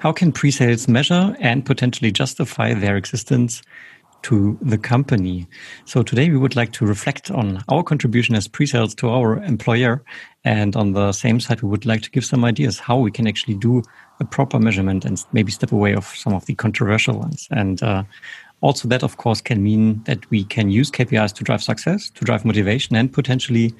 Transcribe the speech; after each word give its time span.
How 0.00 0.12
can 0.12 0.32
pre-sales 0.32 0.88
measure 0.88 1.36
and 1.40 1.62
potentially 1.62 2.10
justify 2.10 2.72
their 2.72 2.96
existence 2.96 3.60
to 4.22 4.58
the 4.62 4.78
company? 4.78 5.46
So 5.84 6.02
today 6.02 6.30
we 6.30 6.38
would 6.38 6.56
like 6.56 6.72
to 6.72 6.86
reflect 6.86 7.30
on 7.30 7.62
our 7.68 7.82
contribution 7.82 8.34
as 8.34 8.48
pre-sales 8.48 8.94
to 8.94 9.10
our 9.10 9.44
employer. 9.44 10.02
And 10.42 10.74
on 10.74 10.92
the 10.92 11.12
same 11.12 11.38
side, 11.38 11.60
we 11.60 11.68
would 11.68 11.84
like 11.84 12.00
to 12.00 12.10
give 12.10 12.24
some 12.24 12.46
ideas 12.46 12.78
how 12.78 12.96
we 12.96 13.10
can 13.10 13.26
actually 13.26 13.56
do 13.56 13.82
a 14.20 14.24
proper 14.24 14.58
measurement 14.58 15.04
and 15.04 15.22
maybe 15.34 15.52
step 15.52 15.70
away 15.70 15.94
of 15.94 16.06
some 16.06 16.32
of 16.32 16.46
the 16.46 16.54
controversial 16.54 17.18
ones. 17.18 17.46
And 17.50 17.82
uh, 17.82 18.04
also 18.62 18.88
that, 18.88 19.02
of 19.02 19.18
course, 19.18 19.42
can 19.42 19.62
mean 19.62 20.02
that 20.04 20.30
we 20.30 20.44
can 20.44 20.70
use 20.70 20.90
KPIs 20.90 21.34
to 21.34 21.44
drive 21.44 21.62
success, 21.62 22.08
to 22.08 22.24
drive 22.24 22.46
motivation 22.46 22.96
and 22.96 23.12
potentially 23.12 23.74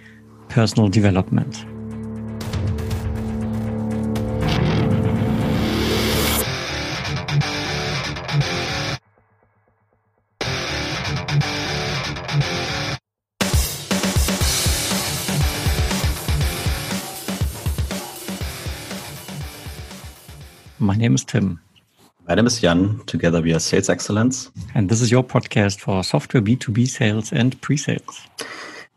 personal 0.50 0.90
development. 0.90 1.64
Name 21.10 21.16
is 21.16 21.24
Tim. 21.24 21.60
My 22.28 22.36
name 22.36 22.46
is 22.46 22.60
Jan. 22.60 23.00
Together 23.06 23.42
we 23.42 23.52
are 23.52 23.58
Sales 23.58 23.88
Excellence. 23.88 24.48
And 24.76 24.88
this 24.88 25.00
is 25.00 25.10
your 25.10 25.24
podcast 25.24 25.80
for 25.80 26.04
software 26.04 26.40
B2B 26.40 26.86
sales 26.86 27.32
and 27.32 27.60
pre 27.60 27.76
sales. 27.76 28.28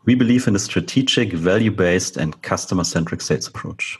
We 0.04 0.14
believe 0.14 0.46
in 0.46 0.54
a 0.54 0.60
strategic, 0.60 1.32
value 1.32 1.72
based, 1.72 2.16
and 2.16 2.40
customer 2.42 2.84
centric 2.84 3.20
sales 3.20 3.48
approach. 3.48 3.98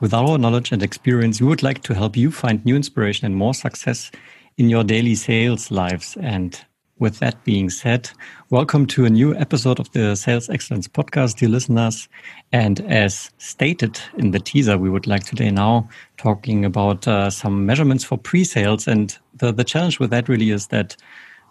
With 0.00 0.12
our 0.12 0.38
knowledge 0.38 0.72
and 0.72 0.82
experience, 0.82 1.40
we 1.40 1.46
would 1.46 1.62
like 1.62 1.84
to 1.84 1.94
help 1.94 2.16
you 2.16 2.32
find 2.32 2.64
new 2.64 2.74
inspiration 2.74 3.26
and 3.26 3.36
more 3.36 3.54
success 3.54 4.10
in 4.56 4.68
your 4.68 4.82
daily 4.82 5.14
sales 5.14 5.70
lives. 5.70 6.16
And 6.20 6.60
with 6.98 7.20
that 7.20 7.44
being 7.44 7.70
said, 7.70 8.10
welcome 8.50 8.84
to 8.84 9.04
a 9.04 9.10
new 9.10 9.32
episode 9.36 9.78
of 9.78 9.88
the 9.92 10.16
Sales 10.16 10.50
Excellence 10.50 10.88
Podcast, 10.88 11.36
dear 11.36 11.48
listeners. 11.48 12.08
And 12.50 12.80
as 12.90 13.30
stated 13.38 14.00
in 14.18 14.32
the 14.32 14.40
teaser, 14.40 14.76
we 14.76 14.90
would 14.90 15.06
like 15.06 15.22
today 15.22 15.52
now 15.52 15.88
talking 16.16 16.64
about 16.64 17.06
uh, 17.06 17.30
some 17.30 17.64
measurements 17.64 18.02
for 18.02 18.18
pre-sales. 18.18 18.88
And 18.88 19.16
the, 19.34 19.52
the 19.52 19.62
challenge 19.62 20.00
with 20.00 20.10
that 20.10 20.28
really 20.28 20.50
is 20.50 20.66
that 20.68 20.96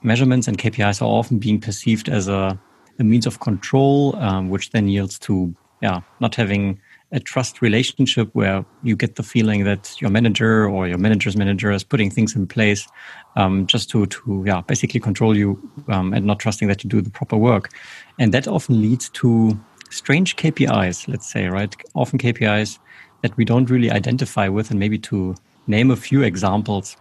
measurements 0.04 0.50
and 0.50 0.58
KPIs 0.58 1.02
are 1.02 1.06
often 1.06 1.40
being 1.40 1.62
perceived 1.62 2.10
as 2.10 2.28
a, 2.28 2.60
a 3.00 3.04
means 3.04 3.26
of 3.26 3.40
control, 3.40 4.18
um, 4.18 4.50
which 4.50 4.72
then 4.72 4.90
yields 4.90 5.18
to 5.20 5.56
yeah, 5.82 6.02
not 6.20 6.36
having 6.36 6.82
a 7.12 7.20
trust 7.20 7.62
relationship 7.62 8.30
where 8.34 8.64
you 8.84 8.96
get 8.96 9.16
the 9.16 9.24
feeling 9.24 9.64
that 9.64 10.00
your 10.00 10.12
manager 10.12 10.70
or 10.70 10.88
your 10.88 10.98
manager's 10.98 11.36
manager 11.36 11.72
is 11.72 11.84
putting 11.84 12.12
things 12.12 12.36
in 12.36 12.46
place 12.46 12.88
um, 13.36 13.66
just 13.66 13.90
to 13.90 14.06
to 14.08 14.44
yeah 14.46 14.62
basically 14.62 15.00
control 15.00 15.36
you 15.36 15.60
um, 15.88 16.14
and 16.14 16.26
not 16.26 16.40
trusting 16.40 16.68
that 16.68 16.84
you 16.84 16.90
do 16.90 17.02
the 17.02 17.10
proper 17.10 17.38
work, 17.38 17.72
and 18.20 18.34
that 18.34 18.48
often 18.48 18.82
leads 18.82 19.10
to 19.10 19.60
strange 19.90 20.36
KPIs. 20.36 21.08
Let's 21.08 21.30
say 21.32 21.48
right, 21.48 21.76
often 21.96 22.20
KPIs 22.20 22.78
that 23.22 23.36
we 23.38 23.46
don't 23.46 23.70
really 23.70 23.90
identify 23.90 24.48
with, 24.48 24.70
and 24.70 24.80
maybe 24.80 25.00
to 25.00 25.36
name 25.68 25.92
a 25.92 25.96
few 25.96 26.22
examples. 26.22 26.96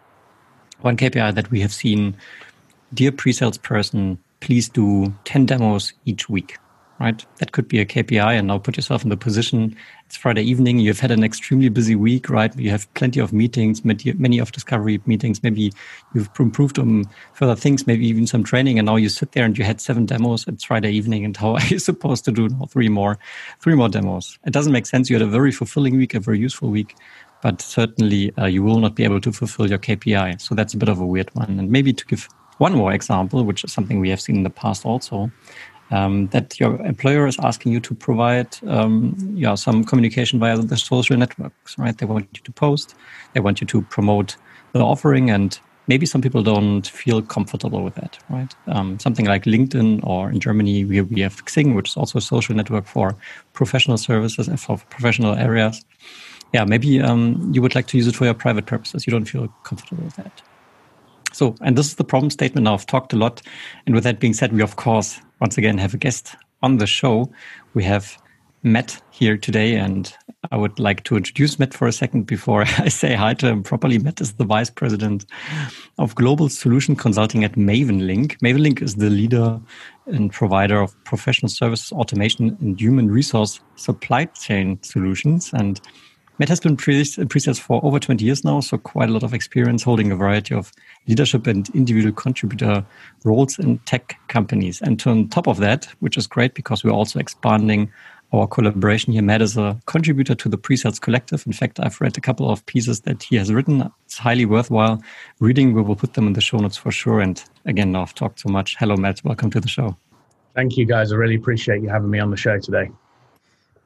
One 0.81 0.97
KPI 0.97 1.34
that 1.34 1.51
we 1.51 1.61
have 1.61 1.73
seen, 1.73 2.17
dear 2.95 3.11
pre-sales 3.11 3.59
person, 3.59 4.19
please 4.41 4.69
do 4.69 5.12
10 5.25 5.47
demos 5.47 5.92
each 6.05 6.29
week 6.29 6.56
right? 7.01 7.25
That 7.39 7.53
could 7.53 7.69
be 7.69 7.79
a 7.81 7.87
KPI. 7.87 8.39
And 8.39 8.49
now 8.49 8.59
put 8.59 8.77
yourself 8.77 9.03
in 9.03 9.11
the 9.11 9.17
position. 9.17 9.77
It's 10.07 10.17
Friday 10.17 10.43
evening. 10.43 10.79
You've 10.79 11.01
had 11.01 11.11
an 11.11 11.23
extremely 11.23 11.69
busy 11.69 11.95
week, 11.95 12.29
right? 12.29 12.55
You 12.59 12.71
have 12.71 12.93
plenty 12.95 13.21
of 13.21 13.33
meetings, 13.33 13.85
many 13.85 14.39
of 14.39 14.53
discovery 14.53 15.01
meetings. 15.07 15.43
Maybe 15.43 15.73
you've 16.15 16.31
improved 16.39 16.79
on 16.79 17.05
further 17.35 17.55
things, 17.55 17.87
maybe 17.87 18.07
even 18.07 18.27
some 18.27 18.43
training. 18.43 18.79
And 18.79 18.87
now 18.87 18.97
you 18.97 19.09
sit 19.09 19.33
there 19.33 19.45
and 19.45 19.57
you 19.57 19.65
had 19.65 19.81
seven 19.81 20.07
demos. 20.07 20.47
It's 20.49 20.65
Friday 20.65 20.91
evening. 20.93 21.25
And 21.25 21.37
how 21.37 21.55
are 21.55 21.67
you 21.67 21.79
supposed 21.79 22.25
to 22.25 22.33
do 22.33 22.48
now 22.48 22.67
three 22.67 22.89
more, 22.89 23.19
three 23.61 23.75
more 23.75 23.89
demos? 23.89 24.39
It 24.45 24.53
doesn't 24.53 24.73
make 24.73 24.87
sense. 24.87 25.08
You 25.08 25.17
had 25.17 25.27
a 25.27 25.31
very 25.31 25.53
fulfilling 25.53 25.97
week, 25.97 26.14
a 26.14 26.20
very 26.20 26.39
useful 26.39 26.70
week. 26.70 26.97
But 27.41 27.63
certainly, 27.63 28.37
uh, 28.37 28.47
you 28.47 28.64
will 28.64 28.81
not 28.81 28.97
be 28.97 29.05
able 29.05 29.20
to 29.20 29.31
fulfill 29.31 29.69
your 29.69 29.79
KPI. 29.79 30.41
So 30.41 30.57
that's 30.57 30.75
a 30.75 30.77
bit 30.77 30.89
of 30.89 30.98
a 30.98 31.07
weird 31.07 31.33
one. 31.35 31.61
And 31.61 31.70
maybe 31.70 31.92
to 31.92 32.05
give 32.07 32.29
one 32.58 32.75
more 32.75 32.92
example, 32.92 33.45
which 33.45 33.63
is 33.63 33.73
something 33.73 34.01
we 34.01 34.11
have 34.11 34.20
seen 34.20 34.37
in 34.37 34.42
the 34.42 34.51
past 34.51 34.85
also, 34.85 35.31
um, 35.91 36.29
that 36.29 36.59
your 36.61 36.81
employer 36.85 37.27
is 37.27 37.39
asking 37.43 37.73
you 37.73 37.81
to 37.81 37.95
provide 37.95 38.49
um, 38.67 39.17
some 39.57 39.85
communication 39.85 40.39
via 40.39 40.59
the 40.59 40.77
social 40.77 41.17
networks, 41.17 41.79
right? 41.79 41.97
They 41.97 42.07
want 42.07 42.29
you 42.33 42.41
to 42.43 42.53
post, 42.53 42.95
they 43.33 43.41
want 43.41 43.61
you 43.61 43.67
to 43.69 43.83
promote 43.83 44.37
the 44.73 44.81
offering, 44.81 45.31
and 45.31 45.59
maybe 45.87 46.07
some 46.07 46.21
people 46.21 46.43
don't 46.43 46.87
feel 46.87 47.23
comfortable 47.23 47.83
with 47.83 47.95
that, 47.95 48.19
right? 48.29 48.55
Um, 48.67 48.99
something 48.99 49.27
like 49.27 49.45
LinkedIn, 49.45 50.01
or 50.05 50.31
in 50.31 50.41
Germany, 50.41 50.85
we, 50.85 51.01
we 51.01 51.21
have 51.23 51.45
Xing, 51.45 51.75
which 51.75 51.91
is 51.91 51.97
also 51.97 52.19
a 52.19 52.23
social 52.23 52.55
network 52.55 52.87
for 52.87 53.17
professional 53.55 53.97
services 53.97 54.49
and 54.49 54.61
for 54.61 54.79
professional 54.91 55.35
areas. 55.35 55.85
Yeah, 56.53 56.65
maybe 56.65 57.01
um, 57.01 57.51
you 57.53 57.61
would 57.63 57.75
like 57.75 57.87
to 57.89 57.97
use 57.97 58.07
it 58.07 58.17
for 58.17 58.25
your 58.25 58.35
private 58.35 58.67
purposes. 58.67 59.07
You 59.07 59.11
don't 59.11 59.27
feel 59.27 59.49
comfortable 59.65 60.05
with 60.05 60.17
that. 60.17 60.43
So, 61.33 61.55
and 61.61 61.77
this 61.77 61.87
is 61.87 61.97
the 61.97 62.05
problem 62.05 62.31
statement. 62.31 62.65
Now, 62.65 62.75
I've 62.75 62.87
talked 62.87 63.13
a 63.13 63.17
lot. 63.17 63.43
And 63.87 63.95
with 63.95 64.05
that 64.05 64.19
being 64.19 64.33
said, 64.33 64.53
we, 64.53 64.63
of 64.63 64.77
course, 64.77 65.20
once 65.41 65.59
again 65.59 65.79
have 65.79 65.95
a 65.95 65.99
guest 65.99 66.35
on 66.63 66.79
the 66.79 66.87
show. 66.87 67.31
We 67.75 67.85
have 67.85 68.17
Matt 68.63 69.01
here 69.11 69.37
today, 69.37 69.77
and 69.77 70.13
I 70.51 70.57
would 70.57 70.79
like 70.79 71.05
to 71.05 71.17
introduce 71.17 71.59
Matt 71.59 71.73
for 71.73 71.87
a 71.87 71.93
second 71.93 72.27
before 72.27 72.63
I 72.79 72.89
say 72.89 73.15
hi 73.15 73.35
to 73.35 73.47
him 73.47 73.63
properly. 73.63 73.99
Matt 73.99 74.21
is 74.21 74.33
the 74.35 74.45
Vice 74.45 74.71
President 74.71 75.27
of 75.99 76.15
Global 76.15 76.49
Solution 76.49 76.97
Consulting 76.97 77.45
at 77.45 77.53
Mavenlink. 77.53 78.39
Mavenlink 78.39 78.83
is 78.83 78.97
the 78.97 79.11
leader 79.11 79.61
and 80.07 80.33
provider 80.33 80.81
of 80.81 80.97
professional 81.05 81.51
services, 81.51 81.93
automation, 81.93 82.57
and 82.61 82.81
human 82.81 83.11
resource 83.11 83.61
supply 83.77 84.25
chain 84.27 84.83
solutions. 84.83 85.51
And 85.53 85.81
Matt 86.39 86.49
has 86.51 86.61
been 86.61 86.77
pre-sales 86.77 87.59
uh, 87.59 87.63
for 87.63 87.85
over 87.85 87.99
20 87.99 88.25
years 88.25 88.45
now, 88.45 88.61
so 88.61 88.79
quite 88.79 89.09
a 89.09 89.13
lot 89.13 89.25
of 89.25 89.35
experience 89.35 89.83
holding 89.83 90.13
a 90.13 90.17
variety 90.17 90.55
of 90.55 90.73
leadership 91.09 91.49
and 91.49 91.69
individual 91.71 92.15
contributor 92.15 92.87
roles 93.25 93.59
in 93.59 93.79
tech 93.81 94.17
companies. 94.29 94.81
And 94.81 95.05
on 95.05 95.29
top 95.29 95.49
of 95.49 95.59
that, 95.59 95.87
which 95.99 96.17
is 96.17 96.29
great 96.29 96.55
because 96.55 96.85
we're 96.85 96.93
also 96.93 97.19
expanding 97.19 97.91
our 98.33 98.47
collaboration 98.47 99.13
here. 99.13 99.23
Matt 99.23 99.43
is 99.43 99.57
a 99.57 99.81
contributor 99.87 100.35
to 100.37 100.49
the 100.49 100.59
Pre-Sales 100.59 101.01
Collective. 101.01 101.45
In 101.45 101.53
fact, 101.53 101.81
I've 101.81 102.01
read 102.01 102.17
a 102.17 102.21
couple 102.21 102.49
of 102.49 102.65
pieces 102.67 103.01
that 103.01 103.23
he 103.23 103.35
has 103.37 103.53
written. 103.53 103.91
It's 104.05 104.19
highly 104.19 104.45
worthwhile 104.45 105.03
reading. 105.41 105.73
We 105.73 105.83
will 105.83 105.97
put 105.97 106.15
them 106.15 106.29
in 106.29 106.35
the 106.35 106.41
show 106.41 106.59
notes 106.59 106.77
for 106.77 106.93
sure. 106.93 107.20
And 107.20 107.43
again, 107.65 107.97
I've 107.97 108.15
talked 108.15 108.41
so 108.41 108.49
much. 108.49 108.77
Hello, 108.79 108.97
Matt. 108.97 109.25
Welcome 109.25 109.51
to 109.53 109.61
the 109.61 109.69
show. 109.69 109.97
Thank 110.55 110.77
you, 110.77 110.85
guys. 110.85 111.11
I 111.11 111.17
really 111.17 111.37
appreciate 111.37 111.83
you 111.83 111.89
having 111.89 112.11
me 112.11 112.20
on 112.20 112.31
the 112.31 112.37
show 112.37 112.59
today. 112.61 112.91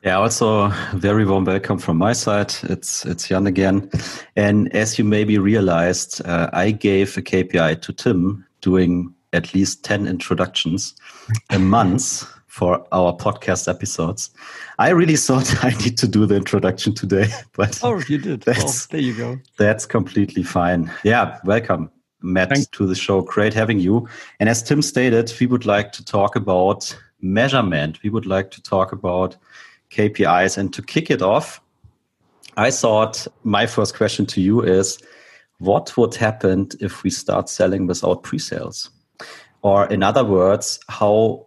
Yeah, 0.05 0.19
also 0.19 0.69
very 0.95 1.25
warm 1.25 1.45
welcome 1.45 1.79
from 1.79 1.97
my 1.97 2.13
side. 2.13 2.53
It's 2.65 3.05
it's 3.05 3.29
Jan 3.29 3.47
again, 3.47 3.89
and 4.35 4.75
as 4.75 4.99
you 4.99 5.05
maybe 5.05 5.39
realized, 5.39 6.21
uh, 6.27 6.51
I 6.53 6.73
gave 6.73 7.17
a 7.17 7.23
KPI 7.23 7.81
to 7.83 7.93
Tim 7.93 8.45
doing 8.63 9.15
at 9.33 9.55
least 9.55 9.85
ten 9.85 10.09
introductions 10.09 10.97
a 11.51 11.59
month 11.61 12.29
for 12.49 12.85
our 12.91 13.17
podcast 13.17 13.69
episodes. 13.69 14.31
I 14.81 14.89
really 14.89 15.15
thought 15.15 15.65
I 15.65 15.71
need 15.71 15.97
to 15.99 16.09
do 16.09 16.27
the 16.27 16.34
introduction 16.34 16.95
today, 16.95 17.29
but 17.57 17.79
oh, 17.84 18.03
you 18.09 18.19
did. 18.19 18.45
Well, 18.45 18.73
there 18.91 19.01
you 19.01 19.17
go. 19.17 19.39
That's 19.57 19.87
completely 19.87 20.43
fine. 20.43 20.91
Yeah, 21.05 21.39
welcome, 21.45 21.93
Matt, 22.23 22.49
Thanks. 22.49 22.67
to 22.73 22.89
the 22.89 22.97
show. 22.97 23.21
Great 23.21 23.55
having 23.55 23.79
you. 23.79 24.09
And 24.41 24.49
as 24.49 24.65
Tim 24.65 24.83
stated, 24.83 25.33
we 25.39 25.47
would 25.47 25.65
like 25.65 25.93
to 25.93 26.05
talk 26.05 26.34
about 26.34 26.93
measurement. 27.21 28.03
We 28.03 28.11
would 28.11 28.27
like 28.27 28.51
to 28.51 28.61
talk 28.61 28.91
about 28.91 29.37
KPIs. 29.92 30.58
And 30.58 30.72
to 30.75 30.82
kick 30.82 31.10
it 31.10 31.22
off, 31.22 31.60
I 32.56 32.70
thought 32.70 33.26
my 33.44 33.66
first 33.66 33.94
question 33.94 34.26
to 34.26 34.41
you 34.41 34.62
is 34.62 34.98
what 35.58 35.97
would 35.97 36.15
happen 36.15 36.68
if 36.80 37.03
we 37.03 37.10
start 37.10 37.48
selling 37.48 37.86
without 37.86 38.22
pre 38.22 38.39
sales? 38.39 38.91
Or, 39.62 39.86
in 39.86 40.03
other 40.03 40.24
words, 40.24 40.80
how 40.89 41.47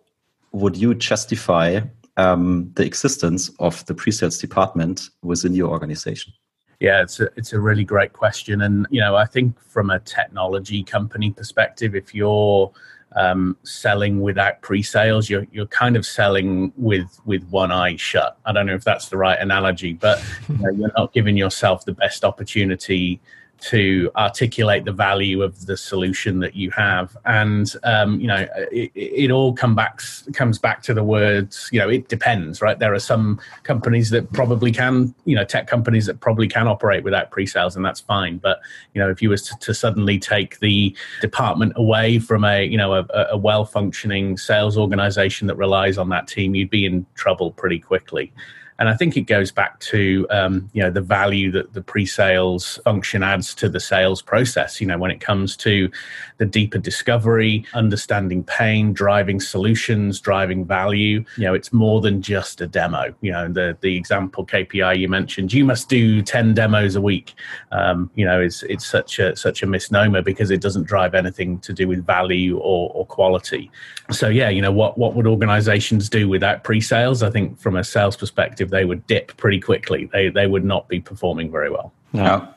would 0.54 0.78
you 0.78 0.96
justify 0.96 1.82
um, 2.18 2.72
the 2.76 2.86
existence 2.86 3.52
of 3.60 3.86
the 3.88 3.94
pre 3.94 4.12
sales 4.12 4.38
department 4.38 5.10
within 5.22 5.54
your 5.54 5.70
organization? 5.70 6.34
Yeah, 6.80 7.02
it's 7.02 7.20
a, 7.20 7.30
it's 7.36 7.54
a 7.54 7.60
really 7.60 7.84
great 7.84 8.14
question. 8.14 8.62
And, 8.62 8.88
you 8.90 9.02
know, 9.02 9.16
I 9.16 9.26
think 9.26 9.60
from 9.62 9.90
a 9.90 10.00
technology 10.00 10.84
company 10.84 11.32
perspective, 11.32 11.96
if 11.96 12.14
you're 12.14 12.72
um, 13.16 13.58
selling 13.64 14.22
without 14.22 14.62
pre-sales. 14.62 15.30
You're 15.30 15.48
you're 15.52 15.68
kind 15.68 15.96
of 15.96 16.06
selling 16.06 16.74
with 16.76 17.20
with 17.26 17.44
one 17.50 17.72
eye 17.72 17.96
shut. 17.96 18.38
I 18.46 18.52
don't 18.52 18.66
know 18.66 18.76
if 18.76 18.84
that's 18.84 19.10
the 19.10 19.18
right 19.18 19.40
analogy, 19.40 19.94
but 19.94 20.24
you 20.50 20.58
know, 20.58 20.70
you're 20.72 20.92
not 20.98 21.14
giving 21.14 21.38
yourself 21.38 21.86
the 21.86 21.94
best 21.94 22.24
opportunity 22.24 23.22
to 23.60 24.12
articulate 24.16 24.86
the 24.86 24.92
value 24.92 25.42
of 25.42 25.66
the 25.66 25.78
solution 25.78 26.40
that 26.40 26.56
you 26.56 26.72
have. 26.72 27.16
And 27.26 27.72
um, 27.84 28.20
you 28.20 28.28
know 28.28 28.48
it, 28.72 28.92
it, 28.96 29.32
all 29.32 29.54
come 29.54 29.76
back 29.76 30.02
comes 30.34 30.60
back 30.60 30.82
to 30.84 30.94
the 30.94 31.04
words 31.04 31.70
you 31.72 31.80
know 31.80 31.90
it 31.90 32.08
depends 32.08 32.62
right? 32.62 32.78
There 32.80 32.94
are 32.94 33.00
some 33.00 33.40
companies 33.64 34.10
that 34.12 34.32
probably 34.34 34.72
can 34.72 35.14
you 35.26 35.36
know 35.36 35.44
tech 35.44 35.68
companies 35.68 36.06
that 36.06 36.20
probably 36.20 36.48
can 36.48 36.68
operate 36.68 37.04
without 37.04 37.32
pre-sales 37.32 37.76
and 37.76 37.84
that's 37.84 38.02
fine. 38.02 38.38
But 38.38 38.60
you 38.94 39.02
know 39.02 39.10
if 39.10 39.22
you 39.22 39.30
was 39.30 39.44
to, 39.44 39.58
to 39.60 39.74
suddenly 39.74 40.20
take 40.20 40.60
the 40.60 40.96
department 41.22 41.74
away 41.76 42.20
from 42.20 42.44
a 42.44 42.66
you 42.66 42.78
know 42.78 42.94
a, 42.94 43.06
a 43.32 43.38
well 43.38 43.66
functioning 43.66 44.38
sales 44.38 44.78
organization 44.78 45.48
that 45.48 45.56
relies 45.56 45.98
on 45.98 46.10
that 46.10 46.28
team 46.28 46.56
you'd 46.56 46.70
be 46.70 46.86
in 46.86 47.06
trouble 47.16 47.52
pretty 47.52 47.80
quickly 47.80 48.32
and 48.78 48.90
I 48.90 48.96
think 48.96 49.16
it 49.16 49.22
goes 49.22 49.52
back 49.52 49.80
to 49.82 50.28
um, 50.30 50.70
you 50.74 50.82
know 50.82 50.92
the 50.92 51.02
value 51.02 51.52
that 51.52 51.74
the 51.74 51.82
pre-sales 51.82 52.80
function 52.84 53.24
adds 53.24 53.56
to 53.56 53.70
the 53.70 53.80
sales 53.80 54.22
process. 54.22 54.82
You 54.82 54.88
know, 54.88 54.98
when 54.98 55.12
it 55.12 55.22
comes 55.22 55.56
to 55.58 55.90
the 56.38 56.46
deeper 56.46 56.78
discovery, 56.78 57.66
understanding 57.74 58.44
pain, 58.44 58.92
driving 58.92 59.40
solutions, 59.40 60.20
driving 60.20 60.66
value. 60.66 61.24
You 61.38 61.46
know, 61.46 61.54
it's 61.54 61.72
more 61.72 62.02
than 62.02 62.22
just 62.22 62.60
a 62.60 62.68
demo. 62.68 63.14
You 63.22 63.32
know, 63.32 63.48
the 63.48 63.78
the 63.82 63.96
example 63.96 64.46
KPI 64.46 65.00
you 65.00 65.08
mentioned, 65.08 65.54
you 65.54 65.64
must 65.64 65.88
do 65.88 66.22
ten 66.22 66.54
demos 66.54 66.96
a 66.96 67.02
week. 67.02 67.34
Um, 67.72 68.10
you 68.16 68.26
know, 68.26 68.42
it's 68.42 68.64
it's 68.64 68.86
such 68.86 69.20
a 69.20 69.36
such 69.36 69.64
a 69.64 69.66
misnomer 69.68 70.22
because 70.22 70.52
it 70.52 70.62
doesn't 70.62 70.84
drive 70.84 71.16
anything 71.16 71.60
to 71.60 71.74
do 71.74 71.88
with 71.88 72.06
value 72.06 72.58
or, 72.58 72.92
or 72.94 73.06
quality. 73.06 73.72
So 74.12 74.28
yeah, 74.28 74.50
you 74.50 74.62
know 74.62 74.72
what 74.72 74.98
what 74.98 75.16
would 75.16 75.28
organizations 75.28 76.10
do 76.10 76.28
without 76.28 76.64
pre-sales? 76.64 77.24
I 77.24 77.30
think 77.30 77.58
from 77.60 77.76
a 77.76 77.84
sales 77.84 78.18
perspective, 78.18 78.65
they 78.70 78.86
would 78.86 79.06
dip 79.08 79.36
pretty 79.38 79.60
quickly. 79.60 80.10
They 80.12 80.30
they 80.30 80.48
would 80.48 80.66
not 80.66 80.88
be 80.88 81.00
performing 81.00 81.52
very 81.52 81.70
well. 81.70 81.94
Yeah. 82.14 82.48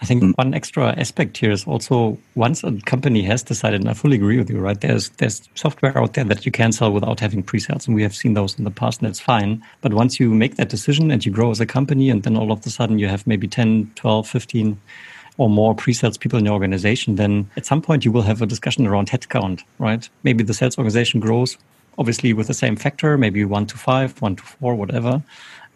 I 0.00 0.04
think 0.04 0.22
mm. 0.22 0.36
one 0.36 0.52
extra 0.52 0.94
aspect 0.98 1.38
here 1.38 1.50
is 1.50 1.66
also 1.66 2.18
once 2.34 2.62
a 2.62 2.72
company 2.82 3.22
has 3.22 3.42
decided, 3.42 3.80
and 3.80 3.88
I 3.88 3.94
fully 3.94 4.16
agree 4.16 4.36
with 4.36 4.50
you, 4.50 4.58
right? 4.58 4.78
There's 4.78 5.08
there's 5.10 5.48
software 5.54 5.96
out 5.96 6.12
there 6.12 6.24
that 6.24 6.44
you 6.44 6.52
can 6.52 6.72
sell 6.72 6.92
without 6.92 7.18
having 7.18 7.42
pre-sales, 7.42 7.86
and 7.86 7.94
we 7.94 8.02
have 8.02 8.14
seen 8.14 8.34
those 8.34 8.58
in 8.58 8.64
the 8.64 8.70
past, 8.70 9.00
and 9.00 9.08
it's 9.08 9.20
fine. 9.20 9.64
But 9.80 9.94
once 9.94 10.20
you 10.20 10.34
make 10.34 10.56
that 10.56 10.68
decision 10.68 11.10
and 11.10 11.24
you 11.24 11.32
grow 11.32 11.50
as 11.50 11.60
a 11.60 11.66
company, 11.66 12.10
and 12.10 12.22
then 12.24 12.36
all 12.36 12.52
of 12.52 12.66
a 12.66 12.70
sudden 12.70 12.98
you 12.98 13.08
have 13.08 13.26
maybe 13.26 13.48
10, 13.48 13.90
12, 13.94 14.28
15 14.28 14.78
or 15.38 15.50
more 15.50 15.74
pre-sales 15.74 16.16
people 16.16 16.38
in 16.38 16.44
your 16.44 16.54
organization, 16.54 17.16
then 17.16 17.50
at 17.56 17.66
some 17.66 17.82
point 17.82 18.04
you 18.04 18.12
will 18.12 18.22
have 18.22 18.40
a 18.40 18.46
discussion 18.46 18.86
around 18.86 19.08
headcount, 19.10 19.62
right? 19.78 20.08
Maybe 20.22 20.42
the 20.42 20.54
sales 20.54 20.78
organization 20.78 21.20
grows, 21.20 21.58
obviously 21.98 22.32
with 22.32 22.46
the 22.46 22.54
same 22.54 22.76
factor, 22.76 23.16
maybe 23.18 23.44
one 23.44 23.66
to 23.66 23.76
five, 23.76 24.20
one 24.20 24.36
to 24.36 24.42
four, 24.42 24.74
whatever. 24.74 25.22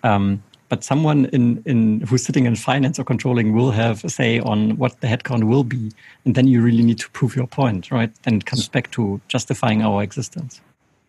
Um, 0.02 0.42
but 0.68 0.84
someone 0.84 1.24
in, 1.26 1.62
in 1.66 2.00
who's 2.02 2.24
sitting 2.24 2.46
in 2.46 2.54
finance 2.54 2.98
or 2.98 3.04
controlling 3.04 3.54
will 3.54 3.72
have 3.72 4.04
a 4.04 4.08
say 4.08 4.38
on 4.38 4.76
what 4.76 5.00
the 5.00 5.08
headcount 5.08 5.48
will 5.48 5.64
be. 5.64 5.90
And 6.24 6.36
then 6.36 6.46
you 6.46 6.62
really 6.62 6.84
need 6.84 6.98
to 7.00 7.10
prove 7.10 7.34
your 7.34 7.48
point, 7.48 7.90
right? 7.90 8.10
Then 8.22 8.36
it 8.36 8.46
comes 8.46 8.68
back 8.68 8.90
to 8.92 9.20
justifying 9.26 9.82
our 9.82 10.02
existence. 10.02 10.60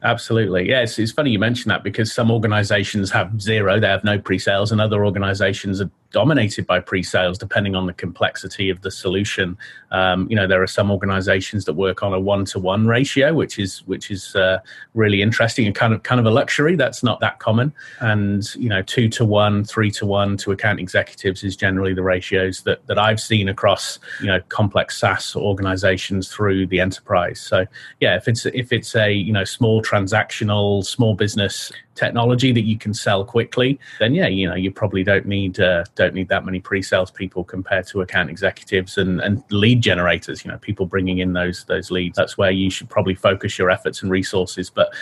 Absolutely. 0.04 0.68
Yes, 0.68 0.98
it's 0.98 1.12
funny 1.12 1.30
you 1.30 1.38
mention 1.38 1.70
that 1.70 1.84
because 1.84 2.12
some 2.12 2.32
organizations 2.32 3.12
have 3.12 3.40
zero, 3.40 3.80
they 3.80 3.88
have 3.88 4.04
no 4.04 4.18
pre 4.18 4.40
sales, 4.40 4.72
and 4.72 4.82
other 4.82 5.06
organizations 5.06 5.80
are 5.80 5.92
dominated 6.12 6.68
by 6.68 6.80
pre-sales 6.80 7.38
depending 7.38 7.76
on 7.76 7.86
the 7.86 7.94
complexity 7.94 8.70
of 8.70 8.82
the 8.82 8.92
solution. 8.92 9.58
Um, 9.92 10.28
you 10.30 10.36
know 10.36 10.48
there 10.48 10.62
are 10.62 10.68
some 10.68 10.92
organizations 10.92 11.66
that 11.66 11.74
work 11.74 12.04
on 12.04 12.14
a 12.14 12.20
one-to-one 12.20 12.88
ratio 12.88 13.34
which 13.34 13.60
is 13.60 13.80
which 13.88 14.12
is 14.12 14.36
uh, 14.36 14.60
really 14.94 15.22
interesting 15.22 15.66
and 15.66 15.76
kind 15.76 15.94
of 15.94 16.04
kind 16.04 16.20
of 16.20 16.26
a 16.26 16.32
luxury. 16.32 16.76
That's 16.76 17.04
not 17.04 17.20
that 17.22 17.40
common. 17.40 17.74
And 18.00 18.54
you 18.56 18.70
know 18.70 18.82
two 18.82 19.10
to 19.10 19.26
one 19.26 19.64
three 19.64 19.92
to 19.92 20.06
one 20.06 20.38
to 20.38 20.52
account 20.52 20.80
executives 20.80 21.44
is 21.44 21.56
generally 21.56 21.94
the 21.94 22.04
ratios 22.04 22.62
that 22.64 22.86
that 22.88 22.98
i've 22.98 23.20
seen 23.20 23.50
across 23.50 24.00
you 24.20 24.28
know 24.28 24.40
complex 24.50 24.98
saas 24.98 25.36
organizations 25.36 26.30
through 26.30 26.68
the 26.68 26.80
enterprise. 26.80 27.40
So 27.40 27.66
yeah 28.00 28.16
if 28.16 28.28
it's 28.28 28.46
if 28.46 28.72
it's 28.72 28.96
a 28.96 29.12
you 29.12 29.34
know 29.34 29.44
small 29.44 29.82
transactional 29.82 30.86
small 30.86 31.16
business 31.16 31.72
technology 31.96 32.52
that 32.52 32.62
you 32.62 32.78
can 32.78 32.94
sell 32.94 33.26
quickly, 33.26 33.80
then 34.00 34.14
yeah, 34.14 34.28
you 34.28 34.48
know, 34.48 34.56
you 34.56 34.72
probably 34.72 35.04
don't 35.04 35.26
need 35.26 35.60
uh, 35.60 35.84
don't 35.96 36.14
need 36.14 36.30
that 36.30 36.46
many 36.46 36.60
pre-sales 36.60 37.12
people 37.12 37.44
compared 37.44 37.88
to 37.88 38.02
account 38.02 38.30
executives 38.30 38.98
and, 38.98 39.22
and 39.22 39.44
lead 39.52 39.82
generators. 39.82 40.44
You 40.44 40.52
know, 40.52 40.58
people 40.58 40.86
bringing 40.86 41.20
in 41.20 41.34
those 41.34 41.66
those 41.66 41.92
leads. 41.92 42.16
That's 42.16 42.38
where 42.38 42.52
you 42.52 42.70
should 42.70 42.90
probably 42.90 43.16
focus 43.16 43.58
your 43.58 43.70
efforts 43.70 44.02
and 44.02 44.12
resources. 44.12 44.70
But 44.70 44.94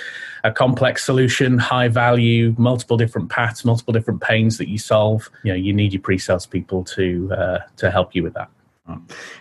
a 0.43 0.51
complex 0.51 1.03
solution, 1.03 1.57
high 1.57 1.87
value, 1.87 2.55
multiple 2.57 2.97
different 2.97 3.29
paths, 3.29 3.63
multiple 3.65 3.93
different 3.93 4.21
pains 4.21 4.57
that 4.57 4.69
you 4.69 4.77
solve. 4.77 5.29
You 5.43 5.51
know, 5.51 5.57
you 5.57 5.73
need 5.73 5.93
your 5.93 6.01
pre-sales 6.01 6.45
people 6.45 6.83
to 6.85 7.31
uh, 7.33 7.59
to 7.77 7.91
help 7.91 8.15
you 8.15 8.23
with 8.23 8.33
that. 8.33 8.49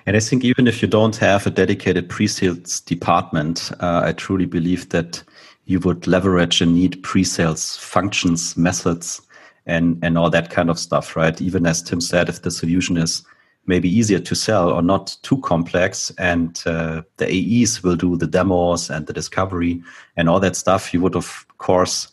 And 0.07 0.17
I 0.17 0.21
think 0.21 0.45
even 0.45 0.67
if 0.67 0.83
you 0.83 0.89
don't 0.89 1.17
have 1.17 1.47
a 1.47 1.51
dedicated 1.51 2.09
pre-sales 2.09 2.81
department, 2.81 3.73
uh, 3.81 4.03
I 4.05 4.13
truly 4.13 4.45
believe 4.45 4.91
that 4.91 5.23
you 5.69 5.79
would 5.81 6.07
leverage 6.07 6.63
and 6.63 6.75
need 6.75 7.03
pre-sales 7.03 7.77
functions, 7.77 8.57
methods, 8.57 9.21
and 9.67 9.99
and 10.03 10.17
all 10.17 10.31
that 10.31 10.49
kind 10.51 10.71
of 10.71 10.79
stuff, 10.79 11.15
right? 11.15 11.41
Even 11.43 11.67
as 11.67 11.83
Tim 11.83 12.01
said, 12.01 12.29
if 12.29 12.43
the 12.43 12.51
solution 12.51 12.97
is 12.97 13.23
maybe 13.67 13.89
easier 13.89 14.19
to 14.19 14.35
sell 14.35 14.71
or 14.71 14.81
not 14.81 15.15
too 15.23 15.37
complex, 15.43 16.11
and 16.17 16.63
uh, 16.65 17.03
the 17.19 17.27
AEs 17.27 17.83
will 17.83 17.97
do 17.97 18.17
the 18.17 18.27
demos 18.27 18.89
and 18.89 19.07
the 19.07 19.13
discovery 19.13 19.83
and 20.17 20.31
all 20.31 20.41
that 20.41 20.57
stuff, 20.57 20.95
you 20.95 21.03
would 21.03 21.15
of 21.15 21.47
course 21.59 22.09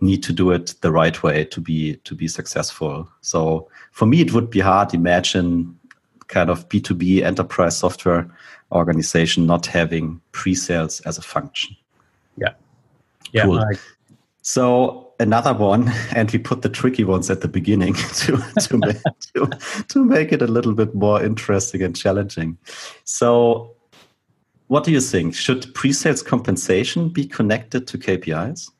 need 0.00 0.22
to 0.24 0.32
do 0.32 0.50
it 0.50 0.74
the 0.80 0.90
right 0.90 1.22
way 1.22 1.44
to 1.44 1.60
be 1.60 1.94
to 2.02 2.16
be 2.16 2.26
successful. 2.26 3.08
So 3.20 3.68
for 3.92 4.06
me, 4.06 4.20
it 4.20 4.32
would 4.32 4.50
be 4.50 4.60
hard 4.60 4.94
imagine 4.94 5.78
kind 6.26 6.50
of 6.50 6.68
B 6.68 6.80
two 6.80 6.94
B 6.94 7.22
enterprise 7.22 7.76
software 7.76 8.28
organization 8.72 9.46
not 9.46 9.64
having 9.66 10.20
pre-sales 10.32 10.98
as 11.02 11.18
a 11.18 11.22
function. 11.22 11.76
Yeah. 13.32 13.44
Cool. 13.44 13.64
So 14.42 15.06
another 15.18 15.52
one, 15.52 15.88
and 16.14 16.30
we 16.30 16.38
put 16.38 16.62
the 16.62 16.68
tricky 16.68 17.04
ones 17.04 17.30
at 17.30 17.40
the 17.40 17.48
beginning 17.48 17.94
to 18.14 18.36
to 18.60 18.78
make, 18.78 18.96
to, 19.34 19.50
to 19.88 20.04
make 20.04 20.32
it 20.32 20.42
a 20.42 20.46
little 20.46 20.72
bit 20.72 20.94
more 20.94 21.22
interesting 21.22 21.82
and 21.82 21.96
challenging. 21.96 22.58
So, 23.04 23.74
what 24.68 24.84
do 24.84 24.92
you 24.92 25.00
think? 25.00 25.34
Should 25.34 25.74
pre-sales 25.74 26.22
compensation 26.22 27.08
be 27.08 27.26
connected 27.26 27.86
to 27.88 27.98
KPIs? 27.98 28.70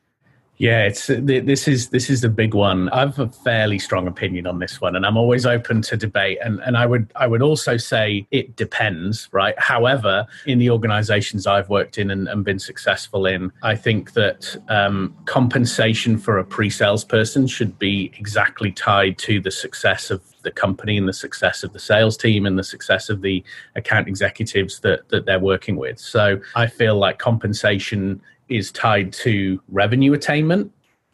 Yeah, 0.58 0.84
it's 0.84 1.08
this 1.08 1.68
is 1.68 1.90
this 1.90 2.08
is 2.08 2.22
the 2.22 2.30
big 2.30 2.54
one. 2.54 2.88
I 2.88 3.00
have 3.00 3.18
a 3.18 3.28
fairly 3.28 3.78
strong 3.78 4.06
opinion 4.06 4.46
on 4.46 4.58
this 4.58 4.80
one, 4.80 4.96
and 4.96 5.04
I'm 5.04 5.16
always 5.16 5.44
open 5.44 5.82
to 5.82 5.96
debate. 5.98 6.38
And 6.42 6.60
and 6.60 6.78
I 6.78 6.86
would 6.86 7.12
I 7.14 7.26
would 7.26 7.42
also 7.42 7.76
say 7.76 8.26
it 8.30 8.56
depends, 8.56 9.28
right? 9.32 9.58
However, 9.58 10.26
in 10.46 10.58
the 10.58 10.70
organisations 10.70 11.46
I've 11.46 11.68
worked 11.68 11.98
in 11.98 12.10
and, 12.10 12.26
and, 12.26 12.44
been 12.44 12.58
successful 12.58 13.26
in, 13.26 13.52
I 13.62 13.74
think 13.74 14.12
that 14.14 14.56
um, 14.68 15.14
compensation 15.26 16.16
for 16.16 16.38
a 16.38 16.44
pre-sales 16.44 17.04
person 17.04 17.46
should 17.46 17.78
be 17.78 18.12
exactly 18.16 18.70
tied 18.70 19.18
to 19.18 19.40
the 19.40 19.50
success 19.50 20.10
of 20.10 20.22
the 20.42 20.50
company 20.52 20.96
and 20.96 21.08
the 21.08 21.12
success 21.12 21.64
of 21.64 21.72
the 21.72 21.80
sales 21.80 22.16
team 22.16 22.46
and 22.46 22.56
the 22.56 22.64
success 22.64 23.10
of 23.10 23.20
the 23.20 23.42
account 23.74 24.08
executives 24.08 24.80
that 24.80 25.08
that 25.10 25.26
they're 25.26 25.40
working 25.40 25.76
with. 25.76 25.98
So 25.98 26.40
I 26.54 26.66
feel 26.66 26.96
like 26.96 27.18
compensation 27.18 28.22
is 28.48 28.70
tied 28.72 29.12
to 29.12 29.60
revenue 29.68 30.12
attainment 30.12 30.72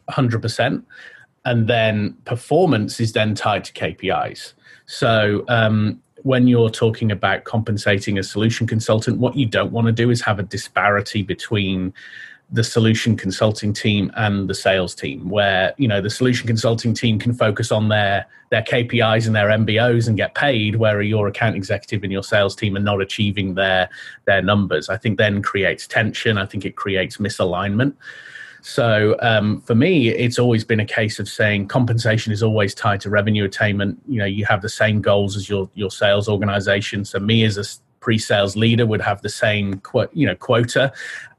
100% 0.09 0.83
and 1.45 1.67
then 1.67 2.15
performance 2.25 2.99
is 2.99 3.13
then 3.13 3.35
tied 3.35 3.63
to 3.65 3.73
KPIs. 3.73 4.53
So 4.85 5.43
um, 5.47 6.01
when 6.23 6.47
you're 6.47 6.69
talking 6.69 7.11
about 7.11 7.43
compensating 7.43 8.17
a 8.17 8.23
solution 8.23 8.65
consultant, 8.65 9.17
what 9.17 9.35
you 9.35 9.45
don't 9.45 9.71
want 9.71 9.87
to 9.87 9.93
do 9.93 10.09
is 10.09 10.21
have 10.21 10.39
a 10.39 10.43
disparity 10.43 11.21
between 11.21 11.93
the 12.51 12.63
solution 12.63 13.15
consulting 13.15 13.73
team 13.73 14.11
and 14.15 14.49
the 14.49 14.53
sales 14.53 14.93
team 14.93 15.29
where 15.29 15.73
you 15.77 15.87
know 15.87 16.01
the 16.01 16.09
solution 16.09 16.45
consulting 16.45 16.93
team 16.93 17.17
can 17.17 17.33
focus 17.33 17.71
on 17.71 17.89
their 17.89 18.25
their 18.51 18.61
KPIs 18.61 19.25
and 19.25 19.35
their 19.35 19.47
MBOs 19.47 20.07
and 20.07 20.15
get 20.15 20.35
paid 20.35 20.75
where 20.75 21.01
your 21.01 21.27
account 21.27 21.55
executive 21.55 22.03
and 22.03 22.11
your 22.11 22.23
sales 22.23 22.55
team 22.55 22.75
are 22.75 22.81
not 22.81 23.01
achieving 23.01 23.55
their 23.55 23.89
their 24.25 24.41
numbers 24.41 24.89
i 24.89 24.97
think 24.97 25.17
then 25.17 25.41
creates 25.41 25.87
tension 25.87 26.37
i 26.37 26.45
think 26.45 26.65
it 26.65 26.75
creates 26.75 27.17
misalignment 27.17 27.95
so 28.65 29.17
um, 29.19 29.59
for 29.59 29.75
me, 29.75 30.07
it's 30.07 30.39
always 30.39 30.63
been 30.63 30.79
a 30.79 30.85
case 30.85 31.19
of 31.19 31.27
saying 31.27 31.67
compensation 31.67 32.31
is 32.31 32.41
always 32.41 32.73
tied 32.73 33.01
to 33.01 33.09
revenue 33.09 33.43
attainment. 33.43 34.01
You 34.07 34.19
know, 34.19 34.25
you 34.25 34.45
have 34.45 34.61
the 34.61 34.69
same 34.69 35.01
goals 35.01 35.35
as 35.35 35.49
your 35.49 35.69
your 35.73 35.91
sales 35.91 36.29
organization. 36.29 37.03
So 37.03 37.19
me 37.19 37.43
as 37.43 37.57
a 37.57 37.65
pre-sales 38.03 38.57
leader 38.57 38.85
would 38.85 39.01
have 39.01 39.21
the 39.21 39.29
same 39.29 39.81
you 40.11 40.27
know 40.27 40.35
quota 40.35 40.91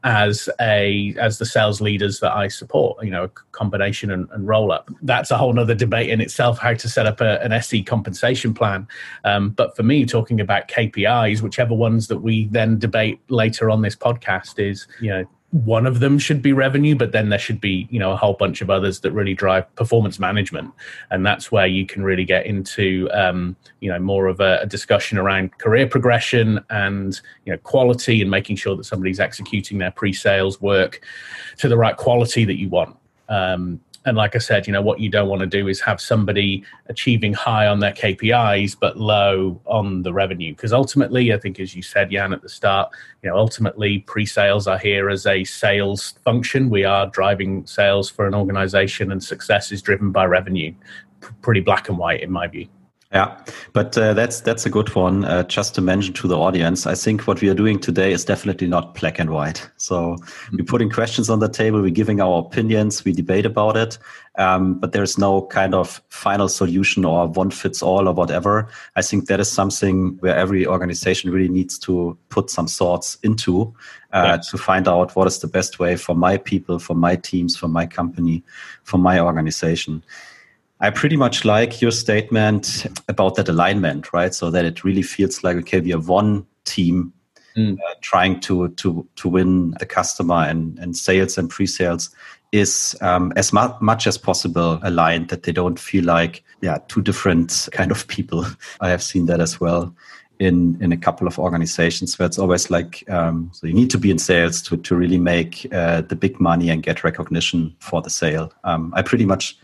as 0.03 0.49
a 0.61 1.15
as 1.19 1.39
the 1.39 1.45
sales 1.45 1.83
leaders 1.83 2.21
that 2.21 2.33
I 2.33 2.49
support. 2.49 3.05
You 3.05 3.11
know, 3.11 3.25
a 3.25 3.29
combination 3.53 4.11
and, 4.11 4.29
and 4.31 4.49
roll 4.49 4.73
up. 4.73 4.91
That's 5.03 5.31
a 5.31 5.37
whole 5.37 5.59
other 5.59 5.75
debate 5.75 6.09
in 6.09 6.23
itself. 6.23 6.59
How 6.59 6.73
to 6.73 6.89
set 6.89 7.07
up 7.07 7.21
a, 7.21 7.43
an 7.45 7.53
SE 7.53 7.83
compensation 7.83 8.55
plan. 8.55 8.89
Um, 9.25 9.51
but 9.51 9.77
for 9.77 9.83
me, 9.83 10.07
talking 10.07 10.41
about 10.41 10.69
KPIs, 10.69 11.43
whichever 11.43 11.75
ones 11.75 12.09
that 12.09 12.19
we 12.19 12.47
then 12.47 12.79
debate 12.79 13.21
later 13.29 13.69
on 13.69 13.83
this 13.83 13.95
podcast 13.95 14.59
is 14.59 14.89
you 15.01 15.11
know 15.11 15.25
one 15.55 15.87
of 15.87 16.01
them 16.01 16.19
should 16.19 16.43
be 16.43 16.53
revenue, 16.53 16.97
but 16.97 17.13
then 17.13 17.29
there 17.29 17.39
should 17.39 17.61
be, 17.61 17.87
you 17.89 18.01
know, 18.01 18.11
a 18.11 18.17
whole 18.17 18.35
bunch 18.35 18.61
of 18.61 18.71
others 18.71 18.99
that 19.01 19.13
really 19.13 19.35
drive 19.35 19.73
performance 19.77 20.19
management. 20.19 20.73
And 21.13 21.25
that's 21.25 21.53
where 21.53 21.69
you 21.69 21.87
can 21.87 22.03
really 22.03 22.25
get 22.25 22.45
into, 22.45 23.09
um, 23.13 23.55
you 23.79 23.89
know, 23.89 24.01
more 24.01 24.27
of 24.27 24.41
a, 24.41 24.59
a, 24.63 24.67
discussion 24.67 25.17
around 25.17 25.57
career 25.59 25.87
progression 25.87 26.59
and, 26.71 27.21
you 27.45 27.53
know, 27.53 27.59
quality 27.59 28.21
and 28.21 28.29
making 28.29 28.57
sure 28.57 28.75
that 28.75 28.83
somebody's 28.83 29.21
executing 29.21 29.79
their 29.79 29.93
pre-sales 29.93 30.61
work 30.61 31.01
to 31.59 31.69
the 31.69 31.77
right 31.77 31.97
quality 31.97 32.45
that 32.45 32.59
you 32.59 32.69
want. 32.69 32.97
Um, 33.29 33.81
and 34.07 34.17
like 34.17 34.37
I 34.37 34.39
said, 34.39 34.67
you 34.67 34.73
know, 34.73 34.83
what 34.83 35.01
you 35.01 35.09
don't 35.09 35.29
want 35.29 35.41
to 35.41 35.47
do 35.47 35.67
is 35.67 35.81
have 35.81 36.01
somebody 36.01 36.63
achieving 36.87 37.33
high 37.33 37.67
on 37.67 37.81
their 37.81 37.93
KPIs 37.93 38.77
but 38.79 38.99
low 38.99 39.61
on 39.65 40.03
the 40.03 40.13
revenue. 40.13 40.53
Because 40.55 40.75
ultimately, 40.75 41.33
I 41.33 41.39
think, 41.39 41.59
as 41.59 41.75
you 41.75 41.83
said, 41.83 42.11
Jan, 42.11 42.35
at 42.35 42.43
the 42.43 42.49
start, 42.49 42.91
you 43.23 43.31
know, 43.31 43.37
ultimately 43.37 44.01
pre-sales 44.01 44.67
are 44.67 44.79
here 44.79 45.09
as 45.09 45.27
a 45.27 45.43
sales 45.45 46.15
function. 46.23 46.69
We 46.69 46.85
are 46.85 47.07
driving 47.07 47.67
sales 47.67 48.11
for 48.11 48.27
an 48.27 48.35
organization, 48.35 49.11
and 49.11 49.25
success 49.25 49.73
is 49.73 49.81
driven 49.81 50.13
by 50.13 50.27
revenue. 50.27 50.75
P- 51.23 51.29
pretty 51.41 51.61
black 51.61 51.89
and 51.89 51.97
white, 51.97 52.23
in 52.23 52.31
my 52.31 52.47
view. 52.47 52.69
Yeah, 53.15 53.39
but 53.73 53.97
uh, 53.97 54.13
that's 54.13 54.41
that's 54.41 54.67
a 54.67 54.71
good 54.71 54.93
one. 54.97 55.25
Uh, 55.25 55.45
just 55.45 55.77
to 55.77 55.81
mention 55.81 56.13
to 56.15 56.27
the 56.27 56.37
audience, 56.37 56.85
I 56.85 56.97
think 56.97 57.29
what 57.29 57.41
we 57.41 57.49
are 57.49 57.55
doing 57.55 57.79
today 57.79 58.13
is 58.13 58.25
definitely 58.25 58.67
not 58.67 58.97
black 58.97 59.21
and 59.21 59.31
white. 59.31 59.71
So 59.77 60.17
mm-hmm. 60.17 60.57
we're 60.57 60.65
putting 60.65 60.91
questions 60.91 61.31
on 61.31 61.39
the 61.39 61.49
table, 61.49 61.81
we're 61.81 61.91
giving 61.91 62.21
our 62.21 62.41
opinions, 62.41 63.05
we 63.05 63.13
debate 63.13 63.47
about 63.47 63.77
it, 63.77 63.99
um, 64.35 64.81
but 64.81 64.91
there's 64.91 65.17
no 65.17 65.43
kind 65.43 65.77
of 65.77 66.03
final 66.09 66.49
solution 66.49 67.05
or 67.05 67.29
one 67.29 67.53
fits 67.53 67.85
all 67.85 68.09
or 68.09 68.15
whatever. 68.15 68.67
I 68.97 69.03
think 69.03 69.29
that 69.29 69.39
is 69.39 69.49
something 69.49 70.17
where 70.19 70.35
every 70.35 70.67
organization 70.67 71.31
really 71.31 71.49
needs 71.49 71.79
to 71.81 72.19
put 72.31 72.51
some 72.51 72.67
thoughts 72.67 73.17
into 73.23 73.73
uh, 74.13 74.39
to 74.39 74.59
find 74.59 74.89
out 74.89 75.15
what 75.15 75.29
is 75.29 75.39
the 75.39 75.47
best 75.47 75.79
way 75.79 75.95
for 75.95 76.17
my 76.17 76.37
people, 76.37 76.81
for 76.81 76.95
my 76.95 77.15
teams, 77.15 77.57
for 77.57 77.69
my 77.69 77.87
company, 77.87 78.43
for 78.83 78.99
my 78.99 79.21
organization. 79.21 80.03
I 80.81 80.91
pretty 80.91 81.17
much 81.17 81.45
like 81.45 81.81
your 81.81 81.93
statement 81.93 82.87
about 83.09 83.37
that 83.37 83.49
alignment, 83.49 84.13
right? 84.13 84.35
So 84.35 84.51
that 84.51 84.65
it 84.65 84.85
really 84.85 85.03
feels 85.03 85.45
like 85.45 85.57
okay, 85.59 85.81
we 85.81 85.93
are 85.93 86.01
one 86.01 86.47
team 86.65 87.13
mm. 87.57 87.79
uh, 87.79 87.95
trying 88.01 88.41
to 88.41 88.69
to 88.69 89.07
to 89.17 89.29
win 89.29 89.73
the 89.79 89.87
customer, 89.87 90.45
and 90.47 90.79
and 90.79 90.97
sales 90.97 91.39
and 91.39 91.49
pre-sales 91.49 92.11
is 92.53 92.97
um, 93.01 93.33
as 93.37 93.53
mu- 93.53 93.75
much 93.81 94.07
as 94.07 94.19
possible 94.19 94.81
aligned. 94.83 95.29
That 95.29 95.45
they 95.45 95.53
don't 95.53 95.79
feel 95.79 96.05
like 96.05 96.43
yeah 96.61 96.79
two 96.89 97.03
different 97.03 97.69
kind 97.73 97.91
of 97.91 98.07
people. 98.09 98.45
I 98.81 98.91
have 98.91 99.03
seen 99.03 99.27
that 99.27 99.41
as 99.41 99.61
well 99.61 99.95
in 100.41 100.77
in 100.83 100.91
a 100.93 100.97
couple 100.97 101.29
of 101.29 101.39
organizations 101.39 102.19
where 102.19 102.27
it's 102.27 102.39
always 102.39 102.69
like 102.69 103.09
um, 103.09 103.51
so 103.53 103.67
you 103.67 103.73
need 103.73 103.91
to 103.91 103.99
be 103.99 104.11
in 104.11 104.19
sales 104.19 104.61
to 104.63 104.77
to 104.79 104.97
really 104.97 105.19
make 105.19 105.67
uh, 105.73 106.01
the 106.01 106.17
big 106.17 106.41
money 106.41 106.71
and 106.71 106.83
get 106.83 107.05
recognition 107.05 107.75
for 107.79 108.03
the 108.03 108.11
sale. 108.11 108.53
Um, 108.65 108.93
I 108.97 109.03
pretty 109.03 109.25
much 109.25 109.57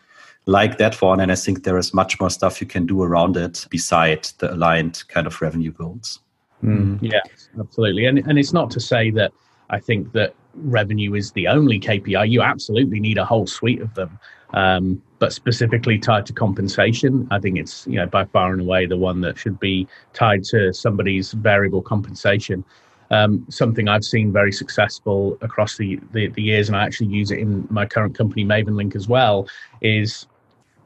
like 0.47 0.79
that 0.79 1.01
one. 1.01 1.21
And 1.21 1.31
I 1.31 1.35
think 1.35 1.65
there 1.65 1.79
is 1.79 1.95
much 1.95 2.21
more 2.21 2.31
stuff 2.31 2.61
you 2.61 2.67
can 2.67 2.87
do 2.87 3.03
around 3.03 3.37
it 3.37 3.67
beside 3.71 4.25
the 4.39 4.53
aligned 4.53 5.03
kind 5.09 5.27
of 5.27 5.41
revenue 5.41 5.73
goals. 5.73 6.21
Mm. 6.65 6.99
Yeah, 7.01 7.21
absolutely. 7.59 8.07
And, 8.07 8.19
and 8.19 8.39
it's 8.39 8.53
not 8.53 8.71
to 8.73 8.81
say 8.81 9.11
that 9.13 9.33
I 9.71 9.79
think 9.79 10.13
that 10.13 10.35
revenue 10.55 11.15
is 11.15 11.33
the 11.33 11.49
only 11.49 11.79
KPI. 11.79 12.29
You 12.29 12.43
absolutely 12.43 13.01
need 13.01 13.19
a 13.19 13.25
whole 13.25 13.47
suite 13.47 13.81
of 13.81 13.95
them. 13.95 14.19
Um, 14.53 15.03
but 15.21 15.33
specifically 15.33 15.99
tied 15.99 16.27
to 16.27 16.33
compensation, 16.33 17.29
I 17.31 17.39
think 17.39 17.59
it's 17.59 17.87
you 17.87 17.97
know 17.97 18.07
by 18.07 18.25
far 18.25 18.53
and 18.53 18.61
away 18.61 18.87
the 18.87 18.97
one 18.97 19.21
that 19.21 19.39
should 19.39 19.61
be 19.61 19.87
tied 20.13 20.43
to 20.45 20.73
somebody's 20.73 21.33
variable 21.33 21.83
compensation. 21.83 22.65
Um, 23.13 23.45
something 23.49 23.89
I've 23.89 24.05
seen 24.05 24.33
very 24.33 24.53
successful 24.53 25.37
across 25.41 25.77
the, 25.77 26.01
the, 26.13 26.29
the 26.29 26.43
years, 26.43 26.69
and 26.69 26.77
I 26.77 26.85
actually 26.85 27.09
use 27.09 27.33
it 27.33 27.41
in 27.41 27.67
my 27.69 27.85
current 27.85 28.17
company, 28.17 28.45
Mavenlink, 28.45 28.95
as 28.95 29.09
well, 29.09 29.49
is 29.83 30.27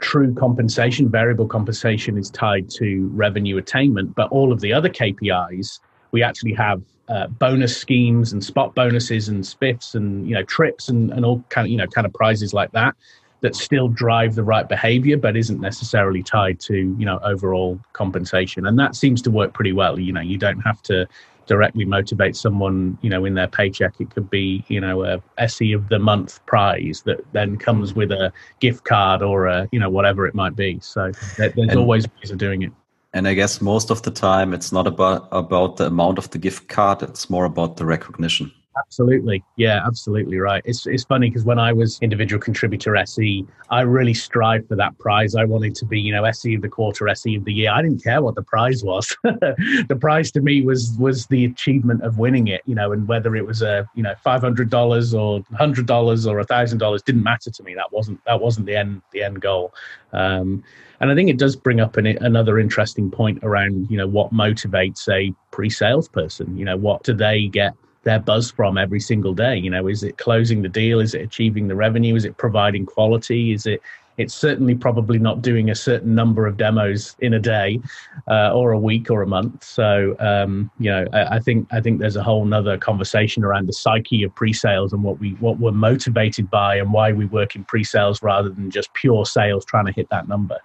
true 0.04 0.34
compensation, 0.34 1.08
variable 1.08 1.46
compensation 1.46 2.18
is 2.18 2.28
tied 2.28 2.68
to 2.68 3.08
revenue 3.14 3.56
attainment, 3.56 4.14
but 4.14 4.30
all 4.30 4.52
of 4.52 4.60
the 4.60 4.70
other 4.70 4.90
KPIs, 4.90 5.80
we 6.12 6.22
actually 6.22 6.52
have 6.52 6.82
uh, 7.08 7.26
bonus 7.26 7.74
schemes 7.74 8.32
and 8.32 8.44
spot 8.44 8.74
bonuses 8.74 9.28
and 9.28 9.42
spiffs 9.42 9.94
and 9.94 10.28
you 10.28 10.34
know 10.34 10.42
trips 10.42 10.88
and, 10.88 11.10
and 11.10 11.24
all 11.24 11.42
kind 11.48 11.66
of 11.66 11.70
you 11.70 11.76
know 11.76 11.86
kind 11.86 12.06
of 12.06 12.12
prizes 12.12 12.54
like 12.54 12.70
that 12.72 12.94
that 13.40 13.54
still 13.54 13.88
drive 13.88 14.34
the 14.34 14.42
right 14.42 14.70
behavior 14.70 15.18
but 15.18 15.36
isn't 15.36 15.60
necessarily 15.60 16.22
tied 16.22 16.58
to 16.60 16.76
you 16.98 17.06
know 17.06 17.18
overall 17.22 17.80
compensation. 17.94 18.66
And 18.66 18.78
that 18.78 18.94
seems 18.94 19.20
to 19.22 19.30
work 19.30 19.54
pretty 19.54 19.72
well. 19.72 19.98
You 19.98 20.12
know 20.12 20.20
you 20.20 20.38
don't 20.38 20.60
have 20.60 20.82
to 20.82 21.08
directly 21.46 21.84
motivate 21.84 22.36
someone, 22.36 22.98
you 23.02 23.10
know, 23.10 23.24
in 23.24 23.34
their 23.34 23.48
paycheck. 23.48 23.94
It 24.00 24.10
could 24.10 24.30
be, 24.30 24.64
you 24.68 24.80
know, 24.80 25.04
a 25.04 25.22
SE 25.38 25.72
of 25.72 25.88
the 25.88 25.98
month 25.98 26.44
prize 26.46 27.02
that 27.06 27.20
then 27.32 27.56
comes 27.56 27.94
with 27.94 28.10
a 28.12 28.32
gift 28.60 28.84
card 28.84 29.22
or 29.22 29.46
a, 29.46 29.68
you 29.72 29.78
know, 29.78 29.90
whatever 29.90 30.26
it 30.26 30.34
might 30.34 30.56
be. 30.56 30.78
So 30.82 31.12
there's 31.36 31.52
and, 31.56 31.78
always 31.78 32.06
ways 32.20 32.30
of 32.30 32.38
doing 32.38 32.62
it. 32.62 32.72
And 33.12 33.28
I 33.28 33.34
guess 33.34 33.60
most 33.60 33.90
of 33.90 34.02
the 34.02 34.10
time 34.10 34.52
it's 34.52 34.72
not 34.72 34.86
about 34.86 35.28
about 35.30 35.76
the 35.76 35.86
amount 35.86 36.18
of 36.18 36.30
the 36.30 36.38
gift 36.38 36.68
card, 36.68 37.02
it's 37.02 37.30
more 37.30 37.44
about 37.44 37.76
the 37.76 37.84
recognition. 37.84 38.52
Absolutely. 38.76 39.44
Yeah, 39.56 39.82
absolutely 39.86 40.38
right. 40.38 40.62
It's 40.64 40.86
it's 40.86 41.04
funny 41.04 41.28
because 41.28 41.44
when 41.44 41.58
I 41.60 41.72
was 41.72 41.98
individual 42.02 42.40
contributor 42.40 42.96
SE, 42.96 43.46
I 43.70 43.82
really 43.82 44.14
strived 44.14 44.68
for 44.68 44.74
that 44.76 44.98
prize. 44.98 45.36
I 45.36 45.44
wanted 45.44 45.76
to 45.76 45.84
be, 45.84 46.00
you 46.00 46.12
know, 46.12 46.24
SE 46.24 46.54
of 46.54 46.62
the 46.62 46.68
quarter, 46.68 47.08
SE 47.08 47.36
of 47.36 47.44
the 47.44 47.52
year. 47.52 47.70
I 47.70 47.82
didn't 47.82 48.02
care 48.02 48.20
what 48.20 48.34
the 48.34 48.42
prize 48.42 48.82
was. 48.82 49.16
the 49.22 49.96
prize 50.00 50.32
to 50.32 50.40
me 50.40 50.62
was 50.62 50.96
was 50.98 51.26
the 51.28 51.44
achievement 51.44 52.02
of 52.02 52.18
winning 52.18 52.48
it, 52.48 52.62
you 52.66 52.74
know, 52.74 52.90
and 52.90 53.06
whether 53.06 53.36
it 53.36 53.46
was 53.46 53.62
a, 53.62 53.88
you 53.94 54.02
know, 54.02 54.14
five 54.24 54.40
hundred 54.40 54.70
dollars 54.70 55.14
or 55.14 55.44
hundred 55.54 55.86
dollars 55.86 56.26
or 56.26 56.40
a 56.40 56.44
thousand 56.44 56.78
dollars 56.78 57.02
didn't 57.02 57.22
matter 57.22 57.50
to 57.50 57.62
me. 57.62 57.74
That 57.74 57.92
wasn't 57.92 58.24
that 58.24 58.40
wasn't 58.40 58.66
the 58.66 58.76
end 58.76 59.02
the 59.12 59.22
end 59.22 59.40
goal. 59.40 59.72
Um, 60.12 60.64
and 61.00 61.10
I 61.10 61.14
think 61.14 61.28
it 61.28 61.38
does 61.38 61.54
bring 61.54 61.80
up 61.80 61.96
an, 61.96 62.06
another 62.06 62.58
interesting 62.58 63.10
point 63.10 63.40
around, 63.42 63.90
you 63.90 63.98
know, 63.98 64.06
what 64.06 64.32
motivates 64.32 65.08
a 65.08 65.34
pre-sales 65.50 66.08
person. 66.08 66.56
You 66.56 66.64
know, 66.64 66.76
what 66.76 67.02
do 67.02 67.12
they 67.12 67.46
get 67.48 67.74
their 68.04 68.20
buzz 68.20 68.50
from 68.50 68.78
every 68.78 69.00
single 69.00 69.34
day. 69.34 69.56
You 69.56 69.70
know, 69.70 69.86
is 69.86 70.02
it 70.02 70.18
closing 70.18 70.62
the 70.62 70.68
deal? 70.68 71.00
Is 71.00 71.14
it 71.14 71.22
achieving 71.22 71.68
the 71.68 71.74
revenue? 71.74 72.14
Is 72.14 72.24
it 72.24 72.36
providing 72.36 72.86
quality? 72.86 73.52
Is 73.52 73.66
it 73.66 73.80
it's 74.16 74.34
certainly 74.34 74.74
probably 74.74 75.18
not 75.18 75.42
doing 75.42 75.70
a 75.70 75.74
certain 75.74 76.14
number 76.14 76.46
of 76.46 76.56
demos 76.56 77.16
in 77.18 77.34
a 77.34 77.40
day 77.40 77.80
uh, 78.28 78.52
or 78.52 78.72
a 78.72 78.78
week 78.78 79.10
or 79.10 79.22
a 79.22 79.26
month 79.26 79.64
so 79.64 80.16
um, 80.20 80.70
you 80.78 80.90
know 80.90 81.06
I, 81.12 81.36
I, 81.36 81.38
think 81.40 81.66
i 81.72 81.80
think 81.80 81.98
there's 81.98 82.16
a 82.16 82.22
whole 82.22 82.44
nother 82.44 82.78
conversation 82.78 83.44
around 83.44 83.66
the 83.66 83.72
psyche 83.72 84.22
of 84.22 84.34
pre-sales 84.34 84.92
and 84.92 85.02
what 85.02 85.18
we 85.18 85.30
what 85.40 85.58
we're 85.58 85.72
motivated 85.72 86.50
by 86.50 86.76
and 86.76 86.92
why 86.92 87.12
we 87.12 87.26
work 87.26 87.56
in 87.56 87.64
pre-sales 87.64 88.22
rather 88.22 88.48
than 88.48 88.70
just 88.70 88.92
pure 88.94 89.26
sales 89.26 89.64
trying 89.64 89.86
to 89.86 89.92
hit 89.92 90.08
that 90.10 90.28
number 90.28 90.58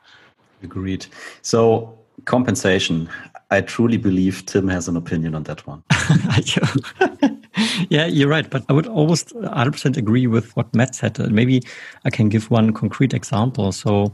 agreed 0.63 1.05
so 1.41 1.97
compensation 2.25 3.09
I 3.51 3.61
truly 3.61 3.97
believe 3.97 4.45
Tim 4.45 4.67
has 4.67 4.87
an 4.87 4.95
opinion 4.95 5.33
on 5.33 5.43
that 5.43 5.65
one. 5.65 5.83
yeah, 7.89 8.05
you're 8.05 8.29
right. 8.29 8.49
But 8.49 8.63
I 8.69 8.73
would 8.73 8.87
almost 8.87 9.35
100% 9.35 9.97
agree 9.97 10.27
with 10.27 10.55
what 10.55 10.73
Matt 10.75 10.95
said. 10.95 11.19
Uh, 11.19 11.27
maybe 11.29 11.63
I 12.05 12.09
can 12.09 12.29
give 12.29 12.51
one 12.51 12.73
concrete 12.73 13.13
example. 13.13 13.71
So, 13.71 14.13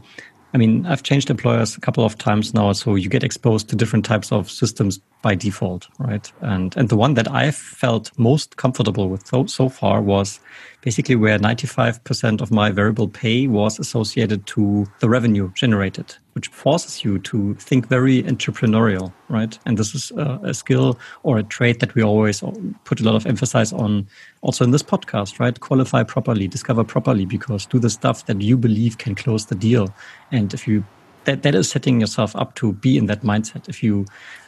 I 0.54 0.58
mean, 0.58 0.86
I've 0.86 1.04
changed 1.04 1.30
employers 1.30 1.76
a 1.76 1.82
couple 1.82 2.06
of 2.06 2.18
times 2.18 2.54
now. 2.54 2.72
So 2.72 2.96
you 2.96 3.10
get 3.10 3.24
exposed 3.24 3.68
to 3.70 3.76
different 3.76 4.06
types 4.06 4.32
of 4.32 4.50
systems 4.50 5.02
by 5.26 5.34
default, 5.34 5.88
right? 5.98 6.32
And, 6.42 6.78
and 6.78 6.88
the 6.88 6.96
one 6.96 7.16
that 7.16 7.28
I 7.32 7.50
felt 7.50 8.12
most 8.16 8.58
comfortable 8.58 9.10
with 9.10 9.26
so, 9.26 9.48
so 9.48 9.70
far 9.70 10.00
was 10.00 10.40
basically 10.82 11.16
where 11.16 11.40
95% 11.40 12.42
of 12.42 12.52
my 12.52 12.70
variable 12.70 13.08
pay 13.08 13.48
was 13.48 13.80
associated 13.80 14.46
to 14.46 14.86
the 15.00 15.10
revenue 15.10 15.52
generated, 15.56 16.14
which 16.34 16.50
forces 16.50 17.04
you 17.04 17.18
to 17.18 17.56
think 17.56 17.88
very 17.88 18.22
entrepreneurial, 18.22 19.12
right? 19.28 19.58
And 19.66 19.80
this 19.80 19.96
is 19.96 20.12
a, 20.12 20.40
a, 20.44 20.54
skill 20.54 21.00
or 21.24 21.40
a 21.40 21.44
trait 21.44 21.80
that 21.80 21.96
we 21.96 22.04
always 22.04 22.44
put 22.84 23.02
a 23.02 23.04
lot 23.04 23.16
of 23.16 23.26
emphasis 23.26 23.74
on 23.74 24.08
also 24.42 24.64
in 24.64 24.70
this 24.70 24.84
podcast, 24.84 25.40
right? 25.40 25.60
Qualify 25.60 26.04
properly, 26.04 26.48
discover 26.48 26.84
properly, 26.84 27.26
because 27.26 27.66
do 27.66 27.80
the 27.80 27.90
stuff 27.90 28.28
that 28.28 28.40
you 28.42 28.58
believe 28.58 29.00
can 29.00 29.16
close 29.16 29.48
the 29.48 29.56
deal. 29.56 29.92
And 30.32 30.54
if 30.54 30.68
you 30.68 30.86
that, 31.26 31.42
that 31.44 31.56
is 31.56 31.70
setting 31.70 32.00
yourself 32.00 32.36
up 32.36 32.56
to 32.56 32.74
be 32.74 32.98
in 32.98 33.08
that 33.08 33.22
mindset. 33.22 33.68
If 33.68 33.84
you 33.84 34.06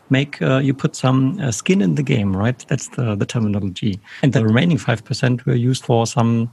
make 0.10 0.42
uh, 0.42 0.60
you 0.60 0.74
put 0.74 0.96
some 0.96 1.40
uh, 1.40 1.52
skin 1.52 1.82
in 1.82 1.96
the 1.96 2.04
game, 2.04 2.36
right? 2.36 2.66
That's 2.68 2.90
the 2.90 3.16
the 3.16 3.26
terminology. 3.26 4.00
And 4.24 4.34
the 4.34 4.44
remaining 4.44 4.78
five 4.78 5.04
percent 5.04 5.46
were 5.46 5.56
used 5.56 5.86
for 5.86 6.08
some 6.08 6.52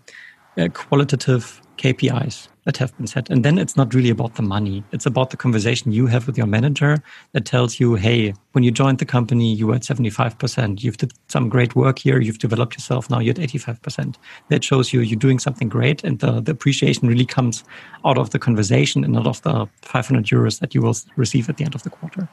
uh, 0.59 0.69
qualitative 0.69 1.61
KPIs 1.79 2.49
that 2.65 2.77
have 2.79 2.97
been 2.97 3.07
set. 3.07 3.29
And 3.31 3.45
then 3.45 3.59
it's 3.59 3.77
not 3.77 3.95
really 3.95 4.11
about 4.11 4.37
the 4.37 4.43
money. 4.43 4.83
It's 4.93 5.07
about 5.07 5.31
the 5.31 5.37
conversation 5.37 5.93
you 5.93 6.07
have 6.07 6.27
with 6.27 6.39
your 6.39 6.47
manager 6.47 7.03
that 7.33 7.45
tells 7.45 7.79
you, 7.79 7.95
hey, 7.95 8.35
when 8.53 8.65
you 8.65 8.71
joined 8.71 8.99
the 8.99 9.05
company, 9.05 9.53
you 9.53 9.67
were 9.67 9.75
at 9.75 9.83
75%. 9.83 10.83
You've 10.83 10.97
did 10.97 11.13
some 11.29 11.49
great 11.49 11.77
work 11.77 11.99
here. 11.99 12.21
You've 12.21 12.39
developed 12.39 12.75
yourself. 12.75 13.11
Now 13.11 13.19
you're 13.19 13.33
at 13.33 13.39
85%. 13.39 14.17
That 14.49 14.65
shows 14.65 14.93
you 14.93 15.01
you're 15.01 15.19
doing 15.19 15.39
something 15.39 15.69
great. 15.69 16.03
And 16.05 16.19
the, 16.21 16.41
the 16.41 16.53
appreciation 16.53 17.09
really 17.09 17.27
comes 17.27 17.65
out 18.05 18.19
of 18.19 18.31
the 18.31 18.39
conversation 18.39 19.05
and 19.05 19.13
not 19.13 19.27
of 19.27 19.43
the 19.43 19.67
500 19.83 20.25
euros 20.27 20.61
that 20.61 20.75
you 20.75 20.81
will 20.81 20.97
receive 21.17 21.49
at 21.49 21.59
the 21.59 21.65
end 21.65 21.75
of 21.75 21.83
the 21.83 21.91
quarter. 21.91 22.29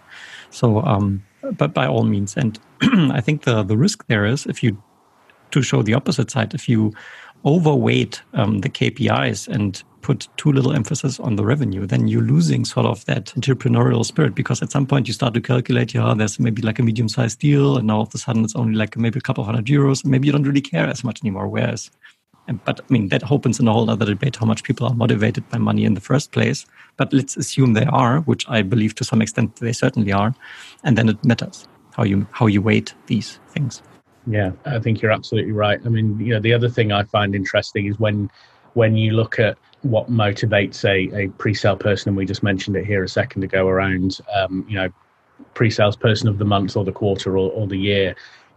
So, 0.51 0.81
um, 0.83 1.23
but 1.57 1.73
by 1.73 1.87
all 1.87 2.03
means, 2.03 2.37
and 2.37 2.59
I 2.81 3.21
think 3.21 3.43
the 3.43 3.63
the 3.63 3.77
risk 3.77 4.05
there 4.07 4.25
is 4.25 4.45
if 4.45 4.61
you 4.63 4.81
to 5.51 5.61
show 5.61 5.81
the 5.81 5.93
opposite 5.93 6.31
side, 6.31 6.53
if 6.53 6.69
you 6.69 6.93
overweight 7.45 8.21
um, 8.33 8.59
the 8.59 8.69
KPIs 8.69 9.47
and 9.47 9.83
put 10.01 10.27
too 10.37 10.51
little 10.51 10.73
emphasis 10.73 11.19
on 11.19 11.35
the 11.35 11.45
revenue, 11.45 11.85
then 11.85 12.07
you're 12.07 12.21
losing 12.21 12.65
sort 12.65 12.85
of 12.85 13.05
that 13.05 13.25
entrepreneurial 13.37 14.05
spirit 14.05 14.33
because 14.35 14.61
at 14.61 14.71
some 14.71 14.85
point 14.85 15.07
you 15.07 15.13
start 15.13 15.33
to 15.33 15.41
calculate, 15.41 15.93
yeah, 15.93 16.13
there's 16.15 16.39
maybe 16.39 16.61
like 16.61 16.79
a 16.79 16.83
medium 16.83 17.07
sized 17.07 17.39
deal, 17.39 17.77
and 17.77 17.87
now 17.87 17.97
all 17.97 18.03
of 18.03 18.15
a 18.15 18.17
sudden 18.17 18.43
it's 18.43 18.55
only 18.55 18.75
like 18.75 18.97
maybe 18.97 19.19
a 19.19 19.21
couple 19.21 19.43
of 19.43 19.47
hundred 19.47 19.65
euros, 19.65 20.03
and 20.03 20.11
maybe 20.11 20.27
you 20.27 20.31
don't 20.31 20.43
really 20.43 20.61
care 20.61 20.87
as 20.87 21.03
much 21.03 21.21
anymore. 21.23 21.47
Whereas, 21.47 21.91
but 22.65 22.79
I 22.79 22.93
mean, 22.93 23.09
that 23.09 23.29
opens 23.31 23.59
in 23.59 23.67
a 23.67 23.73
whole 23.73 23.89
other 23.89 24.05
debate 24.05 24.35
how 24.35 24.45
much 24.45 24.63
people 24.63 24.87
are 24.87 24.93
motivated 24.93 25.47
by 25.49 25.57
money 25.57 25.85
in 25.85 25.93
the 25.93 26.01
first 26.01 26.31
place. 26.31 26.65
But 27.01 27.13
let's 27.13 27.35
assume 27.35 27.73
they 27.73 27.87
are, 27.87 28.19
which 28.29 28.47
I 28.47 28.61
believe 28.61 28.93
to 28.93 29.03
some 29.03 29.23
extent 29.23 29.55
they 29.55 29.73
certainly 29.73 30.11
are, 30.11 30.35
and 30.83 30.95
then 30.95 31.09
it 31.09 31.25
matters 31.25 31.67
how 31.97 32.03
you 32.03 32.27
how 32.31 32.45
you 32.45 32.61
weight 32.61 32.93
these 33.07 33.39
things. 33.47 33.81
Yeah, 34.27 34.51
I 34.65 34.77
think 34.77 35.01
you're 35.01 35.09
absolutely 35.11 35.51
right. 35.51 35.79
I 35.83 35.89
mean, 35.89 36.19
you 36.19 36.35
know, 36.35 36.39
the 36.39 36.53
other 36.53 36.69
thing 36.69 36.91
I 36.91 37.01
find 37.05 37.33
interesting 37.33 37.87
is 37.87 37.99
when 37.99 38.29
when 38.73 38.95
you 38.95 39.13
look 39.13 39.39
at 39.39 39.57
what 39.81 40.11
motivates 40.11 40.85
a, 40.85 41.23
a 41.23 41.29
pre-sale 41.39 41.75
person, 41.75 42.09
and 42.09 42.17
we 42.17 42.23
just 42.23 42.43
mentioned 42.43 42.77
it 42.77 42.85
here 42.85 43.03
a 43.03 43.09
second 43.09 43.43
ago 43.43 43.67
around, 43.67 44.19
um, 44.35 44.63
you 44.69 44.75
know, 44.75 44.89
pre-sales 45.55 45.95
person 45.95 46.27
of 46.27 46.37
the 46.37 46.45
month 46.45 46.77
or 46.77 46.85
the 46.85 46.91
quarter 46.91 47.35
or, 47.35 47.51
or 47.51 47.65
the 47.65 47.77
year. 47.77 48.09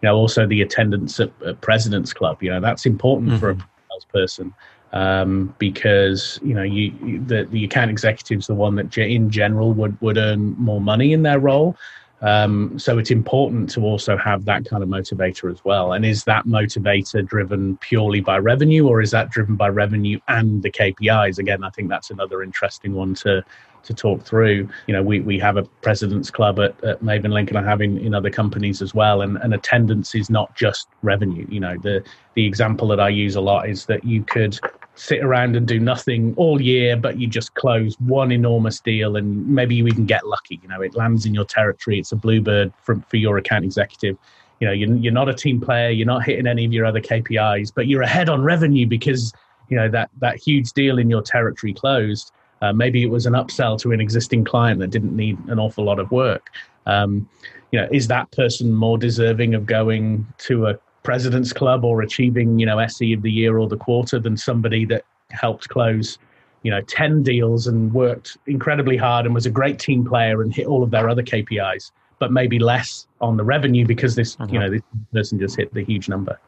You 0.03 0.11
know, 0.11 0.17
also 0.17 0.47
the 0.47 0.61
attendance 0.61 1.19
at, 1.19 1.33
at 1.47 1.63
President's 1.63 2.13
Club. 2.13 2.43
You 2.43 2.51
know, 2.51 2.61
that's 2.61 2.85
important 2.85 3.31
mm-hmm. 3.31 3.41
for 3.41 3.49
a 3.49 3.55
pre-sales 3.55 4.05
person 4.13 4.55
um, 4.95 5.55
because 5.59 6.39
you 6.43 6.55
know 6.55 6.63
you, 6.63 6.93
the 7.27 7.45
the 7.51 7.65
account 7.65 7.91
executive's 7.91 8.47
the 8.47 8.55
one 8.55 8.77
that 8.77 8.97
in 8.97 9.29
general 9.29 9.73
would 9.75 10.01
would 10.01 10.17
earn 10.17 10.55
more 10.57 10.81
money 10.81 11.13
in 11.13 11.23
their 11.23 11.39
role. 11.39 11.77
Um, 12.23 12.79
so 12.79 12.97
it's 12.97 13.11
important 13.11 13.69
to 13.71 13.83
also 13.83 14.17
have 14.17 14.47
that 14.47 14.65
kind 14.65 14.83
of 14.83 14.89
motivator 14.89 15.53
as 15.53 15.63
well. 15.63 15.93
And 15.93 16.07
is 16.07 16.25
that 16.25 16.47
motivator 16.47 17.27
driven 17.27 17.77
purely 17.79 18.21
by 18.21 18.39
revenue, 18.39 18.87
or 18.87 19.03
is 19.03 19.11
that 19.11 19.31
driven 19.31 19.57
by 19.57 19.69
revenue 19.69 20.19
and 20.29 20.63
the 20.63 20.71
KPIs? 20.71 21.39
Again, 21.39 21.65
I 21.65 21.71
think 21.71 21.91
that's 21.91 22.11
another 22.11 22.43
interesting 22.43 22.95
one 22.95 23.15
to 23.17 23.45
to 23.83 23.93
talk 23.93 24.23
through. 24.23 24.69
You 24.87 24.95
know, 24.95 25.03
we, 25.03 25.21
we 25.21 25.39
have 25.41 25.59
a 25.59 25.65
president's 25.65 26.31
club 26.31 26.59
at, 26.59 26.83
at 26.83 27.03
Mavenlink 27.03 27.49
and 27.49 27.59
I 27.59 27.63
have 27.63 27.83
in, 27.83 27.99
in 27.99 28.15
other 28.15 28.31
companies 28.31 28.81
as 28.81 28.95
well. 28.95 29.21
And, 29.21 29.37
and 29.39 29.53
attendance 29.53 30.15
is 30.15 30.31
not 30.31 30.55
just 30.57 30.89
revenue. 31.03 31.47
You 31.51 31.61
know, 31.61 31.77
the 31.83 32.03
the 32.35 32.47
example 32.47 32.89
that 32.89 33.01
I 33.01 33.11
use 33.11 33.37
a 33.37 33.41
lot 33.41 33.69
is 33.69 33.85
that 33.87 34.03
you 34.05 34.25
could 34.25 34.59
sit 34.97 35.23
around 35.23 35.57
and 35.57 35.67
do 35.67 35.81
nothing 35.81 36.35
all 36.37 36.61
year, 36.61 36.97
but 36.97 37.19
you 37.19 37.27
just 37.27 37.55
close 37.55 37.95
one 38.01 38.31
enormous 38.31 38.81
deal 38.81 39.17
and 39.17 39.47
maybe 39.49 39.75
you 39.75 39.87
even 39.87 40.07
get 40.07 40.27
lucky. 40.27 40.61
You 40.63 40.69
know, 40.69 40.81
it 40.81 40.95
lands 40.95 41.27
in 41.27 41.35
your 41.35 41.45
territory. 41.45 41.99
It's 41.99 42.13
a 42.13 42.17
bluebird 42.17 42.73
for, 42.83 42.97
for 43.09 43.17
your 43.17 43.37
account 43.39 43.65
executive. 43.65 44.17
You 44.61 44.69
know, 44.69 44.73
you're, 44.73 44.95
you're 44.97 45.13
not 45.13 45.29
a 45.29 45.35
team 45.35 45.61
player. 45.61 45.91
You're 45.91 46.07
not 46.07 46.25
hitting 46.25 46.47
any 46.47 46.65
of 46.65 46.73
your 46.73 46.87
other 46.87 47.01
KPIs, 47.01 47.73
but 47.75 47.89
you're 47.89 48.03
ahead 48.03 48.29
on 48.29 48.43
revenue 48.43 48.87
because, 48.87 49.33
you 49.69 49.77
know, 49.77 49.89
that, 49.89 50.11
that 50.21 50.37
huge 50.37 50.73
deal 50.73 50.99
in 50.99 51.11
your 51.11 51.23
territory 51.23 51.75
closed. 51.75 52.33
Uh, 52.63 52.73
maybe 52.73 53.03
it 53.03 53.11
was 53.11 53.27
an 53.27 53.33
upsell 53.33 53.79
to 53.81 53.93
an 53.93 54.01
existing 54.01 54.45
client 54.45 54.79
that 54.81 54.89
didn't 54.89 55.15
need 55.15 55.37
an 55.49 55.59
awful 55.59 55.85
lot 55.85 55.99
of 55.99 56.11
work. 56.11 56.51
Um, 56.87 57.29
you 57.73 57.81
know, 57.81 57.89
is 57.91 58.07
that 58.09 58.31
person 58.31 58.73
more 58.73 58.97
deserving 58.97 59.55
of 59.55 59.67
going 59.67 60.27
to 60.39 60.69
a 60.69 60.79
president's 61.05 61.53
club 61.53 61.85
or 61.85 62.03
achieving 62.03 62.59
you 62.59 62.67
know 62.67 62.79
SE 62.81 63.13
of 63.13 63.23
the 63.23 63.31
year 63.31 63.59
or 63.59 63.69
the 63.69 63.77
quarter 63.77 64.19
than 64.19 64.37
somebody 64.37 64.85
that 64.85 65.05
helped 65.31 65.69
close 65.69 66.19
you 66.63 66.71
know 66.71 66.81
10 66.83 67.23
deals 67.23 67.67
and 67.67 67.93
worked 67.93 68.37
incredibly 68.47 68.97
hard 68.97 69.25
and 69.27 69.35
was 69.35 69.47
a 69.47 69.51
great 69.51 69.79
team 69.79 70.05
player 70.05 70.43
and 70.43 70.53
hit 70.55 70.67
all 70.67 70.83
of 70.83 70.91
their 70.91 71.09
other 71.09 71.23
KPIs 71.23 71.93
but 72.19 72.33
maybe 72.33 72.59
less 72.59 73.07
on 73.21 73.37
the 73.37 73.45
revenue 73.45 73.87
because 73.87 74.15
this 74.15 74.37
you 74.49 74.59
know 74.59 74.67
uh-huh. 74.67 74.71
this 74.71 74.83
person 75.13 75.39
just 75.39 75.57
hit 75.57 75.73
the 75.75 75.85
huge 75.85 76.09
number. 76.09 76.39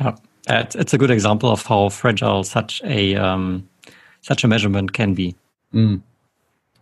Yeah. 0.00 0.16
It's 0.48 0.94
a 0.94 0.98
good 0.98 1.10
example 1.10 1.50
of 1.50 1.64
how 1.64 1.90
fragile 1.90 2.44
such 2.44 2.82
a 2.84 3.14
um, 3.16 3.68
such 4.22 4.42
a 4.44 4.48
measurement 4.48 4.92
can 4.92 5.14
be. 5.14 5.34
Mm. 5.72 6.02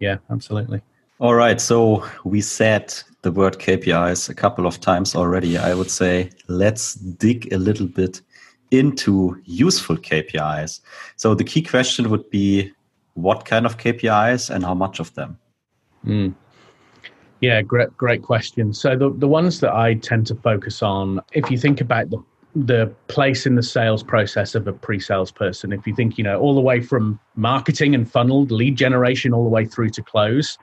yeah 0.00 0.17
absolutely. 0.31 0.81
All 1.21 1.35
right. 1.35 1.61
So 1.61 2.09
we 2.25 2.40
said 2.40 2.95
the 3.28 3.32
word 3.32 3.58
KPIs 3.58 4.30
a 4.30 4.35
couple 4.35 4.66
of 4.66 4.80
times 4.80 5.14
already. 5.14 5.58
I 5.58 5.75
would 5.75 5.90
say 5.90 6.30
let's 6.47 6.94
dig 6.94 7.52
a 7.52 7.58
little 7.58 7.87
bit 7.87 8.23
into 8.70 9.38
useful 9.44 9.99
KPIs. 9.99 10.80
So 11.16 11.35
the 11.35 11.44
key 11.44 11.61
question 11.61 12.08
would 12.08 12.30
be 12.30 12.73
what 13.12 13.44
kind 13.44 13.66
of 13.66 13.76
KPIs 13.76 14.49
and 14.49 14.64
how 14.64 14.73
much 14.73 14.99
of 14.99 15.12
them? 15.12 15.38
Mm. 16.06 16.35
Yeah, 17.42 17.61
great, 17.61 17.94
great 17.99 18.23
question. 18.23 18.73
So 18.73 18.97
the, 18.97 19.11
the 19.11 19.28
ones 19.28 19.61
that 19.61 19.75
I 19.75 19.94
tend 19.94 20.26
to 20.28 20.35
focus 20.35 20.82
on, 20.82 21.20
if 21.32 21.50
you 21.50 21.58
think 21.58 21.82
about 21.82 22.08
the 22.08 22.25
the 22.54 22.91
place 23.08 23.45
in 23.45 23.56
the 23.56 23.62
sales 23.62 24.02
process 24.02 24.54
of 24.54 24.67
a 24.67 24.73
pre-sales 24.73 25.30
person, 25.30 25.71
if 25.71 25.86
you 25.86 25.95
think, 25.95 26.17
you 26.17 26.25
know, 26.25 26.41
all 26.41 26.54
the 26.54 26.62
way 26.62 26.80
from 26.80 27.21
marketing 27.36 27.95
and 27.95 28.10
funneled 28.10 28.50
lead 28.50 28.75
generation 28.75 29.34
all 29.34 29.45
the 29.45 29.50
way 29.50 29.67
through 29.67 29.91
to 29.91 30.02
close, 30.02 30.58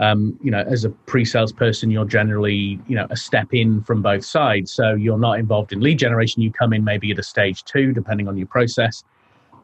um, 0.00 0.38
you 0.42 0.50
know, 0.50 0.64
as 0.66 0.84
a 0.84 0.90
pre-sales 0.90 1.52
person, 1.52 1.90
you're 1.90 2.06
generally, 2.06 2.80
you 2.88 2.96
know, 2.96 3.06
a 3.10 3.16
step 3.16 3.52
in 3.52 3.82
from 3.82 4.00
both 4.00 4.24
sides. 4.24 4.72
So 4.72 4.94
you're 4.94 5.18
not 5.18 5.38
involved 5.38 5.72
in 5.72 5.80
lead 5.80 5.98
generation. 5.98 6.42
You 6.42 6.50
come 6.50 6.72
in 6.72 6.82
maybe 6.82 7.10
at 7.12 7.18
a 7.18 7.22
stage 7.22 7.64
two, 7.64 7.92
depending 7.92 8.26
on 8.26 8.36
your 8.38 8.46
process. 8.46 9.04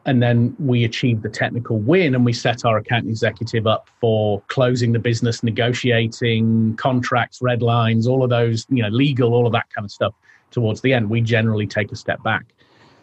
And 0.05 0.21
then 0.21 0.55
we 0.59 0.85
achieve 0.85 1.23
the 1.23 1.29
technical 1.29 1.79
win 1.79 2.15
and 2.15 2.23
we 2.23 2.33
set 2.33 2.65
our 2.65 2.77
account 2.77 3.07
executive 3.07 3.67
up 3.67 3.89
for 3.99 4.41
closing 4.47 4.93
the 4.93 4.99
business, 4.99 5.43
negotiating 5.43 6.77
contracts, 6.77 7.41
red 7.41 7.61
lines, 7.61 8.07
all 8.07 8.23
of 8.23 8.29
those, 8.29 8.65
you 8.69 8.83
know, 8.83 8.89
legal, 8.89 9.33
all 9.33 9.47
of 9.47 9.53
that 9.53 9.65
kind 9.73 9.83
of 9.83 9.91
stuff 9.91 10.13
towards 10.51 10.81
the 10.81 10.93
end. 10.93 11.09
We 11.09 11.19
generally 11.19 11.67
take 11.67 11.91
a 11.91 11.95
step 11.95 12.21
back. 12.23 12.45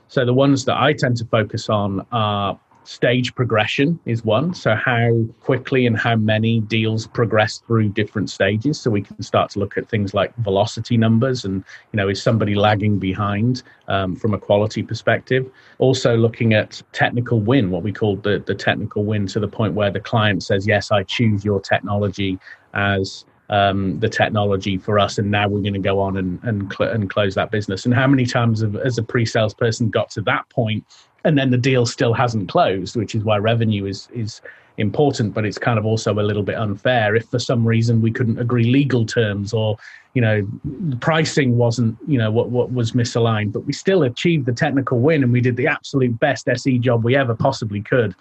So 0.08 0.24
the 0.24 0.32
ones 0.32 0.64
that 0.66 0.76
I 0.76 0.92
tend 0.92 1.16
to 1.18 1.24
focus 1.24 1.68
on 1.68 2.06
are 2.12 2.58
stage 2.84 3.34
progression 3.34 3.98
is 4.04 4.24
one. 4.24 4.54
So, 4.54 4.74
how 4.74 5.24
quickly 5.40 5.86
and 5.86 5.96
how 5.96 6.16
many 6.16 6.60
deals 6.60 7.06
progress 7.06 7.58
through 7.66 7.90
different 7.90 8.30
stages. 8.30 8.80
So, 8.80 8.90
we 8.90 9.02
can 9.02 9.22
start 9.22 9.50
to 9.52 9.58
look 9.58 9.76
at 9.76 9.88
things 9.88 10.14
like 10.14 10.34
velocity 10.36 10.96
numbers 10.96 11.44
and, 11.44 11.64
you 11.92 11.96
know, 11.96 12.08
is 12.08 12.22
somebody 12.22 12.54
lagging 12.54 12.98
behind 12.98 13.62
um, 13.88 14.14
from 14.16 14.34
a 14.34 14.38
quality 14.38 14.82
perspective? 14.82 15.50
Also, 15.78 16.16
looking 16.16 16.52
at 16.54 16.82
technical 16.92 17.40
win, 17.40 17.70
what 17.70 17.82
we 17.82 17.92
call 17.92 18.16
the, 18.16 18.42
the 18.46 18.54
technical 18.54 19.04
win 19.04 19.26
to 19.28 19.40
the 19.40 19.48
point 19.48 19.74
where 19.74 19.90
the 19.90 20.00
client 20.00 20.42
says, 20.42 20.66
Yes, 20.66 20.90
I 20.90 21.02
choose 21.02 21.44
your 21.44 21.60
technology 21.60 22.38
as 22.74 23.24
um, 23.50 23.98
the 24.00 24.08
technology 24.08 24.78
for 24.78 24.98
us, 24.98 25.18
and 25.18 25.30
now 25.30 25.48
we're 25.48 25.60
going 25.60 25.74
to 25.74 25.78
go 25.78 26.00
on 26.00 26.16
and 26.16 26.40
and, 26.44 26.72
cl- 26.72 26.90
and 26.90 27.10
close 27.10 27.34
that 27.34 27.50
business. 27.50 27.84
And 27.84 27.94
how 27.94 28.06
many 28.06 28.24
times 28.24 28.62
have, 28.62 28.74
as 28.76 28.98
a 28.98 29.02
pre-sales 29.02 29.54
person 29.54 29.90
got 29.90 30.10
to 30.12 30.22
that 30.22 30.48
point 30.48 30.84
and 31.24 31.38
then 31.38 31.50
the 31.50 31.58
deal 31.58 31.86
still 31.86 32.12
hasn't 32.12 32.48
closed, 32.48 32.96
which 32.96 33.14
is 33.14 33.24
why 33.24 33.38
revenue 33.38 33.86
is 33.86 34.08
is 34.12 34.40
important, 34.76 35.32
but 35.34 35.44
it's 35.44 35.58
kind 35.58 35.78
of 35.78 35.86
also 35.86 36.12
a 36.14 36.22
little 36.22 36.42
bit 36.42 36.56
unfair 36.56 37.14
if 37.14 37.26
for 37.28 37.38
some 37.38 37.66
reason 37.66 38.02
we 38.02 38.10
couldn't 38.10 38.40
agree 38.40 38.64
legal 38.64 39.06
terms 39.06 39.52
or 39.52 39.76
you 40.14 40.20
know 40.20 40.44
the 40.64 40.96
pricing 40.96 41.56
wasn't 41.56 41.96
you 42.08 42.18
know 42.18 42.30
what 42.30 42.50
what 42.50 42.72
was 42.72 42.92
misaligned, 42.92 43.52
but 43.52 43.60
we 43.60 43.72
still 43.72 44.02
achieved 44.02 44.46
the 44.46 44.52
technical 44.52 45.00
win 45.00 45.22
and 45.22 45.32
we 45.32 45.40
did 45.40 45.56
the 45.56 45.66
absolute 45.66 46.18
best 46.18 46.48
SE 46.48 46.78
job 46.78 47.04
we 47.04 47.16
ever 47.16 47.34
possibly 47.34 47.80
could 47.80 48.14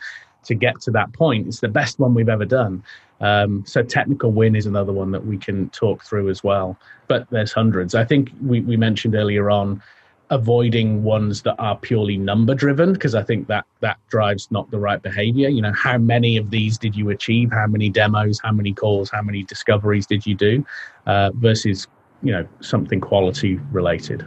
to 0.46 0.56
get 0.56 0.80
to 0.82 0.92
that 0.92 1.12
point. 1.14 1.48
It's 1.48 1.62
the 1.62 1.70
best 1.70 2.00
one 2.00 2.14
we've 2.14 2.30
ever 2.30 2.46
done. 2.46 2.84
Um, 3.22 3.64
so 3.66 3.82
technical 3.84 4.32
win 4.32 4.56
is 4.56 4.66
another 4.66 4.92
one 4.92 5.12
that 5.12 5.26
we 5.26 5.38
can 5.38 5.70
talk 5.70 6.04
through 6.04 6.30
as 6.30 6.44
well. 6.44 6.78
But 7.08 7.30
there's 7.30 7.54
hundreds. 7.54 7.96
I 7.96 8.04
think 8.04 8.32
we, 8.42 8.60
we 8.60 8.76
mentioned 8.76 9.16
earlier 9.16 9.50
on 9.50 9.82
avoiding 10.30 11.04
ones 11.04 11.42
that 11.44 11.56
are 11.60 11.78
purely 11.78 12.18
number 12.18 12.56
driven 12.56 12.94
because 12.94 13.14
I 13.14 13.24
think 13.24 13.48
that 13.48 13.66
that 13.82 13.98
drives 14.10 14.50
not 14.52 14.70
the 14.72 14.80
right 14.80 15.02
behavior. 15.02 15.50
You 15.50 15.62
know, 15.62 15.74
how 15.74 15.98
many 15.98 16.38
of 16.38 16.50
these 16.50 16.78
did 16.78 16.96
you 16.96 17.10
achieve? 17.10 17.52
How 17.52 17.68
many 17.68 17.90
demos? 17.90 18.40
How 18.44 18.52
many 18.52 18.74
calls? 18.74 19.10
How 19.10 19.22
many 19.22 19.44
discoveries 19.44 20.08
did 20.08 20.26
you 20.26 20.36
do? 20.36 20.66
Uh, 21.06 21.32
versus 21.36 21.88
you 22.22 22.32
know 22.32 22.48
something 22.62 23.02
quality 23.02 23.60
related. 23.72 24.26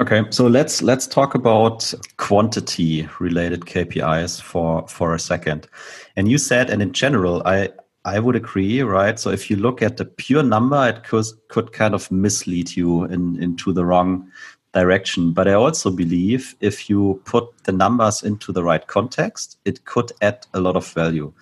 Okay, 0.00 0.22
so 0.30 0.46
let's 0.46 0.80
let's 0.80 1.06
talk 1.06 1.34
about 1.34 1.92
quantity 2.18 3.08
related 3.18 3.62
KPIs 3.62 4.40
for 4.40 4.86
for 4.88 5.14
a 5.14 5.18
second. 5.18 5.68
And 6.16 6.30
you 6.30 6.38
said, 6.38 6.70
and 6.70 6.80
in 6.80 6.92
general, 6.92 7.42
I 7.44 7.70
I 8.04 8.20
would 8.20 8.36
agree, 8.36 8.80
right? 8.82 9.18
So 9.18 9.30
if 9.30 9.50
you 9.50 9.56
look 9.56 9.82
at 9.82 9.96
the 9.96 10.04
pure 10.04 10.42
number, 10.42 10.88
it 10.88 11.04
could 11.04 11.26
could 11.48 11.72
kind 11.72 11.94
of 11.94 12.10
mislead 12.10 12.76
you 12.76 13.04
in, 13.04 13.42
into 13.42 13.72
the 13.72 13.84
wrong 13.84 14.30
direction. 14.72 15.32
But 15.32 15.48
I 15.48 15.54
also 15.54 15.90
believe 15.90 16.54
if 16.60 16.88
you 16.90 17.20
put 17.24 17.64
the 17.64 17.72
numbers 17.72 18.22
into 18.22 18.52
the 18.52 18.62
right 18.62 18.86
context, 18.86 19.58
it 19.64 19.84
could 19.84 20.12
add 20.20 20.46
a 20.54 20.60
lot 20.60 20.76
of 20.76 20.86
value. 20.92 21.32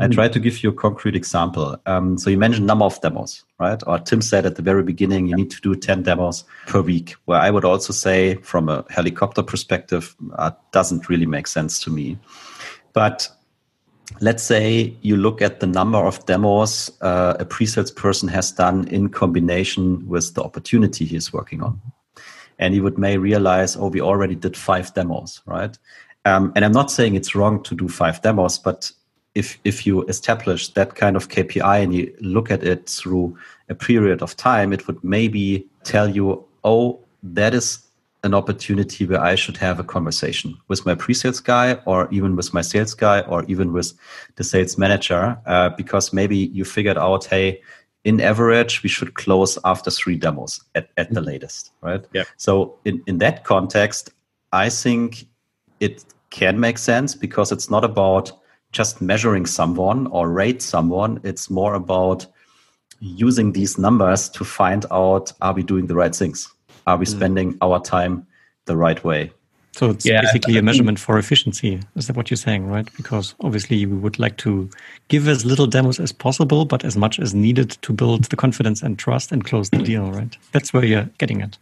I 0.00 0.06
hmm. 0.06 0.12
try 0.12 0.28
to 0.28 0.38
give 0.38 0.62
you 0.62 0.70
a 0.70 0.74
concrete 0.74 1.16
example. 1.16 1.76
Um, 1.86 2.18
so 2.18 2.30
you 2.30 2.38
mentioned 2.38 2.66
number 2.66 2.84
of 2.84 3.00
demos, 3.00 3.44
right? 3.58 3.82
Or 3.86 3.98
Tim 3.98 4.22
said 4.22 4.46
at 4.46 4.56
the 4.56 4.62
very 4.62 4.82
beginning, 4.82 5.26
you 5.26 5.36
need 5.36 5.50
to 5.50 5.60
do 5.60 5.74
10 5.74 6.02
demos 6.04 6.44
per 6.66 6.80
week, 6.80 7.16
where 7.24 7.40
I 7.40 7.50
would 7.50 7.64
also 7.64 7.92
say 7.92 8.36
from 8.36 8.68
a 8.68 8.84
helicopter 8.90 9.42
perspective, 9.42 10.14
uh, 10.36 10.52
doesn't 10.72 11.08
really 11.08 11.26
make 11.26 11.48
sense 11.48 11.80
to 11.80 11.90
me. 11.90 12.18
But 12.92 13.28
let's 14.20 14.42
say 14.42 14.96
you 15.02 15.16
look 15.16 15.42
at 15.42 15.60
the 15.60 15.66
number 15.66 15.98
of 15.98 16.24
demos 16.26 16.90
uh, 17.00 17.36
a 17.38 17.44
pre-sales 17.44 17.90
person 17.90 18.28
has 18.28 18.52
done 18.52 18.86
in 18.88 19.08
combination 19.08 20.08
with 20.08 20.34
the 20.34 20.42
opportunity 20.42 21.04
he 21.04 21.16
is 21.16 21.32
working 21.32 21.62
on. 21.62 21.80
And 22.58 22.74
you 22.74 22.82
would 22.82 22.98
may 22.98 23.16
realize, 23.18 23.76
oh, 23.76 23.88
we 23.88 24.00
already 24.00 24.34
did 24.34 24.56
five 24.56 24.92
demos, 24.94 25.40
right? 25.46 25.76
Um, 26.24 26.52
and 26.56 26.64
I'm 26.64 26.72
not 26.72 26.90
saying 26.90 27.14
it's 27.14 27.34
wrong 27.34 27.62
to 27.64 27.74
do 27.74 27.88
five 27.88 28.20
demos, 28.22 28.58
but 28.58 28.90
if 29.34 29.58
if 29.64 29.86
you 29.86 30.02
establish 30.04 30.68
that 30.74 30.94
kind 30.94 31.16
of 31.16 31.28
KPI 31.28 31.82
and 31.82 31.94
you 31.94 32.14
look 32.20 32.50
at 32.50 32.62
it 32.62 32.88
through 32.88 33.36
a 33.68 33.74
period 33.74 34.22
of 34.22 34.36
time, 34.36 34.72
it 34.72 34.86
would 34.86 35.02
maybe 35.04 35.66
tell 35.84 36.08
you, 36.08 36.44
oh, 36.64 36.98
that 37.22 37.54
is 37.54 37.88
an 38.24 38.34
opportunity 38.34 39.06
where 39.06 39.20
I 39.20 39.36
should 39.36 39.56
have 39.58 39.78
a 39.78 39.84
conversation 39.84 40.58
with 40.66 40.84
my 40.84 40.94
pre-sales 40.94 41.40
guy 41.40 41.74
or 41.84 42.08
even 42.10 42.34
with 42.34 42.52
my 42.52 42.62
sales 42.62 42.94
guy 42.94 43.20
or 43.20 43.44
even 43.44 43.72
with 43.72 43.92
the 44.34 44.44
sales 44.44 44.76
manager 44.76 45.38
uh, 45.46 45.68
because 45.70 46.12
maybe 46.12 46.36
you 46.36 46.64
figured 46.64 46.98
out, 46.98 47.26
hey, 47.26 47.62
in 48.04 48.20
average, 48.20 48.82
we 48.82 48.88
should 48.88 49.14
close 49.14 49.58
after 49.64 49.90
three 49.90 50.16
demos 50.16 50.60
at, 50.74 50.88
at 50.96 51.10
the 51.10 51.20
mm-hmm. 51.20 51.28
latest, 51.28 51.72
right? 51.80 52.04
Yeah. 52.12 52.24
So 52.36 52.78
in, 52.84 53.02
in 53.06 53.18
that 53.18 53.44
context, 53.44 54.10
I 54.52 54.70
think 54.70 55.26
it 55.80 56.04
can 56.30 56.60
make 56.60 56.78
sense 56.78 57.14
because 57.14 57.52
it's 57.52 57.70
not 57.70 57.84
about 57.84 58.32
just 58.72 59.00
measuring 59.00 59.46
someone 59.46 60.06
or 60.08 60.30
rate 60.30 60.62
someone. 60.62 61.20
It's 61.24 61.50
more 61.50 61.74
about 61.74 62.26
using 63.00 63.52
these 63.52 63.78
numbers 63.78 64.28
to 64.30 64.44
find 64.44 64.84
out 64.90 65.32
are 65.40 65.52
we 65.54 65.62
doing 65.62 65.86
the 65.86 65.94
right 65.94 66.14
things? 66.14 66.52
Are 66.86 66.96
we 66.96 67.06
mm. 67.06 67.10
spending 67.10 67.54
mm. 67.54 67.58
our 67.62 67.80
time 67.80 68.26
the 68.66 68.76
right 68.76 69.02
way? 69.04 69.32
So 69.78 69.90
it's 69.90 70.04
yeah, 70.04 70.22
basically 70.22 70.58
a 70.58 70.62
measurement 70.62 70.98
for 70.98 71.18
efficiency. 71.18 71.78
Is 71.94 72.08
that 72.08 72.16
what 72.16 72.30
you're 72.30 72.36
saying, 72.36 72.66
right? 72.66 72.88
Because 72.96 73.36
obviously 73.42 73.86
we 73.86 73.96
would 73.96 74.18
like 74.18 74.36
to 74.38 74.68
give 75.06 75.28
as 75.28 75.44
little 75.44 75.68
demos 75.68 76.00
as 76.00 76.10
possible, 76.10 76.64
but 76.64 76.84
as 76.84 76.96
much 76.96 77.20
as 77.20 77.32
needed 77.32 77.70
to 77.82 77.92
build 77.92 78.24
the 78.24 78.34
confidence 78.34 78.82
and 78.82 78.98
trust 78.98 79.30
and 79.30 79.44
close 79.44 79.70
the 79.70 79.78
deal, 79.78 80.10
right? 80.10 80.36
That's 80.50 80.72
where 80.72 80.84
you're 80.84 81.08
getting 81.18 81.42
at. 81.42 81.58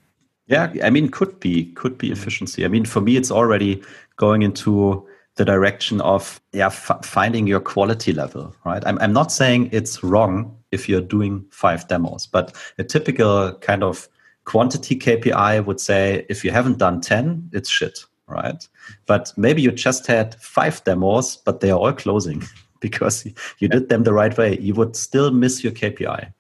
Yeah, 0.47 0.73
I 0.83 0.89
mean, 0.89 1.11
could 1.11 1.39
be, 1.41 1.67
could 1.73 1.99
be 1.99 2.11
efficiency. 2.11 2.65
I 2.65 2.69
mean, 2.69 2.87
for 2.87 3.03
me, 3.03 3.19
it's 3.19 3.31
already 3.31 3.83
going 4.17 4.41
into 4.41 5.07
the 5.35 5.45
direction 5.45 6.01
of 6.01 6.41
yeah 6.55 6.71
finding 6.71 7.47
your 7.47 7.61
quality 7.61 8.15
level 8.15 8.57
right 8.65 8.83
I'm, 8.87 8.99
I'm 9.01 9.13
not 9.13 9.31
saying 9.31 9.69
it's 9.71 10.03
wrong 10.03 10.57
if 10.73 10.89
you're 10.89 11.03
doing 11.03 11.45
five 11.51 11.87
demos 11.89 12.27
but 12.27 12.57
a 12.79 12.85
typical 12.85 13.53
kind 13.61 13.83
of 13.83 14.09
quantity 14.47 14.97
kpi 14.97 15.65
would 15.65 15.81
say 15.81 16.25
if 16.31 16.45
you 16.45 16.51
haven't 16.51 16.79
done 16.79 17.01
10 17.01 17.51
it's 17.53 17.69
shit 17.69 18.07
right? 18.27 18.67
But 19.07 19.33
maybe 19.37 19.63
you 19.63 19.71
just 19.73 20.07
had 20.07 20.35
five 20.37 20.83
demos 20.85 21.37
but 21.37 21.61
they 21.61 21.71
are 21.71 21.79
all 21.79 21.93
closing 21.93 22.43
because 22.81 23.27
you 23.59 23.69
did 23.69 23.89
them 23.89 24.05
the 24.05 24.13
right 24.13 24.37
way. 24.37 24.59
You 24.59 24.75
would 24.75 24.97
still 24.97 25.31
miss 25.31 25.63
your 25.63 25.73
kpi 25.73 26.33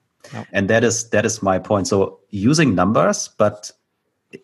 and 0.52 0.68
that 0.68 0.82
is 0.82 1.08
that 1.10 1.24
is 1.24 1.42
my 1.42 1.58
point. 1.58 1.88
So 1.88 2.18
using 2.30 2.74
numbers 2.74 3.28
but 3.38 3.70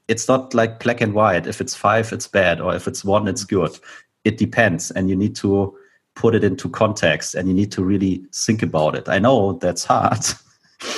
it's 0.08 0.28
not 0.28 0.54
like 0.54 0.82
black 0.82 1.00
and 1.00 1.12
white. 1.12 1.46
If 1.46 1.60
it's 1.60 1.74
five 1.74 2.12
it's 2.12 2.28
bad 2.28 2.60
or 2.60 2.74
if 2.74 2.86
it's 2.86 3.04
one 3.04 3.28
it's 3.28 3.44
good. 3.44 3.78
It 4.24 4.38
depends 4.38 4.92
and 4.92 5.10
you 5.10 5.16
need 5.16 5.34
to 5.36 5.76
put 6.14 6.34
it 6.34 6.44
into 6.44 6.68
context 6.68 7.34
and 7.34 7.48
you 7.48 7.54
need 7.54 7.72
to 7.72 7.82
really 7.82 8.24
think 8.32 8.62
about 8.62 8.94
it. 8.94 9.08
I 9.08 9.18
know 9.18 9.54
that's 9.54 9.84
hard 9.84 10.24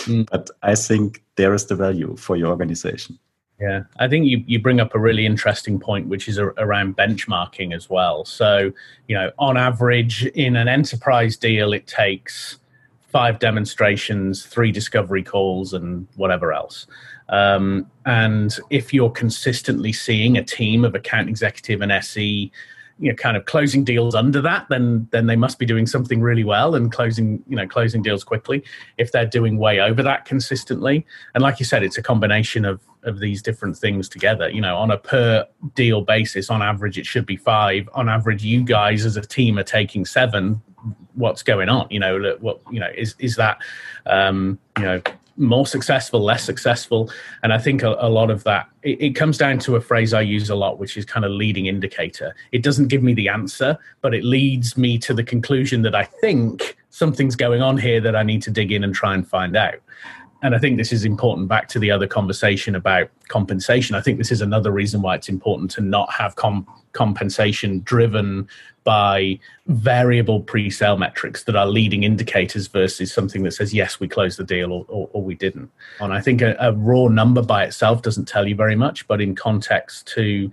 mm. 0.07 0.29
but 0.31 0.51
i 0.62 0.75
think 0.75 1.23
there 1.37 1.55
is 1.55 1.66
the 1.66 1.75
value 1.75 2.14
for 2.16 2.37
your 2.37 2.51
organization. 2.51 3.18
Yeah 3.61 3.85
i 3.99 4.09
think 4.09 4.27
you, 4.27 4.42
you 4.47 4.59
bring 4.59 4.81
up 4.81 4.94
a 4.94 4.99
really 4.99 5.27
interesting 5.27 5.79
point 5.79 6.09
which 6.09 6.29
is 6.29 6.38
a, 6.38 6.47
around 6.59 6.97
benchmarking 6.97 7.75
as 7.75 7.88
well. 7.88 8.25
So 8.25 8.73
you 9.09 9.14
know 9.14 9.31
on 9.38 9.57
average 9.57 10.27
in 10.27 10.57
an 10.57 10.68
enterprise 10.68 11.37
deal 11.37 11.73
it 11.73 11.87
takes 11.87 12.59
five 13.14 13.38
demonstrations 13.38 14.44
three 14.44 14.73
discovery 14.73 15.23
calls 15.23 15.73
and 15.73 16.09
whatever 16.16 16.53
else. 16.53 16.87
Um, 17.29 17.90
and 18.05 18.59
if 18.70 18.92
you're 18.92 19.11
consistently 19.11 19.92
seeing 19.92 20.37
a 20.37 20.44
team 20.44 20.85
of 20.85 20.94
account 20.94 21.29
executive 21.29 21.81
and 21.81 21.92
se 22.05 22.51
you 22.98 23.11
know 23.11 23.16
kind 23.16 23.37
of 23.37 23.44
closing 23.44 23.83
deals 23.83 24.14
under 24.14 24.40
that 24.40 24.66
then 24.68 25.09
then 25.11 25.26
they 25.26 25.35
must 25.37 25.59
be 25.59 25.66
doing 25.66 25.87
something 25.87 26.20
really 26.20 26.44
well 26.44 26.74
and 26.74 26.92
closing 26.92 27.42
you 27.48 27.57
know 27.57 27.66
closing 27.66 28.02
deals 28.02 28.22
quickly 28.22 28.62
if 28.98 29.11
they're 29.11 29.26
doing 29.26 29.59
way 29.59 29.80
over 29.80 30.02
that 30.02 30.24
consistently. 30.24 31.04
And 31.35 31.42
like 31.42 31.59
you 31.59 31.66
said 31.66 31.83
it's 31.83 31.98
a 31.98 32.02
combination 32.02 32.64
of 32.64 32.80
of 33.02 33.18
these 33.18 33.42
different 33.42 33.76
things 33.76 34.09
together. 34.09 34.48
You 34.48 34.61
know 34.61 34.76
on 34.76 34.90
a 34.90 34.98
per 34.98 35.46
deal 35.74 36.02
basis 36.02 36.50
on 36.50 36.62
average 36.62 36.96
it 36.98 37.07
should 37.07 37.26
be 37.26 37.37
5 37.37 37.88
on 37.94 38.09
average 38.09 38.44
you 38.44 38.62
guys 38.62 39.04
as 39.04 39.16
a 39.16 39.22
team 39.22 39.59
are 39.59 39.64
taking 39.64 40.04
7 40.04 40.61
what's 41.14 41.42
going 41.42 41.68
on? 41.68 41.88
You 41.90 42.00
know 42.00 42.37
what 42.40 42.61
you 42.70 42.80
know 42.80 42.90
is 42.94 43.16
is 43.18 43.37
that 43.37 43.59
um 44.07 44.59
you 44.78 44.85
know 44.85 45.02
more 45.37 45.66
successful, 45.66 46.20
less 46.20 46.44
successful. 46.44 47.11
And 47.42 47.53
I 47.53 47.59
think 47.59 47.83
a, 47.83 47.97
a 47.99 48.09
lot 48.09 48.31
of 48.31 48.44
that, 48.44 48.68
it, 48.83 49.01
it, 49.01 49.11
comes 49.11 49.38
down 49.38 49.59
to 49.61 49.77
a 49.77 49.81
phrase 49.81 50.14
I 50.14 50.20
use 50.20 50.51
a 50.51 50.55
lot, 50.55 50.79
which 50.79 50.97
is 50.97 51.05
kind 51.05 51.25
of 51.25 51.33
leading 51.33 51.66
indicator. 51.66 52.35
It 52.53 52.62
doesn't 52.62 52.88
give 52.88 53.03
me 53.03 53.14
the 53.14 53.29
answer, 53.29 53.79
but 54.01 54.14
it 54.14 54.25
leads 54.25 54.77
me 54.77 54.99
to 54.99 55.14
the 55.14 55.25
conclusion 55.25 55.83
that 55.83 55.94
I 55.94 56.05
think 56.05 56.77
something's 56.90 57.37
going 57.37 57.62
on 57.62 57.77
here 57.77 58.01
that 58.01 58.14
I 58.14 58.23
need 58.23 58.42
to 58.42 58.51
dig 58.51 58.70
in 58.70 58.85
and 58.85 58.94
try 58.94 59.14
and 59.14 59.27
find 59.27 59.57
out. 59.57 59.81
And 60.42 60.55
I 60.55 60.59
think 60.59 60.77
this 60.77 60.92
is 60.92 61.05
important 61.05 61.49
back 61.49 61.68
to 61.68 61.79
the 61.79 61.90
other 61.90 62.07
conversation 62.07 62.75
about 62.75 63.09
compensation. 63.29 63.97
I 63.97 64.03
think 64.03 64.18
this 64.18 64.31
is 64.31 64.42
another 64.42 64.70
reason 64.70 65.01
why 65.01 65.14
it's 65.14 65.29
important 65.29 65.70
to 65.73 65.81
not 65.81 66.12
have 66.12 66.37
com- 66.37 66.66
compensation 66.94 67.80
driven 67.80 68.48
by 68.85 69.38
variable 69.66 70.40
pre-sale 70.40 70.96
metrics 70.96 71.44
that 71.44 71.57
are 71.57 71.66
leading 71.66 72.02
indicators 72.04 72.66
versus 72.66 73.12
something 73.12 73.42
that 73.42 73.52
says 73.52 73.72
yes 73.72 74.00
we 74.00 74.09
closed 74.09 74.38
the 74.38 74.44
deal 74.44 74.72
or, 74.72 74.85
or, 74.88 75.09
or 75.12 75.22
we 75.22 75.35
didn't. 75.35 75.70
And 76.00 76.12
i 76.12 76.20
think 76.20 76.40
a, 76.42 76.57
a, 76.59 76.72
raw 76.72 77.09
number 77.09 77.42
by 77.42 77.64
itself 77.64 78.02
doesn't 78.02 78.26
tell 78.26 78.46
you 78.46 78.54
very 78.54 78.76
much 78.76 79.07
but 79.07 79.20
in 79.20 79.35
context 79.35 80.07
to 80.14 80.50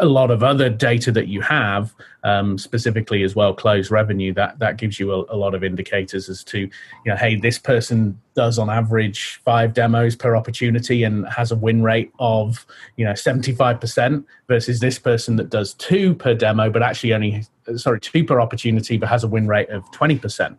a 0.00 0.06
lot 0.06 0.30
of 0.30 0.42
other 0.42 0.68
data 0.68 1.12
that 1.12 1.28
you 1.28 1.40
have, 1.40 1.94
um, 2.22 2.58
specifically 2.58 3.22
as 3.22 3.36
well, 3.36 3.54
closed 3.54 3.90
revenue, 3.90 4.32
that 4.34 4.58
that 4.58 4.76
gives 4.76 4.98
you 4.98 5.12
a, 5.12 5.34
a, 5.34 5.36
lot 5.36 5.54
of 5.54 5.62
indicators 5.62 6.28
as 6.28 6.42
to, 6.44 6.60
you 6.60 6.70
know, 7.06 7.16
hey, 7.16 7.36
this 7.36 7.58
person 7.58 8.20
does 8.34 8.58
on 8.58 8.70
average 8.70 9.40
five 9.44 9.74
demos 9.74 10.16
per 10.16 10.34
opportunity 10.36 11.02
and 11.04 11.26
has 11.28 11.52
a 11.52 11.56
win 11.56 11.82
rate 11.82 12.12
of, 12.18 12.66
you 12.96 13.04
know, 13.04 13.14
seventy 13.14 13.52
five 13.52 13.80
percent 13.80 14.26
versus 14.48 14.80
this 14.80 14.98
person 14.98 15.36
that 15.36 15.50
does 15.50 15.74
two 15.74 16.14
per 16.14 16.34
demo, 16.34 16.70
but 16.70 16.82
actually 16.82 17.12
only 17.12 17.44
sorry 17.76 18.00
two 18.00 18.24
per 18.24 18.40
opportunity, 18.40 18.96
but 18.96 19.08
has 19.08 19.24
a 19.24 19.28
win 19.28 19.46
rate 19.46 19.68
of 19.70 19.90
twenty 19.92 20.18
percent. 20.18 20.58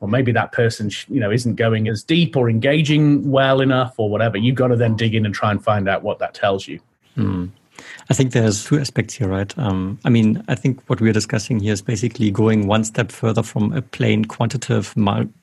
Or 0.00 0.08
maybe 0.08 0.30
that 0.32 0.52
person, 0.52 0.90
you 1.08 1.20
know, 1.20 1.30
isn't 1.30 1.54
going 1.54 1.88
as 1.88 2.02
deep 2.02 2.36
or 2.36 2.50
engaging 2.50 3.30
well 3.30 3.62
enough, 3.62 3.94
or 3.96 4.10
whatever. 4.10 4.36
You've 4.36 4.56
got 4.56 4.68
to 4.68 4.76
then 4.76 4.94
dig 4.94 5.14
in 5.14 5.24
and 5.24 5.34
try 5.34 5.50
and 5.50 5.62
find 5.62 5.88
out 5.88 6.02
what 6.02 6.18
that 6.18 6.34
tells 6.34 6.68
you. 6.68 6.80
Hmm. 7.14 7.46
I 8.08 8.14
think 8.14 8.32
there's 8.32 8.64
two 8.64 8.78
aspects 8.78 9.14
here, 9.14 9.28
right? 9.28 9.56
Um, 9.58 9.98
I 10.04 10.10
mean, 10.10 10.44
I 10.46 10.54
think 10.54 10.80
what 10.88 11.00
we're 11.00 11.12
discussing 11.12 11.58
here 11.58 11.72
is 11.72 11.82
basically 11.82 12.30
going 12.30 12.68
one 12.68 12.84
step 12.84 13.10
further 13.10 13.42
from 13.42 13.72
a 13.72 13.82
plain 13.82 14.24
quantitative 14.24 14.96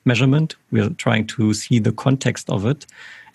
measurement. 0.04 0.56
We're 0.70 0.88
trying 0.90 1.26
to 1.28 1.52
see 1.52 1.78
the 1.78 1.92
context 1.92 2.48
of 2.48 2.64
it. 2.64 2.86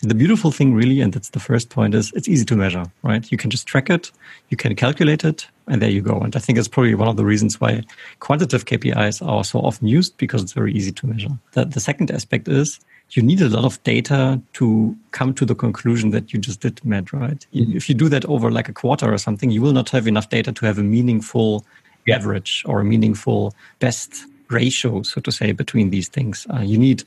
And 0.02 0.10
the 0.10 0.14
beautiful 0.14 0.50
thing, 0.50 0.74
really, 0.74 1.00
and 1.00 1.12
that's 1.12 1.28
the 1.30 1.40
first 1.40 1.68
point, 1.68 1.94
is 1.94 2.10
it's 2.16 2.26
easy 2.26 2.44
to 2.46 2.56
measure, 2.56 2.86
right? 3.02 3.30
You 3.30 3.36
can 3.36 3.50
just 3.50 3.66
track 3.66 3.90
it, 3.90 4.10
you 4.48 4.56
can 4.56 4.74
calculate 4.74 5.24
it, 5.24 5.46
and 5.68 5.80
there 5.80 5.90
you 5.90 6.00
go. 6.00 6.18
And 6.18 6.34
I 6.34 6.38
think 6.38 6.58
it's 6.58 6.68
probably 6.68 6.94
one 6.94 7.08
of 7.08 7.16
the 7.16 7.24
reasons 7.24 7.60
why 7.60 7.84
quantitative 8.18 8.64
KPIs 8.64 9.24
are 9.24 9.44
so 9.44 9.60
often 9.60 9.86
used 9.86 10.16
because 10.16 10.42
it's 10.42 10.54
very 10.54 10.72
easy 10.72 10.90
to 10.92 11.06
measure. 11.06 11.38
The, 11.52 11.66
the 11.66 11.80
second 11.80 12.10
aspect 12.10 12.48
is 12.48 12.80
you 13.16 13.22
need 13.22 13.40
a 13.40 13.48
lot 13.48 13.64
of 13.64 13.82
data 13.82 14.40
to 14.54 14.96
come 15.10 15.34
to 15.34 15.44
the 15.44 15.54
conclusion 15.54 16.10
that 16.10 16.32
you 16.32 16.38
just 16.38 16.60
did, 16.60 16.84
Matt, 16.84 17.12
right? 17.12 17.46
Mm-hmm. 17.54 17.76
If 17.76 17.88
you 17.88 17.94
do 17.94 18.08
that 18.08 18.24
over 18.26 18.50
like 18.50 18.68
a 18.68 18.72
quarter 18.72 19.12
or 19.12 19.18
something, 19.18 19.50
you 19.50 19.62
will 19.62 19.72
not 19.72 19.90
have 19.90 20.06
enough 20.06 20.28
data 20.28 20.52
to 20.52 20.66
have 20.66 20.78
a 20.78 20.82
meaningful 20.82 21.64
yeah. 22.06 22.16
average 22.16 22.62
or 22.66 22.80
a 22.80 22.84
meaningful 22.84 23.54
best 23.78 24.24
ratio, 24.48 25.02
so 25.02 25.20
to 25.20 25.30
say, 25.30 25.52
between 25.52 25.90
these 25.90 26.08
things. 26.08 26.46
Uh, 26.52 26.60
you 26.60 26.78
need 26.78 27.04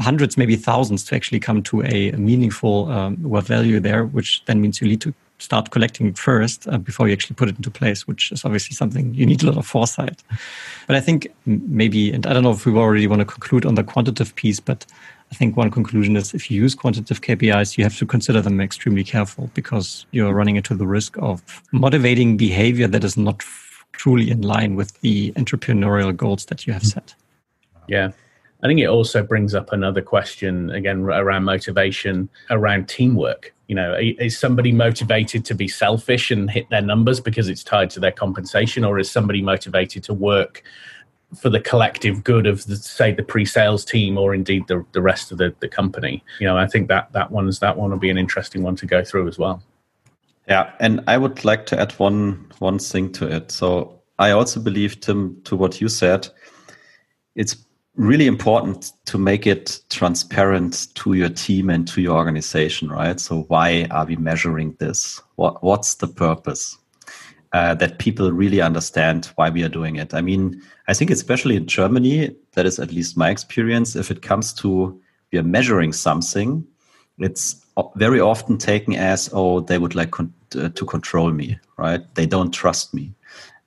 hundreds, 0.00 0.36
maybe 0.36 0.56
thousands 0.56 1.04
to 1.04 1.14
actually 1.14 1.40
come 1.40 1.62
to 1.62 1.82
a 1.84 2.12
meaningful 2.12 2.90
um, 2.90 3.16
value 3.42 3.80
there, 3.80 4.04
which 4.06 4.44
then 4.46 4.60
means 4.60 4.80
you 4.80 4.88
need 4.88 5.00
to 5.00 5.14
start 5.38 5.70
collecting 5.70 6.12
first 6.14 6.66
uh, 6.68 6.78
before 6.78 7.06
you 7.06 7.12
actually 7.12 7.34
put 7.34 7.48
it 7.48 7.56
into 7.56 7.70
place, 7.70 8.06
which 8.06 8.32
is 8.32 8.44
obviously 8.44 8.74
something 8.74 9.14
you 9.14 9.24
need 9.24 9.42
a 9.42 9.46
lot 9.46 9.56
of 9.56 9.66
foresight. 9.66 10.22
But 10.86 10.96
I 10.96 11.00
think 11.00 11.28
maybe, 11.46 12.12
and 12.12 12.26
I 12.26 12.32
don't 12.32 12.42
know 12.42 12.50
if 12.50 12.66
we 12.66 12.72
already 12.72 13.06
want 13.06 13.20
to 13.20 13.24
conclude 13.26 13.64
on 13.64 13.74
the 13.74 13.84
quantitative 13.84 14.34
piece, 14.34 14.60
but 14.60 14.84
I 15.30 15.34
think 15.34 15.56
one 15.56 15.70
conclusion 15.70 16.16
is 16.16 16.34
if 16.34 16.50
you 16.50 16.60
use 16.60 16.74
quantitative 16.74 17.20
KPIs, 17.20 17.76
you 17.76 17.84
have 17.84 17.96
to 17.98 18.06
consider 18.06 18.40
them 18.40 18.60
extremely 18.60 19.04
careful 19.04 19.50
because 19.54 20.06
you're 20.10 20.32
running 20.32 20.56
into 20.56 20.74
the 20.74 20.86
risk 20.86 21.16
of 21.18 21.42
motivating 21.72 22.36
behavior 22.36 22.88
that 22.88 23.04
is 23.04 23.16
not 23.16 23.44
truly 23.92 24.30
in 24.30 24.42
line 24.42 24.74
with 24.74 24.98
the 25.00 25.32
entrepreneurial 25.32 26.16
goals 26.16 26.46
that 26.46 26.66
you 26.66 26.72
have 26.72 26.84
set. 26.84 27.14
Yeah. 27.88 28.12
I 28.62 28.66
think 28.66 28.80
it 28.80 28.86
also 28.86 29.22
brings 29.22 29.54
up 29.54 29.72
another 29.72 30.02
question 30.02 30.70
again 30.70 31.00
around 31.00 31.44
motivation, 31.44 32.28
around 32.50 32.88
teamwork. 32.88 33.54
You 33.68 33.74
know, 33.74 33.94
is 33.98 34.38
somebody 34.38 34.72
motivated 34.72 35.44
to 35.44 35.54
be 35.54 35.68
selfish 35.68 36.30
and 36.30 36.50
hit 36.50 36.68
their 36.70 36.82
numbers 36.82 37.20
because 37.20 37.48
it's 37.48 37.62
tied 37.62 37.90
to 37.90 38.00
their 38.00 38.12
compensation, 38.12 38.84
or 38.84 38.98
is 38.98 39.10
somebody 39.10 39.42
motivated 39.42 40.02
to 40.04 40.14
work 40.14 40.64
for 41.36 41.50
the 41.50 41.60
collective 41.60 42.24
good 42.24 42.46
of 42.46 42.64
the, 42.66 42.76
say 42.76 43.12
the 43.12 43.22
pre-sales 43.22 43.84
team 43.84 44.16
or 44.16 44.34
indeed 44.34 44.66
the, 44.66 44.84
the 44.92 45.02
rest 45.02 45.30
of 45.30 45.38
the, 45.38 45.54
the 45.60 45.68
company? 45.68 46.24
You 46.40 46.46
know 46.46 46.56
i 46.56 46.66
think 46.66 46.88
that 46.88 47.12
that 47.12 47.30
one's 47.30 47.58
that 47.58 47.76
one 47.76 47.90
will 47.90 47.98
be 47.98 48.10
an 48.10 48.18
interesting 48.18 48.62
one 48.62 48.76
to 48.76 48.86
go 48.86 49.04
through 49.04 49.28
as 49.28 49.38
well. 49.38 49.62
Yeah 50.48 50.72
and 50.80 51.02
i 51.06 51.18
would 51.18 51.44
like 51.44 51.66
to 51.66 51.78
add 51.78 51.92
one 51.92 52.46
one 52.58 52.78
thing 52.78 53.12
to 53.12 53.26
it. 53.26 53.50
So 53.50 54.00
i 54.18 54.30
also 54.30 54.60
believe 54.60 55.00
tim 55.00 55.40
to 55.44 55.56
what 55.56 55.80
you 55.80 55.88
said. 55.88 56.28
It's 57.34 57.56
really 57.98 58.26
important 58.26 58.92
to 59.04 59.18
make 59.18 59.46
it 59.46 59.80
transparent 59.90 60.86
to 60.94 61.14
your 61.14 61.28
team 61.28 61.68
and 61.68 61.86
to 61.88 62.00
your 62.00 62.16
organization 62.16 62.88
right 62.88 63.18
so 63.18 63.42
why 63.48 63.86
are 63.90 64.06
we 64.06 64.16
measuring 64.16 64.74
this 64.78 65.20
what 65.34 65.62
what's 65.64 65.96
the 65.96 66.06
purpose 66.06 66.78
uh, 67.52 67.74
that 67.74 67.98
people 67.98 68.30
really 68.30 68.60
understand 68.60 69.26
why 69.36 69.48
we 69.48 69.62
are 69.62 69.68
doing 69.70 69.96
it. 69.96 70.12
I 70.12 70.20
mean, 70.20 70.60
I 70.86 70.94
think 70.94 71.10
especially 71.10 71.56
in 71.56 71.66
Germany, 71.66 72.34
that 72.52 72.66
is 72.66 72.78
at 72.78 72.92
least 72.92 73.16
my 73.16 73.30
experience. 73.30 73.96
If 73.96 74.10
it 74.10 74.22
comes 74.22 74.52
to 74.54 75.00
we 75.32 75.38
are 75.38 75.44
measuring 75.44 75.92
something, 75.92 76.66
it's 77.18 77.64
very 77.96 78.20
often 78.20 78.58
taken 78.58 78.94
as 78.94 79.30
oh 79.32 79.60
they 79.60 79.78
would 79.78 79.94
like 79.94 80.10
con- 80.10 80.34
uh, 80.56 80.68
to 80.70 80.84
control 80.84 81.32
me, 81.32 81.58
right? 81.76 82.02
They 82.14 82.26
don't 82.26 82.52
trust 82.52 82.92
me. 82.94 83.14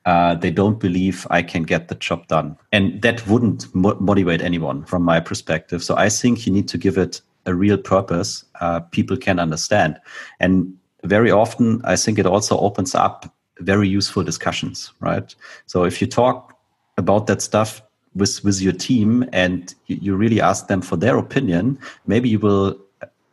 Uh, 0.06 0.34
they 0.34 0.50
don't 0.50 0.80
believe 0.80 1.28
I 1.30 1.44
can 1.44 1.64
get 1.64 1.88
the 1.88 1.96
job 1.96 2.28
done, 2.28 2.58
and 2.72 3.02
that 3.04 3.26
wouldn't 3.28 3.74
mo- 3.76 3.98
motivate 4.00 4.42
anyone 4.42 4.84
from 4.86 5.04
my 5.04 5.20
perspective. 5.20 5.84
So 5.84 5.96
I 5.96 6.10
think 6.10 6.48
you 6.48 6.54
need 6.54 6.68
to 6.70 6.78
give 6.78 6.98
it 6.98 7.22
a 7.46 7.54
real 7.54 7.78
purpose 7.78 8.46
uh, 8.62 8.80
people 8.80 9.18
can 9.18 9.40
understand, 9.40 10.00
and 10.40 10.74
very 11.04 11.32
often 11.32 11.82
I 11.84 11.96
think 11.96 12.20
it 12.20 12.26
also 12.26 12.58
opens 12.60 12.96
up 12.96 13.32
very 13.60 13.88
useful 13.88 14.24
discussions, 14.24 14.92
right? 15.00 15.36
So 15.68 15.84
if 15.84 16.02
you 16.02 16.08
talk 16.08 16.58
about 16.98 17.28
that 17.28 17.42
stuff 17.42 17.82
with 18.16 18.44
with 18.44 18.62
your 18.62 18.74
team 18.74 19.26
and 19.32 19.74
you, 19.88 19.98
you 20.02 20.16
really 20.16 20.42
ask 20.42 20.68
them 20.68 20.82
for 20.82 20.98
their 20.98 21.18
opinion, 21.18 21.80
maybe 22.06 22.30
you 22.30 22.40
will 22.40 22.78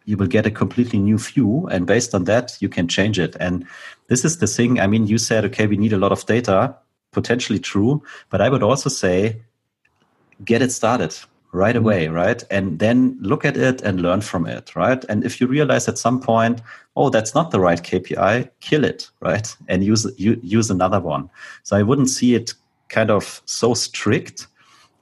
you 0.08 0.16
will 0.16 0.26
get 0.26 0.46
a 0.46 0.50
completely 0.50 0.98
new 0.98 1.18
view 1.18 1.66
and 1.70 1.86
based 1.86 2.14
on 2.14 2.24
that 2.24 2.56
you 2.60 2.68
can 2.68 2.88
change 2.88 3.18
it 3.18 3.36
and 3.40 3.64
this 4.08 4.24
is 4.24 4.38
the 4.38 4.46
thing 4.46 4.80
i 4.80 4.86
mean 4.86 5.06
you 5.06 5.18
said 5.18 5.44
okay 5.44 5.66
we 5.66 5.76
need 5.76 5.92
a 5.92 5.98
lot 6.04 6.12
of 6.12 6.24
data 6.26 6.74
potentially 7.12 7.58
true 7.58 8.02
but 8.30 8.40
i 8.40 8.48
would 8.48 8.62
also 8.62 8.88
say 8.88 9.40
get 10.44 10.62
it 10.62 10.72
started 10.72 11.14
right 11.52 11.74
mm-hmm. 11.74 11.84
away, 11.84 12.08
right? 12.08 12.42
And 12.50 12.78
then 12.78 13.16
look 13.20 13.44
at 13.44 13.56
it 13.56 13.80
and 13.82 14.00
learn 14.00 14.20
from 14.20 14.46
it, 14.46 14.74
right? 14.76 15.04
And 15.08 15.24
if 15.24 15.40
you 15.40 15.46
realize 15.46 15.88
at 15.88 15.98
some 15.98 16.20
point, 16.20 16.60
oh, 16.96 17.10
that's 17.10 17.34
not 17.34 17.50
the 17.50 17.60
right 17.60 17.82
KPI, 17.82 18.50
kill 18.60 18.84
it, 18.84 19.10
right? 19.20 19.54
And 19.68 19.84
use 19.84 20.06
use 20.16 20.70
another 20.70 21.00
one. 21.00 21.30
So 21.62 21.76
I 21.76 21.82
wouldn't 21.82 22.10
see 22.10 22.34
it 22.34 22.54
kind 22.88 23.10
of 23.10 23.42
so 23.44 23.74
strict. 23.74 24.46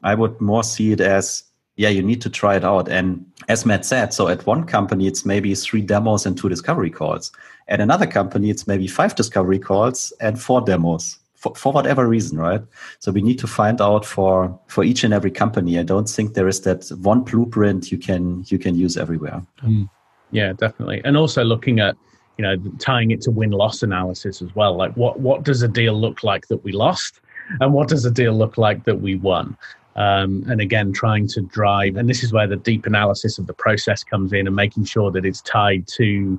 I 0.02 0.14
would 0.14 0.40
more 0.40 0.62
see 0.62 0.92
it 0.92 1.00
as 1.00 1.42
yeah, 1.76 1.90
you 1.90 2.02
need 2.02 2.22
to 2.22 2.30
try 2.30 2.56
it 2.56 2.64
out. 2.64 2.88
And 2.88 3.24
as 3.48 3.66
Matt 3.66 3.84
said, 3.84 4.12
so 4.12 4.28
at 4.28 4.46
one 4.46 4.64
company, 4.64 5.06
it's 5.06 5.24
maybe 5.24 5.54
three 5.54 5.82
demos 5.82 6.26
and 6.26 6.36
two 6.36 6.48
discovery 6.48 6.90
calls. 6.90 7.30
At 7.68 7.80
another 7.80 8.06
company, 8.06 8.50
it's 8.50 8.66
maybe 8.66 8.86
five 8.86 9.14
discovery 9.14 9.58
calls 9.58 10.12
and 10.20 10.40
four 10.40 10.62
demos 10.62 11.18
for, 11.34 11.54
for 11.54 11.72
whatever 11.72 12.08
reason, 12.08 12.38
right? 12.38 12.62
So 12.98 13.12
we 13.12 13.22
need 13.22 13.38
to 13.40 13.46
find 13.46 13.80
out 13.80 14.04
for 14.04 14.58
for 14.68 14.84
each 14.84 15.04
and 15.04 15.12
every 15.12 15.30
company. 15.30 15.78
I 15.78 15.82
don't 15.82 16.08
think 16.08 16.34
there 16.34 16.48
is 16.48 16.62
that 16.62 16.88
one 17.02 17.22
blueprint 17.22 17.92
you 17.92 17.98
can 17.98 18.44
you 18.48 18.58
can 18.58 18.74
use 18.74 18.96
everywhere. 18.96 19.42
Mm. 19.62 19.88
Yeah, 20.30 20.54
definitely. 20.54 21.02
And 21.04 21.16
also 21.16 21.44
looking 21.44 21.78
at 21.80 21.96
you 22.38 22.42
know 22.42 22.56
tying 22.78 23.10
it 23.10 23.20
to 23.22 23.30
win 23.30 23.50
loss 23.50 23.82
analysis 23.82 24.40
as 24.40 24.54
well. 24.54 24.76
Like 24.76 24.96
what 24.96 25.20
what 25.20 25.42
does 25.42 25.62
a 25.62 25.68
deal 25.68 25.94
look 25.94 26.22
like 26.22 26.48
that 26.48 26.64
we 26.64 26.72
lost, 26.72 27.20
and 27.60 27.74
what 27.74 27.88
does 27.88 28.04
a 28.06 28.10
deal 28.10 28.32
look 28.32 28.56
like 28.56 28.84
that 28.84 29.00
we 29.00 29.16
won? 29.16 29.56
Um, 29.96 30.44
and 30.48 30.60
again, 30.60 30.92
trying 30.92 31.26
to 31.28 31.40
drive, 31.40 31.96
and 31.96 32.08
this 32.08 32.22
is 32.22 32.32
where 32.32 32.46
the 32.46 32.56
deep 32.56 32.86
analysis 32.86 33.38
of 33.38 33.46
the 33.46 33.54
process 33.54 34.04
comes 34.04 34.32
in, 34.32 34.46
and 34.46 34.54
making 34.54 34.84
sure 34.84 35.10
that 35.10 35.24
it's 35.24 35.40
tied 35.40 35.86
to, 35.88 36.38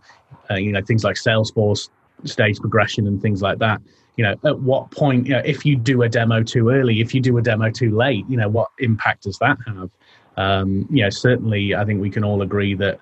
uh, 0.52 0.56
you 0.56 0.72
know, 0.72 0.82
things 0.82 1.04
like 1.04 1.16
Salesforce 1.16 1.90
stage 2.24 2.60
progression 2.60 3.08
and 3.08 3.22
things 3.22 3.42
like 3.42 3.60
that. 3.60 3.82
You 4.16 4.24
know 4.24 4.36
at 4.46 4.60
what 4.60 4.90
point 4.90 5.28
you 5.28 5.34
know 5.34 5.44
if 5.46 5.64
you 5.64 5.76
do 5.76 6.02
a 6.02 6.10
demo 6.10 6.42
too 6.42 6.70
early 6.70 7.02
if 7.02 7.14
you 7.14 7.22
do 7.22 7.38
a 7.38 7.42
demo 7.42 7.70
too 7.70 7.96
late 7.96 8.26
you 8.28 8.36
know 8.36 8.50
what 8.50 8.70
impact 8.80 9.24
does 9.24 9.38
that 9.38 9.60
have? 9.68 9.92
Um, 10.38 10.88
you 10.90 11.04
know 11.04 11.12
certainly 11.12 11.76
i 11.76 11.86
think 11.86 12.02
we 12.02 12.10
can 12.10 12.24
all 12.24 12.42
agree 12.42 12.74
that 12.74 13.00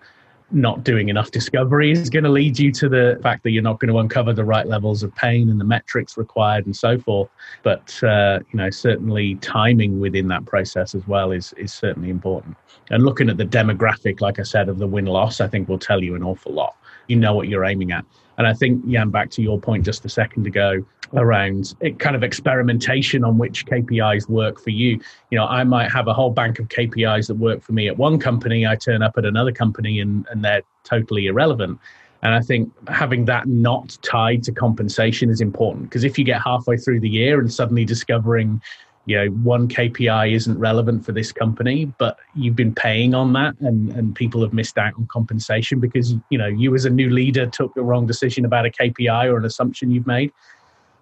not 0.52 0.84
doing 0.84 1.10
enough 1.10 1.32
discovery 1.32 1.92
is 1.92 2.10
going 2.10 2.24
to 2.24 2.30
lead 2.30 2.60
you 2.60 2.72
to 2.72 2.88
the 2.88 3.20
fact 3.24 3.44
that 3.44 3.52
you're 3.52 3.64
not 3.64 3.80
going 3.80 3.92
to 3.92 3.98
uncover 3.98 4.32
the 4.32 4.46
right 4.46 4.68
levels 4.68 5.02
of 5.02 5.14
pain 5.16 5.50
and 5.50 5.60
the 5.60 5.66
metrics 5.66 6.18
required 6.18 6.66
and 6.66 6.76
so 6.76 7.00
forth. 7.00 7.30
But 7.64 8.04
uh, 8.04 8.40
you 8.52 8.58
know 8.58 8.70
certainly 8.70 9.36
timing 9.36 10.00
within 10.00 10.28
that 10.30 10.46
process 10.46 10.94
as 10.96 11.08
well 11.08 11.32
is 11.32 11.54
is 11.54 11.74
certainly 11.74 12.10
important. 12.10 12.56
And 12.92 13.04
looking 13.04 13.30
at 13.30 13.38
the 13.38 13.46
demographic 13.46 14.22
like 14.22 14.40
i 14.40 14.44
said 14.44 14.70
of 14.70 14.78
the 14.78 14.88
win 14.88 15.06
loss 15.06 15.42
i 15.42 15.48
think 15.48 15.68
will 15.68 15.80
tell 15.80 16.04
you 16.04 16.16
an 16.16 16.24
awful 16.24 16.54
lot. 16.54 16.76
You 17.08 17.16
know 17.16 17.34
what 17.34 17.48
you're 17.48 17.66
aiming 17.66 17.92
at 17.92 18.06
and 18.38 18.48
I 18.48 18.54
think, 18.54 18.88
Jan, 18.88 19.10
back 19.10 19.30
to 19.32 19.42
your 19.42 19.60
point 19.60 19.86
just 19.86 20.06
a 20.06 20.10
second 20.10 20.48
ago 20.48 20.86
around 21.14 21.76
it 21.82 22.00
kind 22.00 22.16
of 22.16 22.24
experimentation 22.24 23.24
on 23.24 23.38
which 23.38 23.66
KPIs 23.66 24.28
work 24.28 24.60
for 24.60 24.72
you. 24.72 25.00
You 25.30 25.38
know, 25.38 25.46
I 25.46 25.64
might 25.64 25.92
have 25.92 26.08
a 26.08 26.14
whole 26.14 26.32
bank 26.32 26.60
of 26.60 26.68
KPIs 26.68 27.28
that 27.28 27.36
work 27.36 27.62
for 27.62 27.74
me 27.74 27.88
at 27.88 27.98
one 27.98 28.20
company. 28.20 28.66
I 28.66 28.76
turn 28.76 29.02
up 29.02 29.18
at 29.18 29.26
another 29.26 29.52
company 29.52 30.00
and, 30.00 30.26
and 30.32 30.44
they're 30.44 30.64
totally 30.84 31.28
irrelevant. 31.28 31.80
And 32.22 32.34
I 32.34 32.42
think 32.42 32.74
having 32.88 33.26
that 33.26 33.48
not 33.48 33.98
tied 34.02 34.42
to 34.44 34.52
compensation 34.52 35.30
is 35.30 35.42
important 35.42 35.84
because 35.84 36.04
if 36.04 36.18
you 36.18 36.26
get 36.26 36.42
halfway 36.42 36.76
through 36.76 37.02
the 37.02 37.10
year 37.10 37.40
and 37.40 37.54
suddenly 37.54 37.86
discovering 37.86 38.62
you 39.06 39.16
know 39.16 39.28
one 39.28 39.68
kpi 39.68 40.34
isn't 40.34 40.58
relevant 40.58 41.06
for 41.06 41.12
this 41.12 41.32
company 41.32 41.86
but 41.98 42.18
you've 42.36 42.56
been 42.56 42.74
paying 42.74 43.14
on 43.14 43.34
that 43.34 43.56
and 43.60 43.92
and 43.92 44.16
people 44.16 44.42
have 44.42 44.54
missed 44.54 44.78
out 44.78 44.94
on 44.96 45.06
compensation 45.08 45.80
because 45.80 46.14
you 46.30 46.38
know 46.38 46.48
you 46.48 46.74
as 46.76 46.86
a 46.86 46.90
new 46.90 47.10
leader 47.10 47.46
took 47.46 47.74
the 47.76 47.84
wrong 47.84 48.06
decision 48.06 48.46
about 48.46 48.66
a 48.66 48.70
kpi 48.70 49.26
or 49.26 49.38
an 49.38 49.46
assumption 49.46 49.92
you've 49.92 50.08
made. 50.08 50.32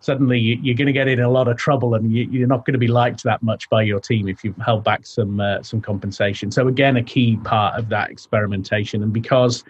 Suddenly 0.01 0.37
you're 0.37 0.75
going 0.75 0.87
to 0.87 0.93
get 0.93 1.07
in 1.07 1.21
a 1.21 1.29
lot 1.29 1.47
of 1.47 1.55
trouble 1.55 1.95
and 1.95 2.11
you're 2.11 2.47
not 2.47 2.65
going 2.65 2.73
to 2.73 2.79
be 2.79 2.89
liked 2.89 3.23
that 3.23 3.41
much 3.41 3.69
by 3.69 3.83
your 3.83 4.01
team 4.01 4.27
if 4.27 4.43
you've 4.43 4.57
held 4.57 4.83
back 4.83 5.05
some 5.05 5.39
uh, 5.39 5.63
some 5.63 5.79
compensation. 5.79 6.51
So 6.51 6.67
again 6.67 6.97
a 6.97 7.03
key 7.03 7.37
part 7.37 7.79
of 7.79 7.87
that 7.89 8.09
experimentation. 8.09 9.01
And 9.01 9.13
because 9.13 9.63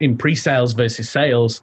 in 0.00 0.18
pre-sales 0.18 0.74
versus 0.74 1.08
sales 1.08 1.62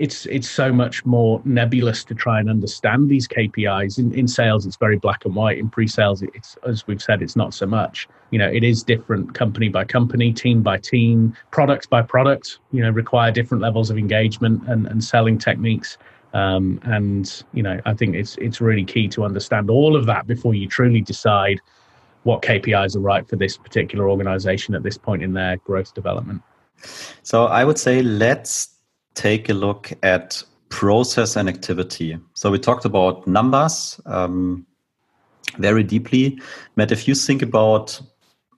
it's 0.00 0.24
it's 0.26 0.48
so 0.48 0.72
much 0.72 1.04
more 1.04 1.42
nebulous 1.44 2.04
to 2.04 2.14
try 2.14 2.40
and 2.40 2.48
understand 2.48 3.10
these 3.10 3.28
KPIs. 3.28 3.98
In, 3.98 4.14
in 4.14 4.26
sales, 4.26 4.64
it's 4.64 4.76
very 4.76 4.96
black 4.96 5.26
and 5.26 5.34
white. 5.34 5.58
In 5.58 5.68
pre-sales, 5.68 6.22
it's 6.22 6.56
as 6.66 6.86
we've 6.86 7.02
said, 7.02 7.20
it's 7.20 7.36
not 7.36 7.52
so 7.52 7.66
much. 7.66 8.08
You 8.30 8.38
know, 8.38 8.48
it 8.48 8.64
is 8.64 8.82
different 8.82 9.34
company 9.34 9.68
by 9.68 9.84
company, 9.84 10.32
team 10.32 10.62
by 10.62 10.78
team, 10.78 11.36
product 11.50 11.90
by 11.90 12.00
product. 12.00 12.60
You 12.72 12.82
know, 12.82 12.90
require 12.90 13.30
different 13.30 13.62
levels 13.62 13.90
of 13.90 13.98
engagement 13.98 14.66
and, 14.68 14.86
and 14.86 15.04
selling 15.04 15.36
techniques. 15.36 15.98
Um, 16.32 16.80
and 16.84 17.44
you 17.52 17.62
know, 17.62 17.78
I 17.84 17.92
think 17.92 18.16
it's 18.16 18.36
it's 18.36 18.58
really 18.62 18.86
key 18.86 19.06
to 19.08 19.24
understand 19.24 19.68
all 19.68 19.96
of 19.96 20.06
that 20.06 20.26
before 20.26 20.54
you 20.54 20.66
truly 20.66 21.02
decide 21.02 21.60
what 22.22 22.40
KPIs 22.40 22.96
are 22.96 23.00
right 23.00 23.28
for 23.28 23.36
this 23.36 23.58
particular 23.58 24.08
organization 24.08 24.74
at 24.74 24.82
this 24.82 24.96
point 24.96 25.22
in 25.22 25.34
their 25.34 25.58
growth 25.58 25.92
development. 25.92 26.42
So 27.22 27.44
I 27.46 27.66
would 27.66 27.78
say 27.78 28.02
let's 28.02 28.79
take 29.14 29.48
a 29.48 29.54
look 29.54 29.92
at 30.02 30.42
process 30.68 31.36
and 31.36 31.48
activity. 31.48 32.18
So 32.34 32.50
we 32.50 32.58
talked 32.58 32.84
about 32.84 33.26
numbers 33.26 34.00
um, 34.06 34.66
very 35.58 35.82
deeply. 35.82 36.40
Matt, 36.76 36.92
if 36.92 37.06
you 37.08 37.14
think 37.14 37.42
about 37.42 38.00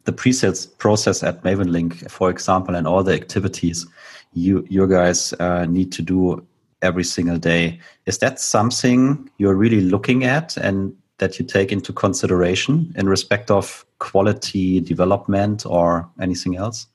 the 0.04 0.12
process 0.12 1.22
at 1.22 1.42
MavenLink, 1.42 2.10
for 2.10 2.30
example, 2.30 2.74
and 2.74 2.86
all 2.86 3.02
the 3.02 3.14
activities 3.14 3.86
you 4.34 4.66
you 4.68 4.86
guys 4.86 5.32
uh, 5.34 5.66
need 5.66 5.92
to 5.92 6.02
do 6.02 6.46
every 6.80 7.04
single 7.04 7.38
day, 7.38 7.78
is 8.06 8.18
that 8.18 8.40
something 8.40 9.30
you're 9.38 9.54
really 9.54 9.80
looking 9.80 10.24
at 10.24 10.56
and 10.56 10.94
that 11.18 11.38
you 11.38 11.44
take 11.44 11.70
into 11.70 11.92
consideration 11.92 12.92
in 12.96 13.08
respect 13.08 13.50
of 13.50 13.86
quality 14.00 14.80
development 14.80 15.64
or 15.64 16.10
anything 16.20 16.56
else? 16.56 16.86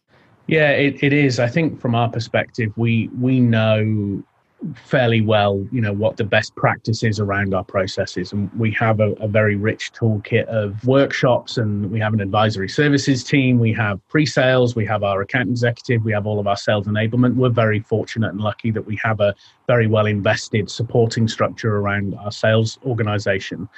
Yeah, 0.48 0.72
it, 0.72 1.04
it 1.04 1.14
is. 1.14 1.40
I 1.40 1.48
think 1.48 1.80
from 1.80 1.94
our 1.94 2.10
perspective, 2.10 2.72
we 2.78 3.10
we 3.20 3.40
know 3.40 4.24
fairly 4.76 5.22
well, 5.22 5.66
you 5.72 5.80
know, 5.80 5.94
what 5.94 6.18
the 6.18 6.24
best 6.24 6.56
practice 6.56 7.04
is 7.04 7.20
around 7.20 7.54
our 7.54 7.64
processes. 7.64 8.32
And 8.34 8.52
we 8.58 8.72
have 8.72 9.00
a, 9.00 9.12
a, 9.14 9.28
very 9.28 9.56
rich 9.56 9.92
toolkit 9.94 10.46
of 10.46 10.84
workshops 10.84 11.58
and 11.58 11.92
we 11.92 12.00
have 12.00 12.14
an 12.14 12.22
advisory 12.22 12.68
services 12.68 13.24
team, 13.24 13.60
we 13.60 13.72
have 13.74 14.00
pre-sales, 14.08 14.76
we 14.76 14.86
have 14.86 15.04
our 15.04 15.22
account 15.22 15.50
executive, 15.50 16.04
we 16.04 16.12
have 16.12 16.26
all 16.26 16.40
of 16.40 16.48
our 16.48 16.58
sales 16.58 16.88
enablement. 16.88 17.36
We're 17.36 17.50
very 17.50 17.82
fortunate 17.82 18.32
and 18.32 18.42
lucky 18.42 18.72
that 18.72 18.86
we 18.86 19.00
have 19.04 19.20
a 19.20 19.36
very 19.68 19.88
well 19.88 20.08
invested 20.08 20.72
supporting 20.72 21.28
structure 21.28 21.78
around 21.78 22.16
our 22.16 22.32
sales 22.32 22.80
organization. 22.84 23.70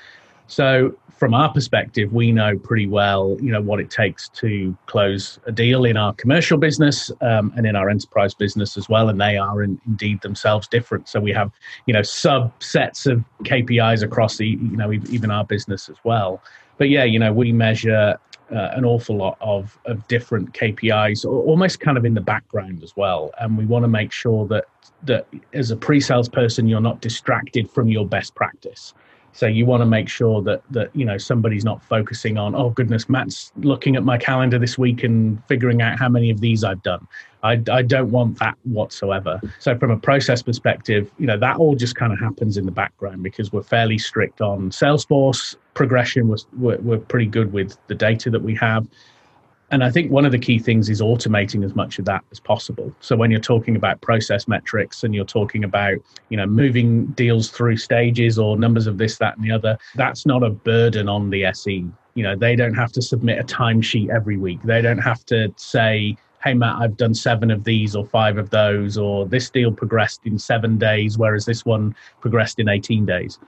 So 0.50 0.96
from 1.12 1.36
our 1.36 1.54
perspective, 1.54 2.12
we 2.12 2.32
know 2.32 2.58
pretty 2.58 2.88
well, 2.88 3.38
you 3.40 3.52
know, 3.52 3.62
what 3.62 3.80
it 3.80 3.92
takes 3.92 4.30
to 4.30 4.76
close 4.88 5.38
a 5.46 5.52
deal 5.52 5.86
in 5.86 5.96
our 5.96 6.12
commercial 6.14 6.58
business 6.58 7.12
um, 7.22 7.54
and 7.56 7.68
in 7.68 7.76
our 7.76 7.88
enterprise 7.88 8.34
business 8.34 8.76
as 8.76 8.90
well, 8.90 9.10
and 9.10 9.22
they 9.22 9.38
are 9.38 9.62
in, 9.62 9.80
indeed 9.86 10.22
themselves 10.22 10.68
different. 10.68 11.08
So 11.08 11.20
we 11.20 11.32
have, 11.34 11.52
you 11.86 11.94
know, 11.94 12.00
subsets 12.00 13.06
of 13.06 13.24
KPIs 13.44 14.02
across 14.02 14.38
the, 14.38 14.48
you 14.48 14.76
know, 14.76 14.92
even 14.92 15.30
our 15.30 15.46
business 15.46 15.88
as 15.88 15.98
well. 16.04 16.42
but 16.80 16.90
yeah, 16.90 17.04
you 17.04 17.20
know, 17.20 17.32
we 17.32 17.52
measure 17.52 18.18
uh, 18.52 18.70
an 18.74 18.86
awful 18.86 19.18
lot 19.18 19.38
of, 19.42 19.78
of 19.86 20.08
different 20.08 20.54
KPIs, 20.54 21.26
almost 21.26 21.80
kind 21.80 21.98
of 21.98 22.06
in 22.06 22.16
the 22.16 22.22
background 22.22 22.82
as 22.82 22.96
well. 22.96 23.32
And 23.40 23.56
we 23.56 23.66
want 23.66 23.84
to 23.84 23.88
make 23.88 24.12
sure 24.12 24.48
that 24.48 24.66
that 25.04 25.28
as 25.54 25.72
a 25.72 25.78
pre-sales 25.78 26.28
person, 26.28 26.68
you're 26.68 26.82
not 26.82 27.00
distracted 27.02 27.70
from 27.70 27.88
your 27.88 28.06
best 28.06 28.36
practice. 28.36 28.94
So 29.34 29.46
you 29.48 29.66
want 29.66 29.82
to 29.82 29.86
make 29.86 30.10
sure 30.10 30.42
that 30.44 30.62
that 30.72 30.96
you 30.96 31.06
know 31.06 31.18
somebody's 31.18 31.64
not 31.64 31.82
focusing 31.84 32.38
on 32.38 32.56
oh 32.56 32.72
goodness 32.72 33.10
Matt's 33.10 33.52
looking 33.58 33.96
at 33.96 34.04
my 34.04 34.18
calendar 34.18 34.60
this 34.60 34.78
week 34.78 35.04
and 35.04 35.42
figuring 35.48 35.82
out 35.82 36.00
how 36.00 36.10
many 36.10 36.30
of 36.30 36.42
these 36.42 36.64
I've 36.64 36.84
done. 36.84 37.08
I, 37.42 37.62
I 37.72 37.84
don't 37.84 38.12
want 38.12 38.38
that 38.40 38.58
whatsoever. 38.64 39.40
So 39.60 39.78
from 39.78 39.92
a 39.92 39.98
process 39.98 40.42
perspective, 40.42 41.10
you 41.18 41.28
know 41.28 41.38
that 41.38 41.58
all 41.58 41.76
just 41.76 41.96
kind 41.96 42.12
of 42.12 42.20
happens 42.20 42.58
in 42.58 42.66
the 42.66 42.72
background 42.72 43.24
because 43.24 43.52
we're 43.52 43.64
fairly 43.64 43.98
strict 43.98 44.42
on 44.42 44.72
Salesforce 44.72 45.56
progression. 45.74 46.28
We're, 46.28 46.38
we're, 46.58 46.78
we're 46.80 46.98
pretty 46.98 47.28
good 47.28 47.54
with 47.54 47.78
the 47.88 47.96
data 47.96 48.30
that 48.30 48.42
we 48.42 48.56
have 48.56 48.88
and 49.72 49.84
I 49.84 49.92
think 49.92 50.12
one 50.12 50.26
of 50.26 50.32
the 50.32 50.40
key 50.40 50.58
things 50.58 50.90
is 50.90 51.02
automating 51.02 51.64
as 51.64 51.76
much 51.76 52.00
of 52.00 52.06
that 52.06 52.24
as 52.32 52.40
possible. 52.40 52.94
So 53.02 53.16
when 53.16 53.30
you're 53.30 53.40
talking 53.40 53.76
about 53.76 54.02
process 54.02 54.48
metrics 54.48 55.04
and 55.04 55.14
you're 55.14 55.26
talking 55.26 55.64
about, 55.64 55.98
you 56.30 56.38
know, 56.38 56.48
moving 56.48 57.06
deals 57.08 57.50
through 57.50 57.78
stages 57.78 58.40
or 58.40 58.58
numbers 58.58 58.88
of 58.88 58.98
this, 58.98 59.18
that, 59.18 59.38
and 59.38 59.46
the 59.46 59.52
other, 59.52 59.78
that's 59.96 60.26
not 60.26 60.44
a 60.44 60.50
burden 60.50 61.08
on 61.08 61.30
the 61.30 61.46
SE. 61.46 61.86
You 62.16 62.24
know, 62.24 62.36
they 62.36 62.56
don't 62.56 62.74
have 62.74 62.92
to 62.94 63.02
submit 63.02 63.40
a 63.40 63.44
timesheet 63.44 64.10
every 64.10 64.38
week. 64.38 64.60
They 64.64 64.82
don't 64.82 64.98
have 64.98 65.26
to 65.28 65.54
say, 65.58 66.18
hey 66.42 66.54
matt 66.54 66.78
i've 66.78 66.96
done 66.96 67.14
seven 67.14 67.52
of 67.52 67.66
these 67.66 67.98
or 67.98 68.06
five 68.06 68.38
of 68.38 68.50
those 68.50 68.98
or 68.98 69.26
this 69.26 69.50
deal 69.50 69.74
progressed 69.74 70.22
in 70.24 70.40
seven 70.40 70.78
days 70.78 71.18
whereas 71.18 71.44
this 71.44 71.66
one 71.66 71.94
progressed 72.22 72.60
in 72.60 72.70
18 72.70 73.06
days 73.06 73.40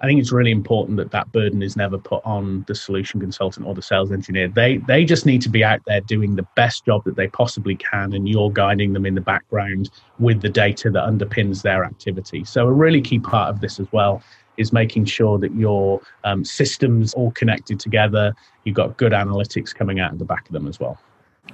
I 0.00 0.06
think 0.06 0.20
it's 0.20 0.32
really 0.32 0.50
important 0.50 0.96
that 0.98 1.12
that 1.12 1.30
burden 1.32 1.62
is 1.62 1.76
never 1.76 1.98
put 1.98 2.20
on 2.24 2.64
the 2.66 2.74
solution 2.74 3.20
consultant 3.20 3.66
or 3.66 3.74
the 3.74 3.82
sales 3.82 4.12
engineer. 4.12 4.48
They 4.48 4.78
they 4.78 5.04
just 5.04 5.24
need 5.24 5.40
to 5.42 5.48
be 5.48 5.64
out 5.64 5.80
there 5.86 6.00
doing 6.00 6.36
the 6.36 6.46
best 6.56 6.84
job 6.84 7.04
that 7.04 7.16
they 7.16 7.28
possibly 7.28 7.76
can, 7.76 8.12
and 8.12 8.28
you're 8.28 8.50
guiding 8.50 8.92
them 8.92 9.06
in 9.06 9.14
the 9.14 9.20
background 9.20 9.90
with 10.18 10.42
the 10.42 10.48
data 10.48 10.90
that 10.90 11.08
underpins 11.08 11.62
their 11.62 11.84
activity. 11.84 12.44
So 12.44 12.66
a 12.66 12.72
really 12.72 13.00
key 13.00 13.18
part 13.18 13.48
of 13.48 13.60
this 13.60 13.80
as 13.80 13.90
well 13.92 14.22
is 14.56 14.72
making 14.72 15.04
sure 15.04 15.38
that 15.38 15.54
your 15.54 16.00
um, 16.24 16.44
systems 16.44 17.14
all 17.14 17.30
connected 17.32 17.80
together. 17.80 18.34
You've 18.64 18.76
got 18.76 18.96
good 18.96 19.12
analytics 19.12 19.74
coming 19.74 20.00
out 20.00 20.12
of 20.12 20.18
the 20.18 20.24
back 20.24 20.46
of 20.46 20.52
them 20.52 20.66
as 20.66 20.78
well. 20.78 20.98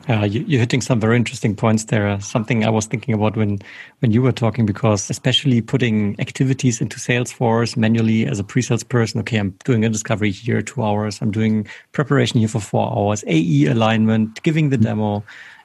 Uh, 0.08 0.24
you, 0.24 0.56
are 0.56 0.60
hitting 0.60 0.80
some 0.80 0.98
very 0.98 1.16
interesting 1.16 1.54
points 1.54 1.84
there. 1.84 2.08
Uh, 2.08 2.18
something 2.18 2.64
I 2.64 2.70
was 2.70 2.86
thinking 2.86 3.14
about 3.14 3.36
when 3.36 3.58
when 4.00 4.10
you 4.10 4.22
were 4.22 4.32
talking, 4.32 4.64
because 4.66 5.10
especially 5.10 5.60
putting 5.60 6.18
activities 6.18 6.80
into 6.80 6.98
Salesforce 6.98 7.76
manually 7.76 8.26
as 8.26 8.38
a 8.38 8.44
pre-sales 8.44 8.82
person. 8.82 9.20
Okay, 9.20 9.36
I'm 9.36 9.54
doing 9.64 9.84
a 9.84 9.88
discovery 9.88 10.30
here, 10.30 10.62
two 10.62 10.82
hours. 10.82 11.20
I'm 11.20 11.30
doing 11.30 11.66
preparation 11.92 12.40
here 12.40 12.48
for 12.48 12.60
four 12.60 12.90
hours. 12.90 13.22
AE 13.26 13.66
alignment, 13.66 14.42
giving 14.42 14.70
the 14.70 14.78
demo. 14.78 15.22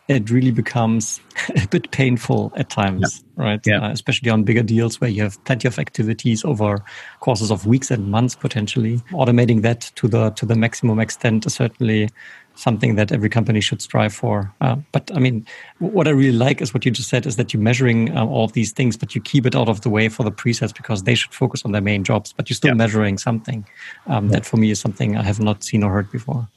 It 0.08 0.30
really 0.30 0.52
becomes 0.52 1.20
a 1.64 1.68
bit 1.68 1.90
painful 1.90 2.54
at 2.56 2.70
times, 2.70 3.24
yeah. 3.38 3.44
right? 3.44 3.60
Yeah. 3.66 3.80
Uh, 3.80 3.92
especially 3.92 4.30
on 4.30 4.44
bigger 4.44 4.62
deals 4.62 5.02
where 5.02 5.10
you 5.10 5.24
have 5.24 5.44
plenty 5.46 5.68
of 5.68 5.80
activities 5.80 6.46
over 6.46 6.84
courses 7.22 7.50
of 7.50 7.66
weeks 7.66 7.90
and 7.90 8.12
months 8.12 8.36
potentially. 8.36 8.98
Automating 9.12 9.64
that 9.64 9.92
to 9.96 10.08
the 10.08 10.30
to 10.32 10.46
the 10.46 10.56
maximum 10.56 11.00
extent 11.00 11.48
is 11.48 11.56
certainly 11.56 12.10
something 12.56 12.96
that 12.96 13.12
every 13.12 13.30
company 13.30 13.62
should 13.62 13.82
strive 13.82 14.14
for. 14.14 14.52
Uh, 14.62 14.78
but 14.92 15.12
I 15.14 15.20
mean, 15.20 15.46
what 15.80 16.08
I 16.08 16.12
really 16.12 16.38
like 16.38 16.62
is 16.62 16.74
what 16.74 16.86
you 16.86 16.92
just 16.92 17.10
said 17.10 17.26
is 17.26 17.36
that 17.36 17.54
you're 17.54 17.62
measuring 17.62 18.16
uh, 18.18 18.26
all 18.26 18.46
of 18.46 18.54
these 18.54 18.72
things, 18.72 18.98
but 18.98 19.14
you 19.14 19.22
keep 19.22 19.46
it 19.46 19.56
out 19.56 19.70
of 19.70 19.82
the 19.82 19.90
way 19.90 20.10
for 20.10 20.24
the 20.24 20.32
pre-sales 20.32 20.74
because 20.74 21.04
they 21.04 21.16
should 21.16 21.34
focus 21.34 21.64
on 21.66 21.74
their 21.74 21.82
main 21.82 22.04
jobs. 22.04 22.34
But 22.34 22.50
you're 22.50 22.56
still 22.56 22.70
yeah. 22.70 22.76
measuring 22.76 23.18
something. 23.18 23.66
Um, 24.08 24.26
yeah. 24.26 24.32
That 24.36 24.46
for 24.46 24.58
me 24.58 24.72
is 24.72 24.80
something 24.80 25.18
I 25.18 25.24
have 25.24 25.40
not 25.40 25.64
seen 25.64 25.84
or 25.84 25.92
heard 25.92 26.12
before. 26.12 26.48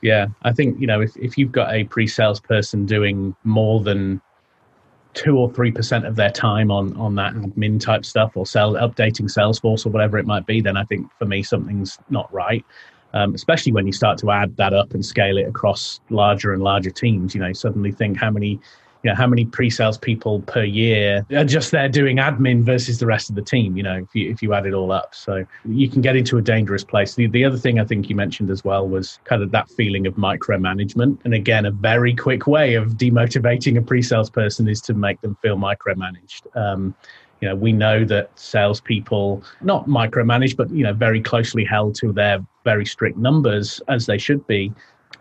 Yeah, 0.00 0.28
I 0.42 0.52
think 0.52 0.80
you 0.80 0.86
know 0.86 1.00
if 1.00 1.16
if 1.16 1.36
you've 1.36 1.52
got 1.52 1.74
a 1.74 1.84
pre-sales 1.84 2.40
person 2.40 2.86
doing 2.86 3.34
more 3.42 3.80
than 3.80 4.20
two 5.14 5.36
or 5.36 5.52
three 5.52 5.72
percent 5.72 6.06
of 6.06 6.14
their 6.14 6.30
time 6.30 6.70
on 6.70 6.96
on 6.96 7.16
that 7.16 7.34
admin 7.34 7.80
type 7.80 8.04
stuff 8.04 8.36
or 8.36 8.46
sell 8.46 8.74
updating 8.74 9.22
Salesforce 9.22 9.84
or 9.84 9.90
whatever 9.90 10.16
it 10.18 10.26
might 10.26 10.46
be, 10.46 10.60
then 10.60 10.76
I 10.76 10.84
think 10.84 11.10
for 11.18 11.24
me 11.24 11.42
something's 11.42 11.98
not 12.10 12.32
right 12.32 12.64
um, 13.14 13.34
especially 13.34 13.72
when 13.72 13.86
you 13.86 13.92
start 13.92 14.18
to 14.18 14.30
add 14.30 14.56
that 14.56 14.72
up 14.72 14.94
and 14.94 15.04
scale 15.04 15.38
it 15.38 15.48
across 15.48 16.00
larger 16.10 16.52
and 16.52 16.62
larger 16.62 16.90
teams. 16.90 17.34
You 17.34 17.40
know, 17.40 17.52
suddenly 17.52 17.92
think 17.92 18.18
how 18.18 18.30
many, 18.30 18.60
you 19.02 19.10
know, 19.10 19.14
how 19.14 19.26
many 19.26 19.44
pre-sales 19.44 19.96
people 19.96 20.40
per 20.42 20.64
year 20.64 21.24
are 21.34 21.44
just 21.44 21.70
there 21.70 21.88
doing 21.88 22.16
admin 22.18 22.62
versus 22.62 22.98
the 22.98 23.06
rest 23.06 23.30
of 23.30 23.36
the 23.36 23.42
team. 23.42 23.76
You 23.76 23.82
know, 23.82 23.96
if 23.98 24.14
you 24.14 24.30
if 24.30 24.42
you 24.42 24.52
add 24.54 24.66
it 24.66 24.74
all 24.74 24.92
up, 24.92 25.14
so 25.14 25.44
you 25.64 25.88
can 25.88 26.02
get 26.02 26.16
into 26.16 26.36
a 26.36 26.42
dangerous 26.42 26.84
place. 26.84 27.14
The 27.14 27.26
the 27.28 27.44
other 27.44 27.58
thing 27.58 27.80
I 27.80 27.84
think 27.84 28.10
you 28.10 28.16
mentioned 28.16 28.50
as 28.50 28.64
well 28.64 28.86
was 28.88 29.18
kind 29.24 29.42
of 29.42 29.50
that 29.52 29.70
feeling 29.70 30.06
of 30.06 30.14
micromanagement, 30.14 31.18
and 31.24 31.34
again, 31.34 31.66
a 31.66 31.70
very 31.70 32.14
quick 32.14 32.46
way 32.46 32.74
of 32.74 32.94
demotivating 32.94 33.78
a 33.78 33.82
pre-sales 33.82 34.30
person 34.30 34.68
is 34.68 34.80
to 34.82 34.94
make 34.94 35.20
them 35.20 35.36
feel 35.42 35.56
micromanaged. 35.56 36.42
Um, 36.56 36.94
you 37.40 37.48
know, 37.48 37.54
we 37.54 37.72
know 37.72 38.04
that 38.04 38.30
salespeople 38.38 39.42
not 39.60 39.86
micromanaged, 39.86 40.56
but 40.56 40.70
you 40.70 40.82
know, 40.82 40.92
very 40.92 41.20
closely 41.20 41.64
held 41.64 41.94
to 41.96 42.12
their 42.12 42.44
very 42.68 42.84
strict 42.84 43.16
numbers 43.16 43.80
as 43.88 44.04
they 44.04 44.18
should 44.18 44.46
be. 44.46 44.70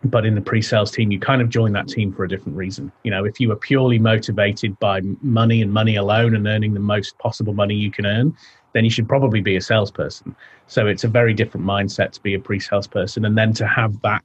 But 0.03 0.25
in 0.25 0.35
the 0.35 0.41
pre-sales 0.41 0.91
team, 0.91 1.11
you 1.11 1.19
kind 1.19 1.41
of 1.41 1.47
join 1.49 1.71
that 1.71 1.87
team 1.87 2.11
for 2.11 2.25
a 2.25 2.27
different 2.27 2.57
reason. 2.57 2.91
You 3.05 3.11
know, 3.11 3.23
if 3.23 3.39
you 3.39 3.51
are 3.53 3.55
purely 3.55 3.99
motivated 3.99 4.77
by 4.79 4.99
money 5.21 5.61
and 5.61 5.71
money 5.71 5.95
alone 5.95 6.35
and 6.35 6.45
earning 6.45 6.73
the 6.73 6.81
most 6.95 7.17
possible 7.19 7.53
money 7.53 7.73
you 7.73 7.89
can 7.89 8.05
earn, 8.05 8.35
then 8.73 8.83
you 8.83 8.91
should 8.91 9.07
probably 9.07 9.39
be 9.39 9.55
a 9.55 9.61
salesperson. 9.61 10.35
So 10.67 10.87
it's 10.87 11.05
a 11.05 11.07
very 11.07 11.33
different 11.33 11.65
mindset 11.65 12.11
to 12.11 12.21
be 12.21 12.33
a 12.33 12.39
pre-sales 12.39 12.87
person, 12.87 13.23
and 13.23 13.37
then 13.37 13.53
to 13.53 13.65
have 13.65 13.99
that 14.01 14.23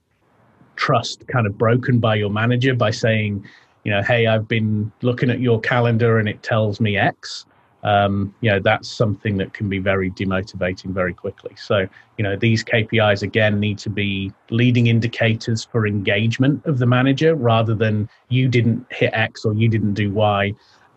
trust 0.75 1.27
kind 1.29 1.47
of 1.47 1.57
broken 1.57 2.01
by 2.01 2.17
your 2.17 2.31
manager 2.31 2.75
by 2.75 2.91
saying, 2.91 3.47
you 3.85 3.93
know, 3.93 4.03
hey, 4.03 4.27
I've 4.27 4.49
been 4.49 4.91
looking 5.01 5.31
at 5.31 5.39
your 5.39 5.61
calendar 5.61 6.19
and 6.19 6.29
it 6.29 6.43
tells 6.43 6.81
me 6.81 6.97
X 6.97 7.47
um, 7.83 8.35
you 8.41 8.51
know 8.51 8.61
that's 8.61 8.89
something 8.89 9.37
that 9.39 9.53
can 9.53 9.69
be 9.69 9.79
very 9.79 10.11
demotivating 10.11 10.93
very 10.93 11.13
quickly. 11.13 11.55
So 11.57 11.87
you 12.17 12.23
know 12.23 12.37
these 12.37 12.63
KPIs 12.63 13.23
again 13.23 13.59
need 13.59 13.79
to 13.79 13.91
be 13.91 14.33
leading 14.51 14.87
indicators 14.87 15.65
for 15.65 15.87
engagement 15.87 16.65
of 16.65 16.79
the 16.79 16.87
manager 16.87 17.35
rather 17.35 17.75
than 17.75 18.09
you 18.29 18.49
didn't 18.49 18.87
hit 18.91 19.11
X 19.15 19.45
or 19.45 19.55
you 19.55 19.69
didn't 19.69 19.95
do 19.95 20.13
Y, 20.13 20.53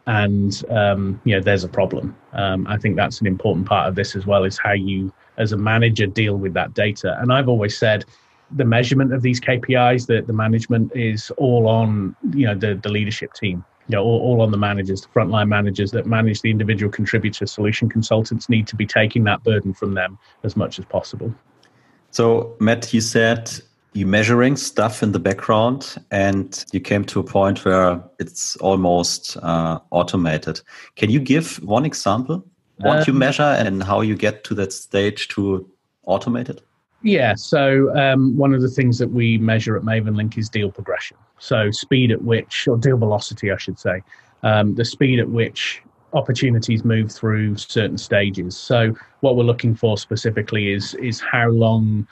and 0.06 0.64
um, 0.70 1.20
you 1.24 1.36
know 1.36 1.42
there's 1.42 1.64
a 1.64 1.70
problem. 1.70 2.16
Um, 2.34 2.68
I 2.68 2.78
think 2.78 2.96
that's 2.96 3.20
an 3.20 3.28
important 3.28 3.68
part 3.68 3.88
of 3.88 3.96
this 3.96 4.16
as 4.16 4.26
well 4.26 4.44
is 4.44 4.58
how 4.58 4.74
you 4.74 5.12
as 5.38 5.52
a 5.52 5.58
manager 5.58 6.06
deal 6.06 6.38
with 6.38 6.54
that 6.54 6.74
data. 6.74 7.18
And 7.20 7.34
I've 7.34 7.50
always 7.50 7.78
said 7.78 8.06
the 8.52 8.64
measurement 8.64 9.12
of 9.12 9.22
these 9.24 9.42
KPIs, 9.42 10.06
that 10.08 10.28
the 10.28 10.34
management 10.34 10.92
is 10.96 11.32
all 11.38 11.68
on 11.68 12.16
you 12.32 12.46
know 12.46 12.54
the 12.54 12.76
the 12.76 12.90
leadership 12.90 13.34
team 13.34 13.66
you 13.88 13.96
know, 13.96 14.04
all, 14.04 14.20
all, 14.22 14.42
on 14.42 14.52
the 14.52 14.58
managers, 14.58 15.02
the 15.02 15.08
frontline 15.08 15.48
managers 15.48 15.92
that 15.92 16.06
manage 16.06 16.42
the 16.42 16.50
individual 16.50 16.92
contributor 16.92 17.46
solution 17.46 17.88
consultants 17.88 18.50
need 18.50 18.68
to 18.68 18.76
be 18.76 18.86
taking 18.86 19.24
that 19.26 19.44
burden 19.44 19.74
from 19.74 19.94
them 19.94 20.18
as 20.44 20.56
much 20.56 20.80
as 20.80 20.86
possible. 20.86 21.34
So, 22.12 22.56
Matt, 22.60 22.94
you 22.94 23.02
said 23.02 23.52
you're 23.94 24.08
measuring 24.08 24.58
stuff 24.58 25.02
in 25.02 25.12
the 25.12 25.20
background 25.20 25.96
and 26.12 26.66
you 26.74 26.80
came 26.80 27.06
to 27.06 27.20
a 27.20 27.24
point 27.24 27.64
where 27.64 28.04
it's 28.20 28.56
almost 28.58 29.38
uh, 29.38 29.80
automated. 29.92 30.62
Can 30.96 31.10
you 31.10 31.20
give 31.20 31.58
one 31.64 31.86
example? 31.86 32.46
What 32.78 33.00
um, 33.00 33.04
you 33.08 33.14
measure 33.14 33.44
and 33.44 33.82
how 33.84 34.02
you 34.02 34.16
get 34.16 34.44
to 34.46 34.56
that 34.56 34.74
stage 34.74 35.30
to 35.30 35.70
automate 36.08 36.50
it? 36.50 36.62
Yeah, 37.06 37.36
so 37.36 37.96
um, 37.96 38.36
one 38.36 38.56
of 38.56 38.64
the 38.64 38.68
things 38.68 38.98
that 38.98 39.12
we 39.12 39.38
measure 39.38 39.78
at 39.78 39.84
Mavenlink 39.84 40.40
is 40.40 40.50
deal 40.50 40.72
progression. 40.72 41.18
So 41.38 41.70
speed 41.70 42.10
at 42.10 42.24
which, 42.24 42.68
or 42.68 42.78
deal 42.78 42.98
velocity, 42.98 43.52
I 43.52 43.58
should 43.58 43.78
say, 43.78 44.02
um, 44.42 44.74
the 44.74 44.84
speed 44.84 45.20
at 45.20 45.30
which 45.30 45.84
opportunities 46.14 46.84
move 46.84 47.12
through 47.12 47.58
certain 47.58 48.00
stages. 48.00 48.58
So 48.58 48.96
what 49.20 49.36
we're 49.36 49.44
looking 49.44 49.76
for 49.76 50.00
specifically 50.00 50.74
is 50.74 50.96
is 50.96 51.22
how 51.22 51.50
long 51.50 52.08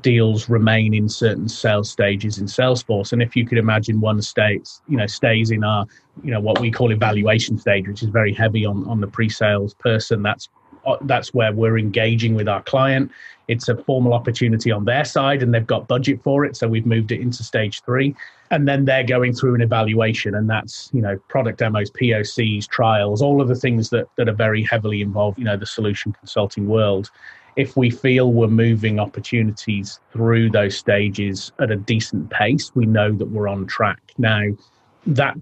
deals 0.00 0.48
remain 0.48 0.92
in 0.92 1.08
certain 1.08 1.48
sales 1.48 1.88
stages 1.88 2.38
in 2.38 2.46
Salesforce. 2.46 3.12
And 3.12 3.22
if 3.22 3.36
you 3.36 3.46
could 3.46 3.58
imagine 3.58 4.00
one 4.00 4.20
states, 4.22 4.80
you 4.88 4.96
know, 4.96 5.06
stays 5.06 5.52
in 5.52 5.62
our, 5.62 5.86
you 6.24 6.32
know, 6.32 6.40
what 6.40 6.58
we 6.58 6.72
call 6.72 6.90
evaluation 6.90 7.58
stage, 7.58 7.86
which 7.86 8.02
is 8.02 8.08
very 8.08 8.34
heavy 8.34 8.66
on 8.66 8.88
on 8.88 9.00
the 9.00 9.06
pre-sales 9.06 9.74
person. 9.74 10.20
That's 10.20 10.48
Uh, 10.86 10.96
that's 11.02 11.32
where 11.32 11.52
we're 11.52 11.78
engaging 11.78 12.34
with 12.34 12.48
our 12.48 12.62
client. 12.62 13.10
It's 13.48 13.68
a 13.68 13.76
formal 13.76 14.14
opportunity 14.14 14.70
on 14.70 14.84
their 14.84 15.04
side, 15.04 15.42
and 15.42 15.52
they've 15.52 15.66
got 15.66 15.88
budget 15.88 16.22
for 16.22 16.44
it. 16.44 16.56
So 16.56 16.68
we've 16.68 16.86
moved 16.86 17.12
it 17.12 17.20
into 17.20 17.42
stage 17.42 17.82
three, 17.82 18.14
and 18.50 18.66
then 18.66 18.84
they're 18.84 19.04
going 19.04 19.34
through 19.34 19.54
an 19.54 19.60
evaluation, 19.60 20.34
and 20.34 20.48
that's 20.48 20.90
you 20.92 21.02
know 21.02 21.18
product 21.28 21.58
demos, 21.58 21.90
POCs, 21.90 22.68
trials, 22.68 23.22
all 23.22 23.40
of 23.40 23.48
the 23.48 23.56
things 23.56 23.90
that 23.90 24.06
that 24.16 24.28
are 24.28 24.34
very 24.34 24.62
heavily 24.62 25.02
involved. 25.02 25.38
You 25.38 25.44
know, 25.44 25.56
the 25.56 25.66
solution 25.66 26.12
consulting 26.12 26.68
world. 26.68 27.10
If 27.54 27.76
we 27.76 27.90
feel 27.90 28.32
we're 28.32 28.46
moving 28.46 28.98
opportunities 28.98 30.00
through 30.10 30.50
those 30.50 30.74
stages 30.74 31.52
at 31.60 31.70
a 31.70 31.76
decent 31.76 32.30
pace, 32.30 32.74
we 32.74 32.86
know 32.86 33.12
that 33.12 33.26
we're 33.26 33.46
on 33.46 33.66
track. 33.66 34.00
Now, 34.16 34.42
that 35.06 35.36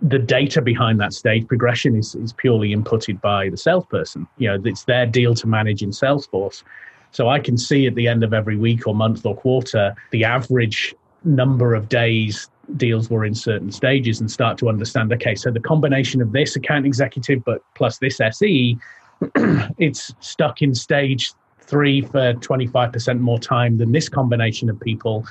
the 0.00 0.18
data 0.18 0.62
behind 0.62 0.98
that 1.00 1.12
stage 1.12 1.46
progression 1.46 1.96
is, 1.96 2.14
is 2.14 2.32
purely 2.32 2.74
inputted 2.74 3.20
by 3.20 3.48
the 3.48 3.56
salesperson. 3.56 4.26
You 4.38 4.48
know, 4.48 4.62
it's 4.64 4.84
their 4.84 5.06
deal 5.06 5.34
to 5.34 5.46
manage 5.46 5.82
in 5.82 5.90
Salesforce. 5.90 6.62
So 7.10 7.28
I 7.28 7.38
can 7.38 7.58
see 7.58 7.86
at 7.86 7.94
the 7.94 8.08
end 8.08 8.24
of 8.24 8.32
every 8.32 8.56
week 8.56 8.86
or 8.86 8.94
month 8.94 9.26
or 9.26 9.36
quarter 9.36 9.94
the 10.12 10.24
average 10.24 10.94
number 11.24 11.74
of 11.74 11.88
days 11.88 12.48
deals 12.76 13.10
were 13.10 13.24
in 13.24 13.34
certain 13.34 13.70
stages 13.70 14.20
and 14.20 14.30
start 14.30 14.56
to 14.56 14.68
understand 14.68 15.12
okay 15.12 15.34
so 15.34 15.50
the 15.50 15.60
combination 15.60 16.22
of 16.22 16.32
this 16.32 16.56
account 16.56 16.86
executive 16.86 17.44
but 17.44 17.62
plus 17.74 17.98
this 17.98 18.18
se 18.18 18.76
it's 19.78 20.14
stuck 20.20 20.62
in 20.62 20.74
stage 20.74 21.32
three 21.60 22.00
for 22.02 22.34
25% 22.34 23.20
more 23.20 23.38
time 23.38 23.78
than 23.78 23.92
this 23.92 24.08
combination 24.08 24.68
of 24.68 24.78
people 24.80 25.24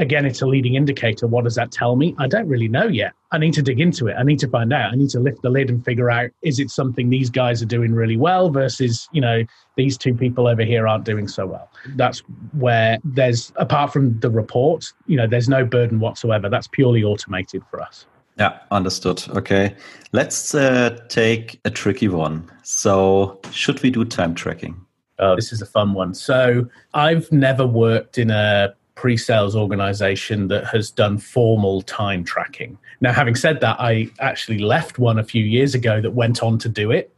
again, 0.00 0.24
it's 0.24 0.42
a 0.42 0.46
leading 0.46 0.74
indicator. 0.74 1.26
What 1.26 1.44
does 1.44 1.54
that 1.54 1.70
tell 1.70 1.94
me? 1.94 2.14
I 2.18 2.26
don't 2.26 2.48
really 2.48 2.66
know 2.66 2.88
yet. 2.88 3.12
I 3.32 3.38
need 3.38 3.52
to 3.54 3.62
dig 3.62 3.78
into 3.78 4.08
it. 4.08 4.16
I 4.18 4.24
need 4.24 4.40
to 4.40 4.48
find 4.48 4.72
out. 4.72 4.92
I 4.92 4.96
need 4.96 5.10
to 5.10 5.20
lift 5.20 5.42
the 5.42 5.50
lid 5.50 5.68
and 5.70 5.84
figure 5.84 6.10
out 6.10 6.30
is 6.42 6.58
it 6.58 6.70
something 6.70 7.10
these 7.10 7.30
guys 7.30 7.62
are 7.62 7.66
doing 7.66 7.92
really 7.92 8.16
well 8.16 8.50
versus, 8.50 9.08
you 9.12 9.20
know, 9.20 9.44
these 9.76 9.96
two 9.96 10.14
people 10.14 10.48
over 10.48 10.64
here 10.64 10.88
aren't 10.88 11.04
doing 11.04 11.28
so 11.28 11.46
well. 11.46 11.70
That's 11.90 12.20
where 12.52 12.98
there's, 13.04 13.52
apart 13.56 13.92
from 13.92 14.18
the 14.20 14.30
report, 14.30 14.86
you 15.06 15.16
know, 15.16 15.26
there's 15.26 15.48
no 15.48 15.64
burden 15.64 16.00
whatsoever. 16.00 16.48
That's 16.48 16.66
purely 16.66 17.04
automated 17.04 17.62
for 17.70 17.80
us. 17.80 18.06
Yeah, 18.38 18.58
understood. 18.70 19.22
Okay. 19.36 19.76
Let's 20.12 20.54
uh, 20.54 20.98
take 21.08 21.60
a 21.66 21.70
tricky 21.70 22.08
one. 22.08 22.50
So, 22.62 23.38
should 23.52 23.82
we 23.82 23.90
do 23.90 24.04
time 24.06 24.34
tracking? 24.34 24.80
Oh, 25.18 25.36
this 25.36 25.52
is 25.52 25.60
a 25.60 25.66
fun 25.66 25.92
one. 25.92 26.14
So, 26.14 26.66
I've 26.94 27.30
never 27.30 27.66
worked 27.66 28.16
in 28.16 28.30
a 28.30 28.74
pre 29.00 29.16
sales 29.16 29.56
organization 29.56 30.48
that 30.48 30.66
has 30.66 30.90
done 30.90 31.16
formal 31.16 31.80
time 31.80 32.22
tracking. 32.22 32.76
Now, 33.00 33.14
having 33.14 33.34
said 33.34 33.62
that, 33.62 33.80
I 33.80 34.10
actually 34.20 34.58
left 34.58 34.98
one 34.98 35.18
a 35.18 35.24
few 35.24 35.42
years 35.42 35.74
ago 35.74 36.02
that 36.02 36.10
went 36.10 36.42
on 36.42 36.58
to 36.58 36.68
do 36.68 36.90
it. 36.90 37.10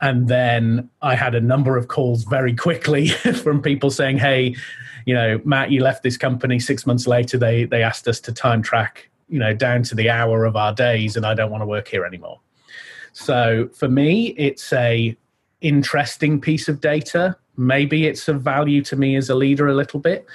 And 0.00 0.26
then 0.26 0.90
I 1.00 1.14
had 1.14 1.36
a 1.36 1.40
number 1.40 1.76
of 1.76 1.86
calls 1.86 2.24
very 2.24 2.56
quickly 2.56 3.06
from 3.44 3.62
people 3.62 3.88
saying, 3.88 4.18
hey, 4.18 4.56
you 5.06 5.14
know, 5.14 5.40
Matt, 5.44 5.70
you 5.70 5.80
left 5.80 6.02
this 6.02 6.16
company 6.16 6.58
six 6.58 6.86
months 6.86 7.06
later. 7.06 7.38
They, 7.38 7.66
they 7.66 7.84
asked 7.84 8.08
us 8.08 8.18
to 8.22 8.32
time 8.32 8.60
track, 8.60 9.08
you 9.28 9.38
know, 9.38 9.54
down 9.54 9.84
to 9.84 9.94
the 9.94 10.10
hour 10.10 10.44
of 10.44 10.56
our 10.56 10.74
days, 10.74 11.16
and 11.16 11.24
I 11.24 11.34
don't 11.34 11.52
want 11.52 11.62
to 11.62 11.66
work 11.66 11.86
here 11.86 12.04
anymore. 12.04 12.40
So 13.12 13.68
for 13.76 13.88
me, 13.88 14.34
it's 14.36 14.72
a 14.72 15.16
interesting 15.60 16.40
piece 16.40 16.66
of 16.66 16.80
data. 16.80 17.36
Maybe 17.56 18.08
it's 18.08 18.26
of 18.26 18.42
value 18.42 18.82
to 18.82 18.96
me 18.96 19.14
as 19.14 19.30
a 19.30 19.36
leader 19.36 19.68
a 19.68 19.74
little 19.74 20.00
bit, 20.00 20.26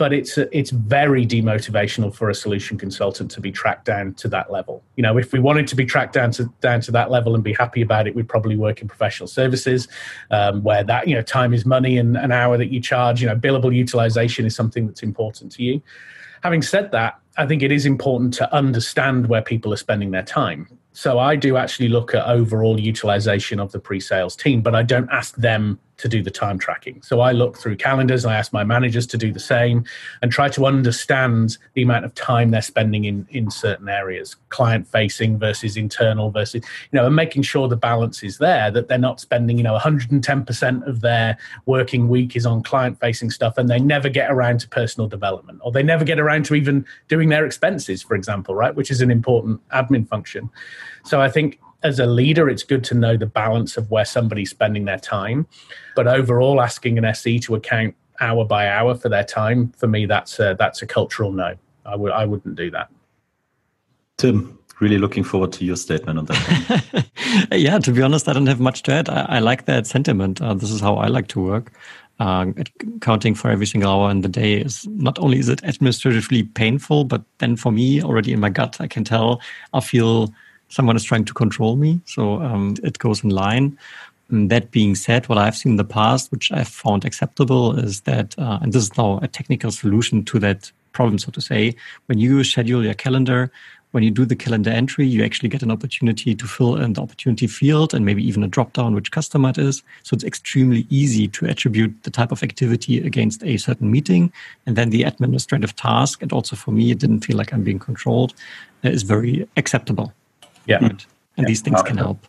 but 0.00 0.14
it's 0.14 0.38
it's 0.38 0.70
very 0.70 1.26
demotivational 1.26 2.12
for 2.12 2.30
a 2.30 2.34
solution 2.34 2.78
consultant 2.78 3.30
to 3.30 3.38
be 3.38 3.52
tracked 3.52 3.84
down 3.84 4.14
to 4.14 4.28
that 4.28 4.50
level. 4.50 4.82
You 4.96 5.02
know, 5.02 5.18
if 5.18 5.30
we 5.30 5.40
wanted 5.40 5.68
to 5.68 5.76
be 5.76 5.84
tracked 5.84 6.14
down 6.14 6.30
to 6.32 6.46
down 6.62 6.80
to 6.80 6.90
that 6.92 7.10
level 7.10 7.34
and 7.34 7.44
be 7.44 7.52
happy 7.52 7.82
about 7.82 8.06
it, 8.06 8.14
we'd 8.14 8.26
probably 8.26 8.56
work 8.56 8.80
in 8.80 8.88
professional 8.88 9.26
services, 9.26 9.88
um, 10.30 10.62
where 10.62 10.82
that 10.84 11.06
you 11.06 11.14
know 11.14 11.20
time 11.20 11.52
is 11.52 11.66
money 11.66 11.98
and 11.98 12.16
an 12.16 12.32
hour 12.32 12.56
that 12.56 12.72
you 12.72 12.80
charge. 12.80 13.20
You 13.20 13.28
know, 13.28 13.36
billable 13.36 13.74
utilization 13.74 14.46
is 14.46 14.56
something 14.56 14.86
that's 14.86 15.02
important 15.02 15.52
to 15.52 15.62
you. 15.62 15.82
Having 16.42 16.62
said 16.62 16.92
that, 16.92 17.20
I 17.36 17.46
think 17.46 17.62
it 17.62 17.70
is 17.70 17.84
important 17.84 18.32
to 18.34 18.50
understand 18.54 19.26
where 19.26 19.42
people 19.42 19.70
are 19.70 19.76
spending 19.76 20.12
their 20.12 20.22
time. 20.22 20.66
So 20.92 21.18
I 21.18 21.36
do 21.36 21.58
actually 21.58 21.88
look 21.88 22.14
at 22.14 22.26
overall 22.26 22.80
utilization 22.80 23.60
of 23.60 23.70
the 23.70 23.78
pre-sales 23.78 24.34
team, 24.34 24.62
but 24.62 24.74
I 24.74 24.82
don't 24.82 25.10
ask 25.10 25.36
them 25.36 25.78
to 26.00 26.08
do 26.08 26.22
the 26.22 26.30
time 26.30 26.58
tracking. 26.58 27.00
So 27.02 27.20
I 27.20 27.32
look 27.32 27.58
through 27.58 27.76
calendars, 27.76 28.24
I 28.24 28.36
ask 28.36 28.52
my 28.52 28.64
managers 28.64 29.06
to 29.08 29.18
do 29.18 29.32
the 29.32 29.40
same 29.40 29.84
and 30.22 30.32
try 30.32 30.48
to 30.48 30.66
understand 30.66 31.58
the 31.74 31.82
amount 31.82 32.04
of 32.04 32.14
time 32.14 32.50
they're 32.50 32.62
spending 32.62 33.04
in, 33.04 33.26
in 33.30 33.50
certain 33.50 33.88
areas, 33.88 34.36
client 34.48 34.88
facing 34.88 35.38
versus 35.38 35.76
internal 35.76 36.30
versus, 36.30 36.62
you 36.90 36.96
know, 36.96 37.06
and 37.06 37.14
making 37.14 37.42
sure 37.42 37.68
the 37.68 37.76
balance 37.76 38.22
is 38.22 38.38
there, 38.38 38.70
that 38.70 38.88
they're 38.88 38.98
not 38.98 39.20
spending, 39.20 39.58
you 39.58 39.64
know, 39.64 39.78
110% 39.78 40.86
of 40.86 41.00
their 41.00 41.36
working 41.66 42.08
week 42.08 42.34
is 42.34 42.46
on 42.46 42.62
client 42.62 42.98
facing 42.98 43.30
stuff 43.30 43.58
and 43.58 43.68
they 43.68 43.78
never 43.78 44.08
get 44.08 44.30
around 44.30 44.60
to 44.60 44.68
personal 44.68 45.08
development 45.08 45.60
or 45.62 45.70
they 45.70 45.82
never 45.82 46.04
get 46.04 46.18
around 46.18 46.44
to 46.46 46.54
even 46.54 46.84
doing 47.08 47.28
their 47.28 47.44
expenses, 47.44 48.02
for 48.02 48.14
example, 48.14 48.54
right? 48.54 48.74
Which 48.74 48.90
is 48.90 49.00
an 49.00 49.10
important 49.10 49.60
admin 49.68 50.08
function. 50.08 50.50
So 51.04 51.20
I 51.20 51.28
think 51.28 51.60
as 51.82 51.98
a 51.98 52.06
leader, 52.06 52.48
it's 52.48 52.62
good 52.62 52.84
to 52.84 52.94
know 52.94 53.16
the 53.16 53.26
balance 53.26 53.76
of 53.76 53.90
where 53.90 54.04
somebody's 54.04 54.50
spending 54.50 54.84
their 54.84 54.98
time. 54.98 55.46
But 55.96 56.06
overall, 56.06 56.60
asking 56.60 56.98
an 56.98 57.04
SE 57.06 57.38
to 57.40 57.54
account 57.54 57.94
hour 58.20 58.44
by 58.44 58.68
hour 58.68 58.94
for 58.94 59.08
their 59.08 59.24
time, 59.24 59.72
for 59.76 59.86
me, 59.86 60.06
that's 60.06 60.38
a, 60.38 60.54
that's 60.58 60.82
a 60.82 60.86
cultural 60.86 61.32
no. 61.32 61.54
I 61.86 61.96
would 61.96 62.12
I 62.12 62.26
wouldn't 62.26 62.56
do 62.56 62.70
that. 62.70 62.90
Tim, 64.18 64.58
really 64.80 64.98
looking 64.98 65.24
forward 65.24 65.52
to 65.52 65.64
your 65.64 65.76
statement 65.76 66.18
on 66.18 66.26
that. 66.26 67.06
yeah, 67.52 67.78
to 67.78 67.92
be 67.92 68.02
honest, 68.02 68.28
I 68.28 68.34
don't 68.34 68.46
have 68.46 68.60
much 68.60 68.82
to 68.82 68.92
add. 68.92 69.08
I, 69.08 69.26
I 69.28 69.38
like 69.38 69.64
that 69.64 69.86
sentiment. 69.86 70.40
Uh, 70.40 70.54
this 70.54 70.70
is 70.70 70.80
how 70.80 70.96
I 70.96 71.06
like 71.06 71.28
to 71.28 71.40
work. 71.40 71.72
Uh, 72.18 72.52
accounting 72.96 73.34
for 73.34 73.50
every 73.50 73.64
single 73.64 73.90
hour 73.90 74.10
in 74.10 74.20
the 74.20 74.28
day 74.28 74.60
is 74.60 74.86
not 74.88 75.18
only 75.18 75.38
is 75.38 75.48
it 75.48 75.64
administratively 75.64 76.42
painful, 76.42 77.04
but 77.04 77.22
then 77.38 77.56
for 77.56 77.72
me, 77.72 78.02
already 78.02 78.32
in 78.32 78.40
my 78.40 78.50
gut, 78.50 78.78
I 78.78 78.86
can 78.86 79.04
tell 79.04 79.40
I 79.72 79.80
feel 79.80 80.30
someone 80.70 80.96
is 80.96 81.04
trying 81.04 81.26
to 81.26 81.34
control 81.34 81.76
me. 81.76 82.00
So 82.06 82.40
um, 82.42 82.76
it 82.82 82.98
goes 82.98 83.22
in 83.22 83.30
line. 83.30 83.78
And 84.30 84.50
that 84.50 84.70
being 84.70 84.94
said, 84.94 85.28
what 85.28 85.38
I've 85.38 85.56
seen 85.56 85.72
in 85.72 85.76
the 85.76 85.84
past, 85.84 86.30
which 86.30 86.50
I've 86.52 86.68
found 86.68 87.04
acceptable, 87.04 87.78
is 87.78 88.02
that, 88.02 88.38
uh, 88.38 88.60
and 88.62 88.72
this 88.72 88.84
is 88.84 88.96
now 88.96 89.18
a 89.22 89.28
technical 89.28 89.72
solution 89.72 90.24
to 90.26 90.38
that 90.38 90.70
problem, 90.92 91.18
so 91.18 91.30
to 91.32 91.40
say, 91.40 91.74
when 92.06 92.18
you 92.18 92.42
schedule 92.44 92.84
your 92.84 92.94
calendar, 92.94 93.50
when 93.92 94.04
you 94.04 94.10
do 94.12 94.24
the 94.24 94.36
calendar 94.36 94.70
entry, 94.70 95.04
you 95.04 95.24
actually 95.24 95.48
get 95.48 95.64
an 95.64 95.70
opportunity 95.70 96.32
to 96.32 96.46
fill 96.46 96.76
in 96.76 96.92
the 96.92 97.02
opportunity 97.02 97.48
field 97.48 97.92
and 97.92 98.06
maybe 98.06 98.24
even 98.24 98.44
a 98.44 98.48
drop 98.48 98.72
down 98.72 98.94
which 98.94 99.10
customer 99.10 99.50
it 99.50 99.58
is. 99.58 99.82
So 100.04 100.14
it's 100.14 100.22
extremely 100.22 100.86
easy 100.90 101.26
to 101.28 101.46
attribute 101.46 102.04
the 102.04 102.10
type 102.10 102.30
of 102.30 102.44
activity 102.44 103.04
against 103.04 103.42
a 103.42 103.56
certain 103.56 103.90
meeting. 103.90 104.32
And 104.64 104.76
then 104.76 104.90
the 104.90 105.02
administrative 105.02 105.74
task, 105.74 106.22
and 106.22 106.32
also 106.32 106.54
for 106.54 106.70
me, 106.70 106.92
it 106.92 107.00
didn't 107.00 107.24
feel 107.24 107.36
like 107.36 107.52
I'm 107.52 107.64
being 107.64 107.80
controlled, 107.80 108.32
uh, 108.84 108.90
is 108.90 109.02
very 109.02 109.48
acceptable. 109.56 110.12
Yeah. 110.66 110.78
Right? 110.82 111.06
And 111.36 111.44
yeah. 111.44 111.44
these 111.46 111.60
things 111.60 111.82
can 111.82 111.96
help. 111.96 112.26